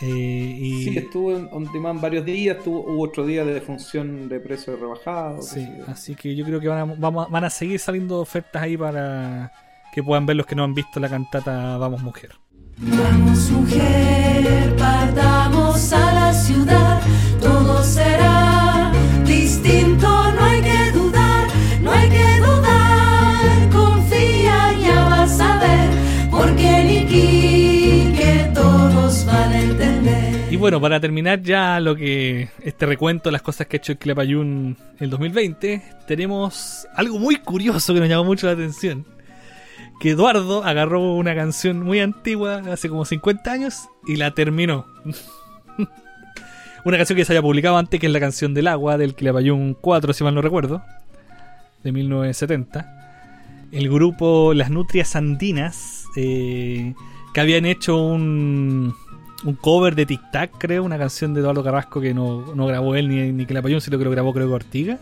Eh, 0.00 0.56
y 0.58 0.84
Sí, 0.84 0.98
estuvo 0.98 1.36
en 1.36 1.48
on 1.52 1.70
demand 1.72 2.00
varios 2.00 2.24
días, 2.24 2.56
tuvo, 2.64 2.80
hubo 2.80 3.02
otro 3.04 3.24
día 3.24 3.44
de 3.44 3.60
función 3.60 4.28
de 4.28 4.40
precio 4.40 4.76
rebajado. 4.76 5.42
Sí, 5.42 5.68
así 5.86 6.16
que 6.16 6.34
yo 6.34 6.44
creo 6.44 6.58
que 6.58 6.66
van 6.68 6.78
a, 6.90 6.94
vamos 6.98 7.26
a- 7.26 7.30
van 7.30 7.44
a 7.44 7.50
seguir 7.50 7.78
saliendo 7.78 8.18
ofertas 8.20 8.60
ahí 8.62 8.76
para 8.76 9.52
que 9.92 10.02
puedan 10.02 10.26
ver 10.26 10.36
los 10.36 10.46
que 10.46 10.56
no 10.56 10.64
han 10.64 10.74
visto 10.74 10.98
la 10.98 11.08
cantata 11.08 11.76
Vamos 11.76 12.02
Mujer. 12.02 12.30
Vamos 12.78 13.50
mujer, 13.50 14.74
partamos 14.76 15.92
a 15.92 16.12
la 16.14 16.32
ciudad, 16.34 16.91
bueno, 30.62 30.80
para 30.80 31.00
terminar 31.00 31.42
ya 31.42 31.80
lo 31.80 31.96
que 31.96 32.48
este 32.62 32.86
recuento 32.86 33.28
de 33.28 33.32
las 33.32 33.42
cosas 33.42 33.66
que 33.66 33.76
ha 33.76 33.78
hecho 33.78 33.90
el 33.90 33.98
Clepayún 33.98 34.76
en 34.92 35.04
el 35.04 35.10
2020, 35.10 35.82
tenemos 36.06 36.86
algo 36.94 37.18
muy 37.18 37.38
curioso 37.38 37.92
que 37.92 37.98
nos 37.98 38.08
llamó 38.08 38.22
mucho 38.22 38.46
la 38.46 38.52
atención. 38.52 39.04
Que 39.98 40.10
Eduardo 40.10 40.62
agarró 40.62 41.16
una 41.16 41.34
canción 41.34 41.82
muy 41.82 41.98
antigua, 41.98 42.62
hace 42.70 42.88
como 42.88 43.04
50 43.04 43.50
años, 43.50 43.88
y 44.06 44.14
la 44.14 44.34
terminó. 44.34 44.86
una 46.84 46.96
canción 46.96 47.16
que 47.16 47.24
se 47.24 47.32
había 47.32 47.42
publicado 47.42 47.76
antes, 47.76 47.98
que 47.98 48.06
es 48.06 48.12
la 48.12 48.20
canción 48.20 48.54
del 48.54 48.68
agua, 48.68 48.96
del 48.98 49.16
Clepayún 49.16 49.76
4, 49.80 50.12
si 50.12 50.22
mal 50.22 50.36
no 50.36 50.42
recuerdo, 50.42 50.80
de 51.82 51.90
1970. 51.90 53.68
El 53.72 53.90
grupo 53.90 54.54
Las 54.54 54.70
Nutrias 54.70 55.16
Andinas, 55.16 56.04
eh, 56.14 56.94
que 57.34 57.40
habían 57.40 57.66
hecho 57.66 57.96
un, 58.00 58.94
un 59.44 59.54
cover 59.54 59.94
de 59.94 60.06
Tic 60.06 60.20
Tac, 60.30 60.52
creo, 60.58 60.84
una 60.84 60.98
canción 60.98 61.34
de 61.34 61.40
Eduardo 61.40 61.64
Carrasco 61.64 62.00
que 62.00 62.14
no, 62.14 62.54
no 62.54 62.66
grabó 62.66 62.94
él 62.94 63.08
ni, 63.08 63.32
ni 63.32 63.46
Clepayún, 63.46 63.80
sino 63.80 63.98
que 63.98 64.04
lo 64.04 64.10
grabó 64.10 64.32
creo 64.32 64.48
que 64.48 64.54
Ortiga. 64.54 64.98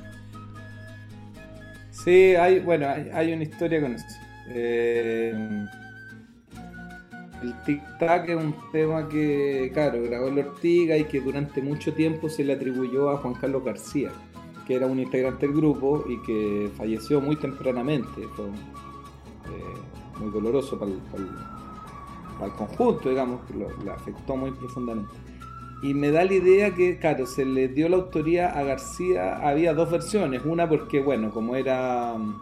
Sí, 1.90 2.34
hay, 2.34 2.60
bueno, 2.60 2.88
hay, 2.88 3.10
hay 3.12 3.32
una 3.32 3.42
historia 3.42 3.80
con 3.80 3.94
eso. 3.94 4.06
Eh, 4.48 5.34
el 7.42 7.54
tic-tac 7.64 8.28
es 8.28 8.36
un 8.36 8.54
tema 8.72 9.08
que, 9.08 9.70
claro, 9.72 10.02
grabó 10.02 10.28
el 10.28 10.38
Ortiga 10.38 10.96
y 10.96 11.04
que 11.04 11.20
durante 11.20 11.60
mucho 11.62 11.92
tiempo 11.92 12.28
se 12.28 12.44
le 12.44 12.54
atribuyó 12.54 13.10
a 13.10 13.18
Juan 13.18 13.34
Carlos 13.34 13.64
García, 13.64 14.10
que 14.66 14.74
era 14.74 14.86
un 14.86 14.98
integrante 15.00 15.46
del 15.46 15.54
grupo 15.56 16.04
y 16.08 16.20
que 16.22 16.70
falleció 16.76 17.20
muy 17.20 17.36
tempranamente. 17.36 18.22
Fue 18.34 18.46
eh, 18.46 20.18
muy 20.18 20.30
doloroso 20.30 20.78
para 20.78 20.92
para 21.10 21.22
el- 21.22 21.49
el 22.46 22.52
conjunto, 22.52 23.08
digamos, 23.08 23.40
que 23.46 23.54
lo, 23.54 23.92
afectó 23.92 24.36
muy 24.36 24.50
profundamente. 24.52 25.12
Y 25.82 25.94
me 25.94 26.10
da 26.10 26.24
la 26.24 26.34
idea 26.34 26.74
que, 26.74 26.98
claro, 26.98 27.26
se 27.26 27.44
le 27.44 27.68
dio 27.68 27.88
la 27.88 27.96
autoría 27.96 28.48
a 28.50 28.62
García, 28.62 29.36
había 29.36 29.72
dos 29.72 29.90
versiones, 29.90 30.42
una 30.44 30.68
porque, 30.68 31.00
bueno, 31.00 31.30
como 31.30 31.56
era 31.56 32.14
mm, 32.16 32.40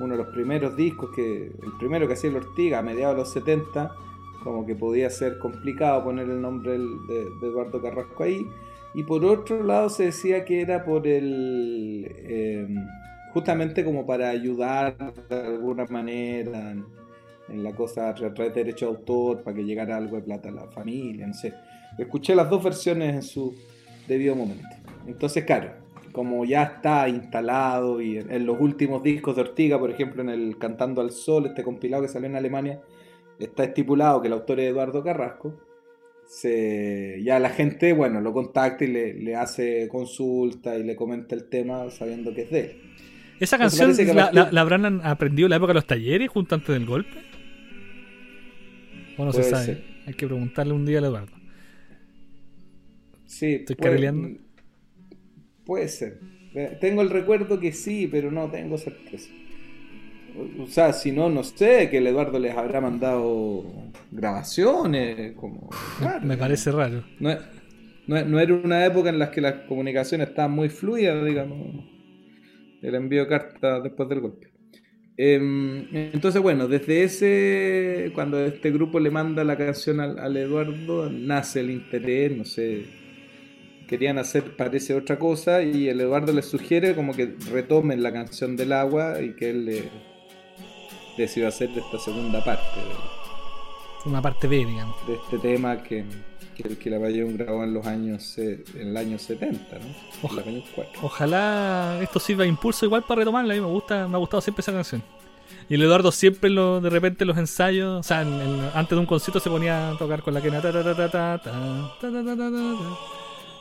uno 0.00 0.16
de 0.16 0.24
los 0.24 0.32
primeros 0.32 0.76
discos, 0.76 1.10
que 1.14 1.46
el 1.46 1.72
primero 1.78 2.06
que 2.06 2.14
hacía 2.14 2.30
el 2.30 2.36
Ortiga 2.36 2.78
a 2.78 2.82
mediados 2.82 3.16
de 3.16 3.20
los 3.22 3.32
70, 3.32 3.92
como 4.42 4.66
que 4.66 4.74
podía 4.74 5.10
ser 5.10 5.38
complicado 5.38 6.04
poner 6.04 6.28
el 6.28 6.40
nombre 6.40 6.72
de, 6.72 6.78
de 6.78 7.46
Eduardo 7.46 7.80
Carrasco 7.82 8.22
ahí. 8.22 8.46
Y 8.94 9.02
por 9.02 9.24
otro 9.24 9.62
lado 9.62 9.88
se 9.88 10.04
decía 10.06 10.44
que 10.44 10.60
era 10.60 10.84
por 10.84 11.06
el... 11.06 12.06
eh, 12.16 12.68
justamente 13.32 13.84
como 13.84 14.06
para 14.06 14.30
ayudar 14.30 14.96
de 15.28 15.40
alguna 15.40 15.84
manera 15.86 16.76
en, 17.48 17.62
la 17.62 17.72
cosa 17.74 18.08
a 18.08 18.14
través 18.14 18.54
de 18.54 18.64
derecho 18.64 18.86
de 18.86 18.96
autor, 18.96 19.42
para 19.42 19.56
que 19.56 19.64
llegara 19.64 19.96
algo 19.96 20.16
de 20.16 20.22
plata 20.22 20.48
a 20.48 20.52
la 20.52 20.66
familia, 20.68 21.26
no 21.26 21.34
sé. 21.34 21.54
Escuché 21.98 22.34
las 22.34 22.50
dos 22.50 22.62
versiones 22.62 23.14
en 23.14 23.22
su 23.22 23.54
debido 24.08 24.34
momento. 24.34 24.68
Entonces, 25.06 25.44
claro, 25.44 25.72
como 26.12 26.44
ya 26.44 26.62
está 26.62 27.08
instalado 27.08 28.00
y 28.00 28.18
en 28.18 28.46
los 28.46 28.60
últimos 28.60 29.02
discos 29.02 29.36
de 29.36 29.42
Ortiga, 29.42 29.78
por 29.78 29.90
ejemplo, 29.90 30.22
en 30.22 30.30
el 30.30 30.58
Cantando 30.58 31.00
al 31.00 31.10
Sol, 31.10 31.46
este 31.46 31.62
compilado 31.62 32.02
que 32.02 32.08
salió 32.08 32.28
en 32.28 32.36
Alemania, 32.36 32.80
está 33.38 33.64
estipulado 33.64 34.20
que 34.20 34.28
el 34.28 34.34
autor 34.34 34.60
es 34.60 34.70
Eduardo 34.70 35.02
Carrasco. 35.02 35.60
Se, 36.26 37.20
ya 37.22 37.38
la 37.38 37.50
gente, 37.50 37.92
bueno, 37.92 38.20
lo 38.20 38.32
contacta 38.32 38.84
y 38.84 38.88
le, 38.88 39.14
le 39.14 39.34
hace 39.36 39.88
consulta 39.88 40.76
y 40.76 40.84
le 40.84 40.96
comenta 40.96 41.34
el 41.34 41.48
tema 41.48 41.90
sabiendo 41.90 42.32
que 42.32 42.42
es 42.42 42.50
de 42.50 42.60
él. 42.60 42.80
¿Esa 43.44 43.58
canción 43.58 43.96
que 43.96 44.14
la, 44.14 44.32
partir- 44.32 44.34
la- 44.34 44.52
la 44.52 44.60
habrán 44.60 45.00
aprendido 45.04 45.46
en 45.46 45.50
la 45.50 45.56
época 45.56 45.70
de 45.70 45.74
los 45.74 45.86
talleres 45.86 46.28
junto 46.30 46.54
antes 46.54 46.68
del 46.74 46.86
golpe? 46.86 47.18
¿O 49.16 49.24
no 49.24 49.32
se 49.32 49.42
Puede 49.42 49.50
sabe? 49.50 49.64
ser. 49.66 49.84
Hay 50.06 50.14
que 50.14 50.26
preguntarle 50.26 50.72
un 50.74 50.84
día 50.86 50.98
a 50.98 51.02
Eduardo. 51.06 51.32
Sí, 53.26 53.66
Estoy 53.66 53.76
puede, 53.76 53.90
carrileando. 53.90 54.30
puede 55.64 55.88
ser. 55.88 56.20
Eh, 56.54 56.76
Tengo 56.80 57.02
el 57.02 57.10
recuerdo 57.10 57.58
que 57.58 57.72
sí, 57.72 58.08
pero 58.10 58.30
no 58.30 58.50
tengo 58.50 58.78
certeza. 58.78 59.30
O- 60.60 60.66
sea, 60.66 60.92
si 60.92 61.12
no, 61.12 61.30
no 61.30 61.44
sé, 61.44 61.88
que 61.90 61.98
el 61.98 62.06
Eduardo 62.08 62.38
les 62.38 62.56
habrá 62.56 62.80
mandado 62.80 63.64
grabaciones, 64.10 65.32
como... 65.36 65.70
raro. 66.00 66.26
Me 66.26 66.36
parece 66.36 66.72
raro. 66.72 67.04
No, 67.20 67.30
no, 68.06 68.24
no 68.24 68.40
era 68.40 68.54
una 68.54 68.84
época 68.84 69.10
en 69.10 69.18
la 69.18 69.30
que 69.30 69.40
las 69.40 69.54
comunicaciones 69.68 70.28
estaban 70.28 70.52
muy 70.52 70.68
fluidas, 70.68 71.24
digamos. 71.24 71.84
El 72.84 72.94
envío 72.94 73.22
de 73.22 73.28
cartas 73.28 73.82
después 73.82 74.08
del 74.08 74.20
golpe. 74.20 74.52
Em, 75.16 75.86
entonces, 75.94 76.42
bueno, 76.42 76.66
desde 76.66 77.04
ese, 77.04 78.12
cuando 78.14 78.44
este 78.44 78.70
grupo 78.72 78.98
le 78.98 79.10
manda 79.10 79.44
la 79.44 79.56
canción 79.56 80.00
al, 80.00 80.18
al 80.18 80.36
Eduardo, 80.36 81.08
nace 81.08 81.60
el 81.60 81.70
interés, 81.70 82.36
no 82.36 82.44
sé, 82.44 82.84
querían 83.86 84.18
hacer, 84.18 84.56
parece 84.56 84.94
otra 84.94 85.18
cosa, 85.18 85.62
y 85.62 85.88
el 85.88 86.00
Eduardo 86.00 86.32
les 86.32 86.46
sugiere 86.46 86.94
como 86.94 87.14
que 87.14 87.36
retomen 87.52 88.02
la 88.02 88.12
canción 88.12 88.56
del 88.56 88.72
agua 88.72 89.20
y 89.22 89.34
que 89.34 89.50
él 89.50 89.66
le 89.66 89.84
decidió 91.16 91.48
hacer 91.48 91.70
de 91.70 91.80
esta 91.80 91.98
segunda 91.98 92.42
parte 92.42 92.80
Una 94.04 94.20
parte 94.20 94.48
B, 94.48 94.56
digamos. 94.56 94.96
de 95.06 95.14
este 95.14 95.38
tema 95.38 95.82
que, 95.82 96.04
que 96.54 96.68
el 96.68 96.78
que 96.78 96.90
la 96.90 97.00
Pallón 97.00 97.36
grabó 97.36 97.64
en 97.64 97.74
los 97.74 97.86
años 97.86 98.38
en 98.38 98.64
el 98.74 98.96
año 98.96 99.18
70, 99.18 99.78
¿no? 99.78 99.84
Oja, 100.22 100.42
el 100.42 100.62
ojalá 101.02 101.98
esto 102.02 102.18
sirva 102.18 102.44
de 102.44 102.48
impulso 102.48 102.86
igual 102.86 103.02
para 103.02 103.20
retomarla, 103.20 103.54
me 103.54 103.60
gusta, 103.60 104.08
me 104.08 104.14
ha 104.14 104.18
gustado 104.18 104.40
siempre 104.40 104.62
esa 104.62 104.72
canción. 104.72 105.02
Y 105.68 105.74
el 105.74 105.82
Eduardo 105.82 106.12
siempre 106.12 106.50
lo, 106.50 106.80
de 106.80 106.90
repente 106.90 107.24
los 107.24 107.36
ensayos, 107.38 108.00
o 108.00 108.02
sea, 108.02 108.20
antes 108.20 108.90
de 108.90 108.96
un 108.96 109.06
concierto 109.06 109.40
se 109.40 109.50
ponía 109.50 109.90
a 109.90 109.98
tocar 109.98 110.22
con 110.22 110.34
la 110.34 110.40
que 110.40 110.50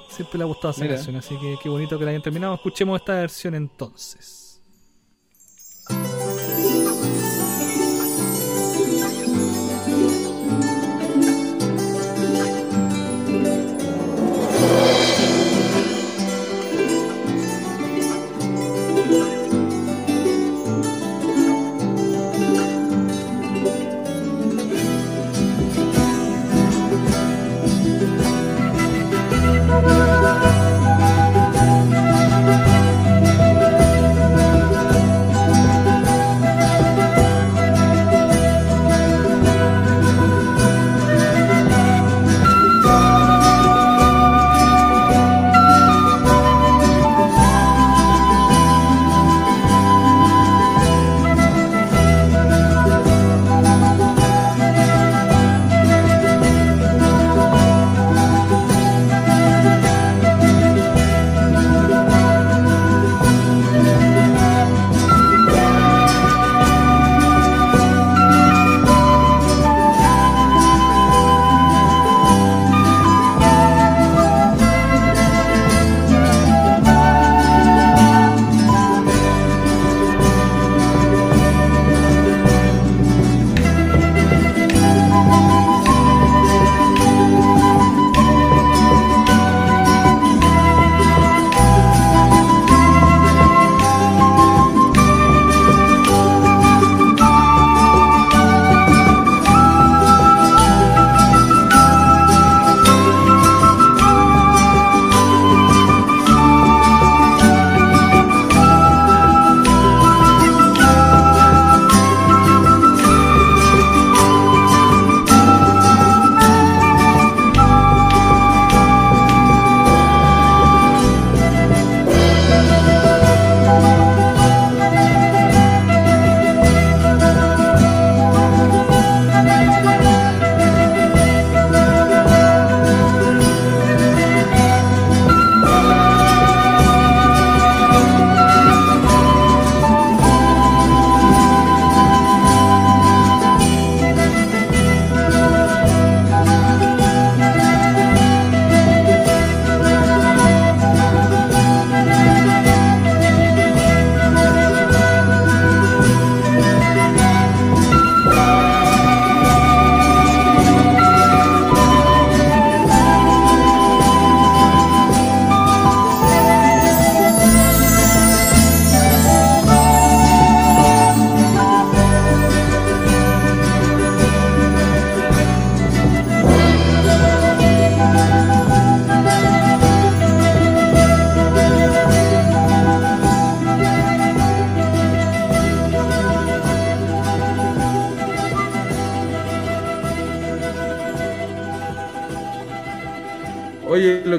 Siempre 0.10 0.38
le 0.38 0.44
ha 0.44 0.48
gustado 0.48 0.72
esa 0.72 0.88
canción, 0.88 1.15
así 1.15 1.38
que 1.38 1.56
qué 1.61 1.70
bonito 1.70 1.98
que 1.98 2.06
la 2.06 2.11
hayan 2.11 2.22
terminado. 2.22 2.56
Escuchemos 2.56 2.99
esta 2.99 3.15
versión 3.15 3.56
entonces. 3.56 4.61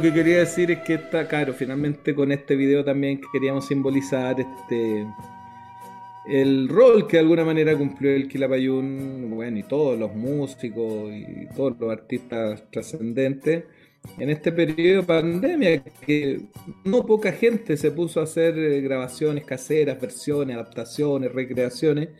Que 0.05 0.13
quería 0.13 0.41
decir 0.41 0.71
es 0.71 0.81
que 0.81 0.95
está 0.95 1.27
claro, 1.27 1.55
finalmente 1.55 2.15
con 2.15 2.31
este 2.31 2.57
video 2.57 2.85
también 2.85 3.23
queríamos 3.33 3.67
simbolizar 3.67 4.39
este 4.39 5.07
el 6.27 6.69
rol 6.69 7.07
que 7.07 7.17
de 7.17 7.23
alguna 7.23 7.43
manera 7.43 7.75
cumplió 7.77 8.11
el 8.11 8.29
Quilapayún, 8.29 9.31
bueno, 9.31 9.59
y 9.59 9.63
todos 9.63 9.99
los 9.99 10.15
músicos 10.15 11.11
y 11.11 11.47
todos 11.57 11.79
los 11.79 11.91
artistas 11.91 12.65
trascendentes 12.71 13.65
en 14.19 14.29
este 14.29 14.53
periodo 14.53 15.01
de 15.01 15.07
pandemia, 15.07 15.83
que 15.83 16.41
no 16.85 17.07
poca 17.07 17.33
gente 17.33 17.77
se 17.79 17.91
puso 17.91 18.21
a 18.21 18.25
hacer 18.25 18.59
eh, 18.59 18.83
grabaciones 18.83 19.45
caseras, 19.47 19.99
versiones, 19.99 20.57
adaptaciones, 20.57 21.33
recreaciones. 21.33 22.11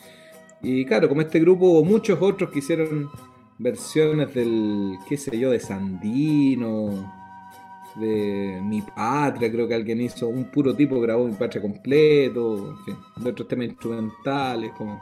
Y 0.63 0.87
claro, 0.87 1.07
como 1.11 1.21
este 1.21 1.39
grupo 1.41 1.67
hubo 1.67 1.85
muchos 1.85 2.19
otros 2.23 2.51
que 2.51 2.61
hicieron 2.61 3.11
versiones 3.59 4.33
del, 4.35 4.97
qué 5.07 5.19
sé 5.19 5.39
yo, 5.39 5.51
de 5.51 5.61
Sandino, 5.61 7.24
de 7.97 8.61
Mi 8.63 8.83
Patria, 8.83 9.51
creo 9.51 9.69
que 9.69 9.75
alguien 9.75 10.01
hizo, 10.01 10.29
un 10.29 10.51
puro 10.51 10.75
tipo 10.75 11.01
grabó 11.01 11.27
Mi 11.27 11.35
Patria 11.35 11.63
completo, 11.63 12.71
en 12.71 12.85
fin, 12.85 12.97
de 13.17 13.31
otros 13.31 13.49
temas 13.49 13.67
instrumentales, 13.67 14.73
como 14.73 15.01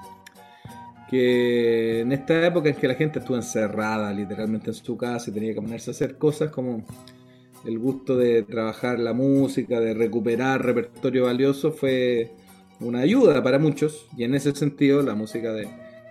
que 1.13 2.01
en 2.01 2.13
esta 2.13 2.47
época 2.47 2.71
en 2.71 2.77
que 2.77 2.89
la 2.89 2.95
gente 2.95 3.19
estuvo 3.19 3.37
encerrada 3.37 4.13
literalmente 4.13 4.71
en 4.71 4.75
su 4.75 4.97
casa 4.97 5.31
y 5.31 5.35
tenía 5.35 5.53
que 5.53 5.61
ponerse 5.61 5.91
a 5.91 5.93
hacer 5.93 6.17
cosas 6.17 6.51
como 6.51 6.85
el 7.67 7.79
gusto 7.79 8.17
de 8.17 8.43
trabajar 8.43 8.99
la 8.99 9.13
música, 9.13 9.79
de 9.79 9.95
recuperar 9.95 10.65
repertorio 10.65 11.25
valioso 11.25 11.71
fue 11.71 12.33
una 12.81 13.01
ayuda 13.01 13.43
para 13.43 13.59
muchos 13.59 14.07
y 14.17 14.25
en 14.25 14.35
ese 14.35 14.55
sentido 14.55 15.03
la 15.03 15.15
música 15.15 15.53
de, 15.53 15.69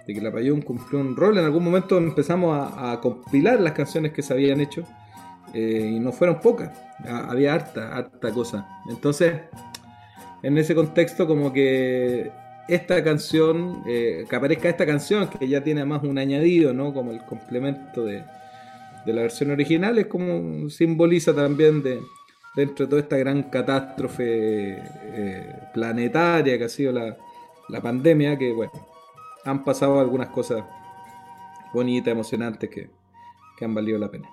de 0.08 0.14
Quilapayún 0.14 0.62
cumplió 0.62 1.00
un 1.00 1.16
rol. 1.16 1.38
En 1.38 1.46
algún 1.46 1.64
momento 1.64 1.98
empezamos 1.98 2.56
a, 2.56 2.92
a 2.92 3.02
compilar 3.02 3.60
las 3.60 3.74
canciones 3.74 4.14
que 4.14 4.22
se 4.22 4.34
habían 4.34 4.62
hecho 4.62 4.84
eh, 5.54 5.92
y 5.96 6.00
no 6.00 6.12
fueron 6.12 6.40
pocas, 6.40 6.72
ha- 7.06 7.30
había 7.32 7.54
harta, 7.54 7.96
harta 7.96 8.32
cosa. 8.32 8.68
Entonces, 8.90 9.34
en 10.44 10.58
ese 10.58 10.76
contexto 10.76 11.28
como 11.28 11.54
que 11.54 12.32
esta 12.68 13.04
canción, 13.04 13.84
eh, 13.88 14.26
que 14.30 14.36
aparezca 14.36 14.70
esta 14.70 14.86
canción, 14.86 15.28
que 15.28 15.48
ya 15.48 15.64
tiene 15.64 15.86
más 15.86 16.04
un 16.04 16.18
añadido, 16.18 16.74
¿no? 16.74 16.94
Como 16.94 17.12
el 17.12 17.24
complemento 17.26 18.06
de, 18.06 18.24
de 19.06 19.14
la 19.14 19.24
versión 19.24 19.52
original, 19.52 19.98
es 20.00 20.08
como 20.08 20.70
simboliza 20.70 21.34
también 21.36 21.84
de 21.84 22.02
dentro 22.56 22.86
de 22.86 22.90
toda 22.90 23.02
esta 23.02 23.18
gran 23.18 23.44
catástrofe 23.44 24.78
eh, 24.80 25.56
planetaria 25.74 26.58
que 26.58 26.66
ha 26.66 26.70
sido 26.70 26.92
la, 26.92 27.18
la 27.70 27.82
pandemia, 27.82 28.38
que 28.38 28.52
bueno, 28.54 28.72
han 29.46 29.64
pasado 29.64 30.00
algunas 30.00 30.30
cosas 30.30 30.64
bonitas, 31.74 32.12
emocionantes 32.12 32.70
que, 32.70 32.90
que 33.58 33.66
han 33.66 33.74
valido 33.76 34.00
la 34.00 34.10
pena. 34.12 34.30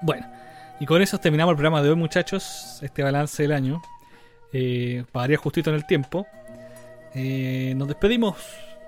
Bueno, 0.00 0.26
y 0.80 0.86
con 0.86 1.02
eso 1.02 1.18
terminamos 1.18 1.52
el 1.52 1.56
programa 1.56 1.82
de 1.82 1.90
hoy, 1.90 1.96
muchachos. 1.96 2.78
Este 2.82 3.02
balance 3.02 3.42
del 3.42 3.52
año. 3.52 3.82
Eh, 4.52 5.04
justito 5.40 5.70
en 5.70 5.76
el 5.76 5.86
tiempo. 5.86 6.26
Eh, 7.14 7.74
nos 7.76 7.88
despedimos. 7.88 8.36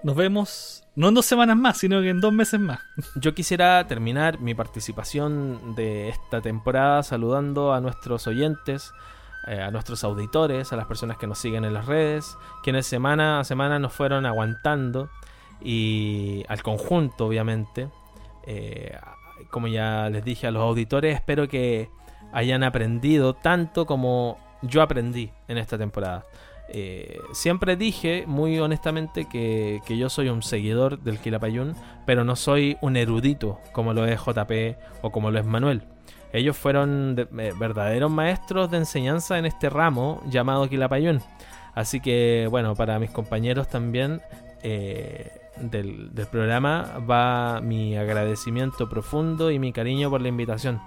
Nos 0.03 0.15
vemos. 0.15 0.85
No 0.95 1.09
en 1.09 1.15
dos 1.15 1.27
semanas 1.27 1.57
más, 1.57 1.79
sino 1.79 2.01
que 2.01 2.11
en 2.11 2.21
dos 2.21 2.33
meses 2.33 2.61
más. 2.61 2.81
Yo 3.17 3.35
quisiera 3.35 3.85
terminar 3.87 4.41
mi 4.41 4.55
participación 4.55 5.75
de 5.75 6.11
esta 6.11 6.41
temporada 6.41 7.03
saludando 7.03 7.73
a 7.73 7.81
nuestros 7.81 8.27
oyentes, 8.27 8.93
eh, 9.49 9.61
a 9.61 9.71
nuestros 9.71 10.05
auditores, 10.05 10.73
a 10.73 10.77
las 10.77 10.87
personas 10.87 11.17
que 11.17 11.27
nos 11.27 11.39
siguen 11.39 11.65
en 11.65 11.75
las 11.75 11.87
redes, 11.87 12.37
quienes 12.63 12.87
semana 12.87 13.41
a 13.41 13.45
semana 13.45 13.79
nos 13.79 13.93
fueron 13.93 14.27
aguantando 14.27 15.11
y 15.61 16.45
al 16.49 16.63
conjunto, 16.63 17.27
obviamente. 17.27 17.89
Eh, 18.47 18.97
como 19.51 19.69
ya 19.69 20.09
les 20.11 20.25
dije 20.25 20.47
a 20.47 20.51
los 20.51 20.63
auditores, 20.63 21.15
espero 21.15 21.49
que 21.49 21.89
hayan 22.33 22.63
aprendido 22.63 23.35
tanto 23.35 23.87
como 23.87 24.39
yo 24.63 24.83
aprendí 24.83 25.31
en 25.49 25.59
esta 25.59 25.79
temporada. 25.79 26.25
Eh, 26.73 27.19
siempre 27.33 27.75
dije 27.75 28.25
muy 28.27 28.59
honestamente 28.61 29.27
que, 29.29 29.81
que 29.85 29.99
yo 29.99 30.09
soy 30.09 30.29
un 30.29 30.43
seguidor 30.43 31.01
del 31.01 31.19
Quilapayún, 31.19 31.75
pero 32.07 32.25
no 32.25 32.37
soy 32.37 32.77
un 32.81 32.97
erudito 32.97 33.59
como 33.73 33.93
lo 33.93 34.07
es 34.07 34.21
JP 34.21 34.77
o 35.03 35.11
como 35.11 35.31
lo 35.31 35.41
es 35.41 35.45
Manuel. 35.45 35.83
Ellos 36.33 36.57
fueron 36.57 37.17
eh, 37.19 37.53
verdaderos 37.59 38.11
maestros 38.11 38.71
de 38.71 38.79
enseñanza 38.79 39.39
en 39.39 39.47
este 39.47 39.69
ramo 39.69 40.23
llamado 40.29 40.69
Quilapayún. 40.69 41.21
Así 41.75 42.01
que 42.01 42.47
bueno, 42.51 42.75
para 42.75 42.99
mis 42.99 43.11
compañeros 43.11 43.69
también 43.69 44.21
eh, 44.63 45.40
del, 45.61 46.15
del 46.15 46.27
programa 46.27 46.99
va 47.09 47.61
mi 47.61 47.97
agradecimiento 47.97 48.89
profundo 48.89 49.51
y 49.51 49.59
mi 49.59 49.73
cariño 49.73 50.11
por 50.11 50.21
la 50.21 50.29
invitación. 50.29 50.81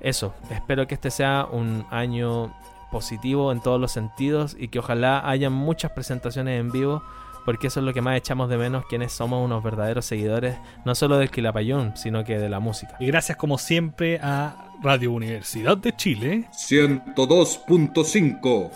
Eso, 0.00 0.34
espero 0.50 0.86
que 0.86 0.94
este 0.94 1.10
sea 1.10 1.46
un 1.50 1.84
año 1.90 2.54
positivo 2.90 3.52
en 3.52 3.60
todos 3.60 3.80
los 3.80 3.92
sentidos 3.92 4.56
y 4.58 4.68
que 4.68 4.80
ojalá 4.80 5.28
haya 5.28 5.50
muchas 5.50 5.92
presentaciones 5.92 6.60
en 6.60 6.72
vivo 6.72 7.02
porque 7.44 7.66
eso 7.68 7.80
es 7.80 7.86
lo 7.86 7.94
que 7.94 8.02
más 8.02 8.16
echamos 8.16 8.50
de 8.50 8.58
menos 8.58 8.84
quienes 8.86 9.12
somos 9.12 9.44
unos 9.44 9.62
verdaderos 9.62 10.04
seguidores 10.04 10.56
no 10.84 10.94
solo 10.94 11.16
del 11.18 11.30
Quilapayún 11.30 11.96
sino 11.96 12.24
que 12.24 12.38
de 12.38 12.48
la 12.48 12.60
música. 12.60 12.96
Y 13.00 13.06
gracias 13.06 13.38
como 13.38 13.58
siempre 13.58 14.20
a 14.22 14.70
Radio 14.82 15.12
Universidad 15.12 15.76
de 15.76 15.94
Chile 15.96 16.48
102.5 16.52 18.70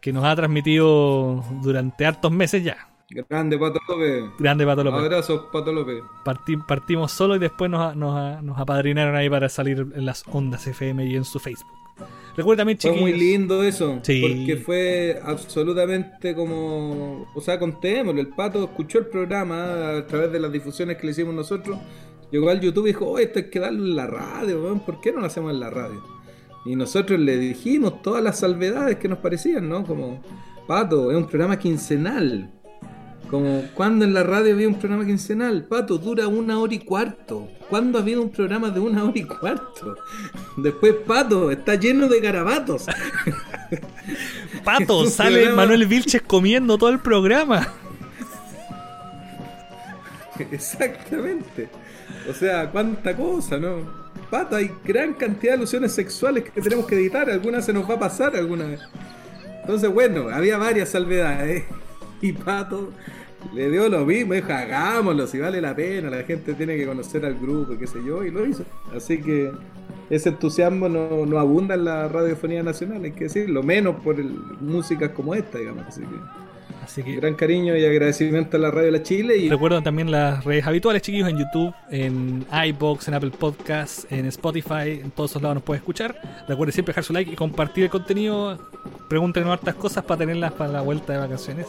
que 0.00 0.12
nos 0.12 0.24
ha 0.24 0.36
transmitido 0.36 1.44
durante 1.62 2.06
hartos 2.06 2.32
meses 2.32 2.64
ya. 2.64 2.87
Grande 3.10 3.58
Pato 3.58 3.80
López. 3.88 4.24
Grande 4.38 4.66
Pato 4.66 4.84
López. 4.84 5.00
Abrazos, 5.00 5.40
Pato 5.52 5.72
López. 5.72 6.02
Parti- 6.24 6.56
partimos 6.58 7.10
solo 7.10 7.36
y 7.36 7.38
después 7.38 7.70
nos, 7.70 7.96
nos, 7.96 8.42
nos 8.42 8.58
apadrinaron 8.58 9.16
ahí 9.16 9.30
para 9.30 9.48
salir 9.48 9.86
en 9.94 10.04
las 10.04 10.24
ondas 10.30 10.66
FM 10.66 11.06
y 11.06 11.16
en 11.16 11.24
su 11.24 11.38
Facebook. 11.38 11.66
Recuerda 12.36 12.60
también, 12.60 12.78
Fue 12.78 12.90
chiquillos. 12.90 13.10
muy 13.10 13.18
lindo 13.18 13.62
eso, 13.64 13.98
Sí. 14.02 14.20
porque 14.20 14.62
fue 14.64 15.18
absolutamente 15.24 16.34
como, 16.36 17.26
o 17.34 17.40
sea, 17.40 17.58
contémoslo, 17.58 18.20
el 18.20 18.28
pato 18.28 18.62
escuchó 18.64 18.98
el 19.00 19.06
programa 19.06 19.96
a 19.96 20.06
través 20.06 20.30
de 20.30 20.38
las 20.38 20.52
difusiones 20.52 20.98
que 20.98 21.06
le 21.06 21.12
hicimos 21.12 21.34
nosotros, 21.34 21.78
llegó 22.30 22.50
al 22.50 22.60
YouTube 22.60 22.84
y 22.84 22.88
dijo, 22.90 23.06
oh, 23.06 23.18
esto 23.18 23.40
hay 23.40 23.50
que 23.50 23.58
darlo 23.58 23.84
en 23.84 23.96
la 23.96 24.06
radio, 24.06 24.80
¿por 24.86 25.00
qué 25.00 25.10
no 25.12 25.20
lo 25.20 25.26
hacemos 25.26 25.50
en 25.52 25.58
la 25.58 25.70
radio? 25.70 26.00
Y 26.64 26.76
nosotros 26.76 27.18
le 27.18 27.38
dijimos 27.38 28.02
todas 28.02 28.22
las 28.22 28.38
salvedades 28.38 28.98
que 28.98 29.08
nos 29.08 29.18
parecían, 29.18 29.68
¿no? 29.68 29.84
Como, 29.84 30.22
pato, 30.68 31.10
es 31.10 31.16
un 31.16 31.26
programa 31.26 31.58
quincenal. 31.58 32.52
Como, 33.30 33.62
¿cuándo 33.74 34.06
en 34.06 34.14
la 34.14 34.22
radio 34.22 34.54
había 34.54 34.68
un 34.68 34.76
programa 34.78 35.04
quincenal? 35.04 35.64
Pato, 35.64 35.98
dura 35.98 36.28
una 36.28 36.58
hora 36.58 36.72
y 36.74 36.78
cuarto. 36.78 37.48
¿Cuándo 37.68 37.98
ha 37.98 38.00
habido 38.02 38.22
un 38.22 38.30
programa 38.30 38.70
de 38.70 38.80
una 38.80 39.04
hora 39.04 39.12
y 39.18 39.24
cuarto? 39.24 39.96
Después, 40.56 40.94
Pato, 41.06 41.50
está 41.50 41.74
lleno 41.74 42.08
de 42.08 42.20
garabatos. 42.20 42.86
Pato, 44.64 45.04
sale 45.10 45.40
programa- 45.40 45.56
Manuel 45.62 45.86
Vilches 45.86 46.22
comiendo 46.22 46.78
todo 46.78 46.88
el 46.88 47.00
programa. 47.00 47.68
Exactamente. 50.50 51.68
O 52.30 52.32
sea, 52.32 52.70
cuánta 52.70 53.14
cosa, 53.16 53.58
¿no? 53.58 54.08
Pato, 54.30 54.56
hay 54.56 54.70
gran 54.84 55.14
cantidad 55.14 55.52
de 55.52 55.58
alusiones 55.58 55.92
sexuales 55.92 56.44
que 56.50 56.60
tenemos 56.60 56.86
que 56.86 56.94
editar. 56.94 57.28
Alguna 57.28 57.60
se 57.60 57.72
nos 57.72 57.88
va 57.88 57.94
a 57.94 57.98
pasar 57.98 58.36
alguna 58.36 58.64
vez. 58.64 58.80
Entonces, 59.60 59.90
bueno, 59.92 60.28
había 60.30 60.56
varias 60.58 60.90
salvedades. 60.90 61.64
Y 62.20 62.32
Pato 62.32 62.90
le 63.54 63.70
dio 63.70 63.88
lo 63.88 64.04
mismo, 64.04 64.34
dijo, 64.34 64.52
hagámoslo, 64.52 65.26
si 65.26 65.38
vale 65.38 65.60
la 65.60 65.74
pena, 65.76 66.10
la 66.10 66.24
gente 66.24 66.54
tiene 66.54 66.76
que 66.76 66.86
conocer 66.86 67.24
al 67.24 67.38
grupo, 67.38 67.78
qué 67.78 67.86
sé 67.86 67.98
yo, 68.04 68.24
y 68.24 68.30
lo 68.30 68.44
hizo. 68.44 68.64
Así 68.94 69.18
que 69.22 69.52
ese 70.10 70.30
entusiasmo 70.30 70.88
no, 70.88 71.24
no 71.26 71.38
abunda 71.38 71.74
en 71.76 71.84
la 71.84 72.08
radiofonía 72.08 72.62
nacional, 72.62 73.04
hay 73.04 73.12
que 73.12 73.24
decirlo, 73.24 73.62
menos 73.62 73.96
por 74.02 74.18
el- 74.18 74.36
músicas 74.60 75.10
como 75.10 75.34
esta, 75.34 75.58
digamos. 75.58 75.86
Así 75.86 76.00
que, 76.00 76.16
Así 76.88 77.02
que 77.02 77.16
gran 77.16 77.34
cariño 77.34 77.76
y 77.76 77.84
agradecimiento 77.84 78.56
a 78.56 78.60
la 78.60 78.70
Radio 78.70 78.86
de 78.86 78.92
la 78.92 79.02
Chile 79.02 79.36
y 79.36 79.50
recuerden 79.50 79.84
también 79.84 80.10
las 80.10 80.42
redes 80.42 80.66
habituales, 80.66 81.02
chiquillos, 81.02 81.28
en 81.28 81.36
YouTube, 81.36 81.74
en 81.90 82.46
iBox, 82.50 83.08
en 83.08 83.14
Apple 83.14 83.30
Podcasts, 83.38 84.06
en 84.08 84.24
Spotify, 84.24 85.02
en 85.02 85.10
todos 85.10 85.32
esos 85.32 85.42
lados 85.42 85.56
nos 85.56 85.64
pueden 85.64 85.82
escuchar. 85.82 86.18
Recuerden 86.48 86.72
siempre 86.72 86.92
dejar 86.92 87.04
su 87.04 87.12
like 87.12 87.30
y 87.30 87.36
compartir 87.36 87.84
el 87.84 87.90
contenido. 87.90 88.58
Pregúntenos 89.06 89.50
hartas 89.50 89.74
cosas 89.74 90.02
para 90.02 90.20
tenerlas 90.20 90.52
para 90.52 90.72
la 90.72 90.80
vuelta 90.80 91.12
de 91.12 91.18
vacaciones. 91.18 91.66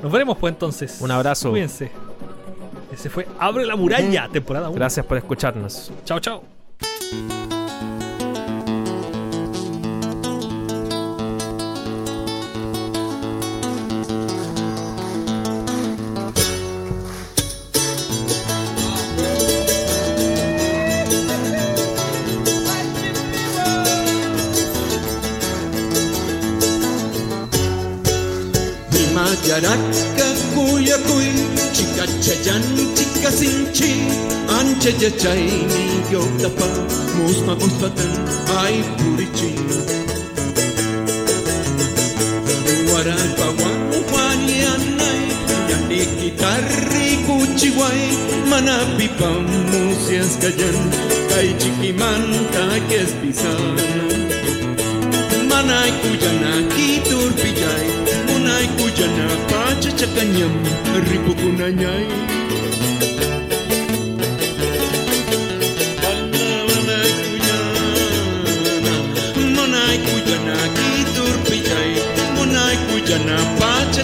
Nos 0.00 0.12
veremos 0.12 0.38
pues 0.38 0.52
entonces. 0.52 1.00
Un 1.00 1.10
abrazo. 1.10 1.50
Cuídense. 1.50 1.90
Ese 2.92 3.10
fue 3.10 3.26
Abre 3.40 3.66
la 3.66 3.74
muralla, 3.74 4.28
temporada 4.28 4.68
1. 4.68 4.76
Gracias 4.76 5.04
por 5.04 5.18
escucharnos. 5.18 5.90
Chao, 6.04 6.20
chao. 6.20 6.44
Charatka 29.56 30.26
kuyakuy, 30.54 31.32
chika 31.72 32.04
chayan, 32.20 32.62
chika 32.94 33.30
sinchi, 33.32 33.90
ancha 34.56 34.90
yachaini 35.00 35.84
yotapa, 36.12 36.66
musma 37.16 37.54
buspatan, 37.56 38.12
ay 38.60 38.76
purichi. 38.98 39.52
Waray 42.92 43.28
pawan 43.38 43.80
wani 44.12 44.58
anay, 44.74 45.22
yani 45.70 46.00
kitarri 46.18 47.08
kuchiway, 47.24 48.02
manapipam 48.50 49.40
musias 49.72 50.36
kayan, 50.36 50.78
kay 51.32 51.48
chikimanta 51.60 52.64
kespisan. 52.88 53.76
Manay 55.48 55.90
kuyanaki 56.02 56.88
turpillay, 57.08 57.88
jana 58.96 59.26
pacha 59.50 59.90
chakanyam 59.98 60.52
ripukunanyai 61.08 62.06
Monai 69.56 69.98
kujana 70.06 70.56
kitur 70.76 71.34
pitai 71.46 71.94
Monai 72.36 72.76
kujana 72.88 73.36
pacha 73.60 74.02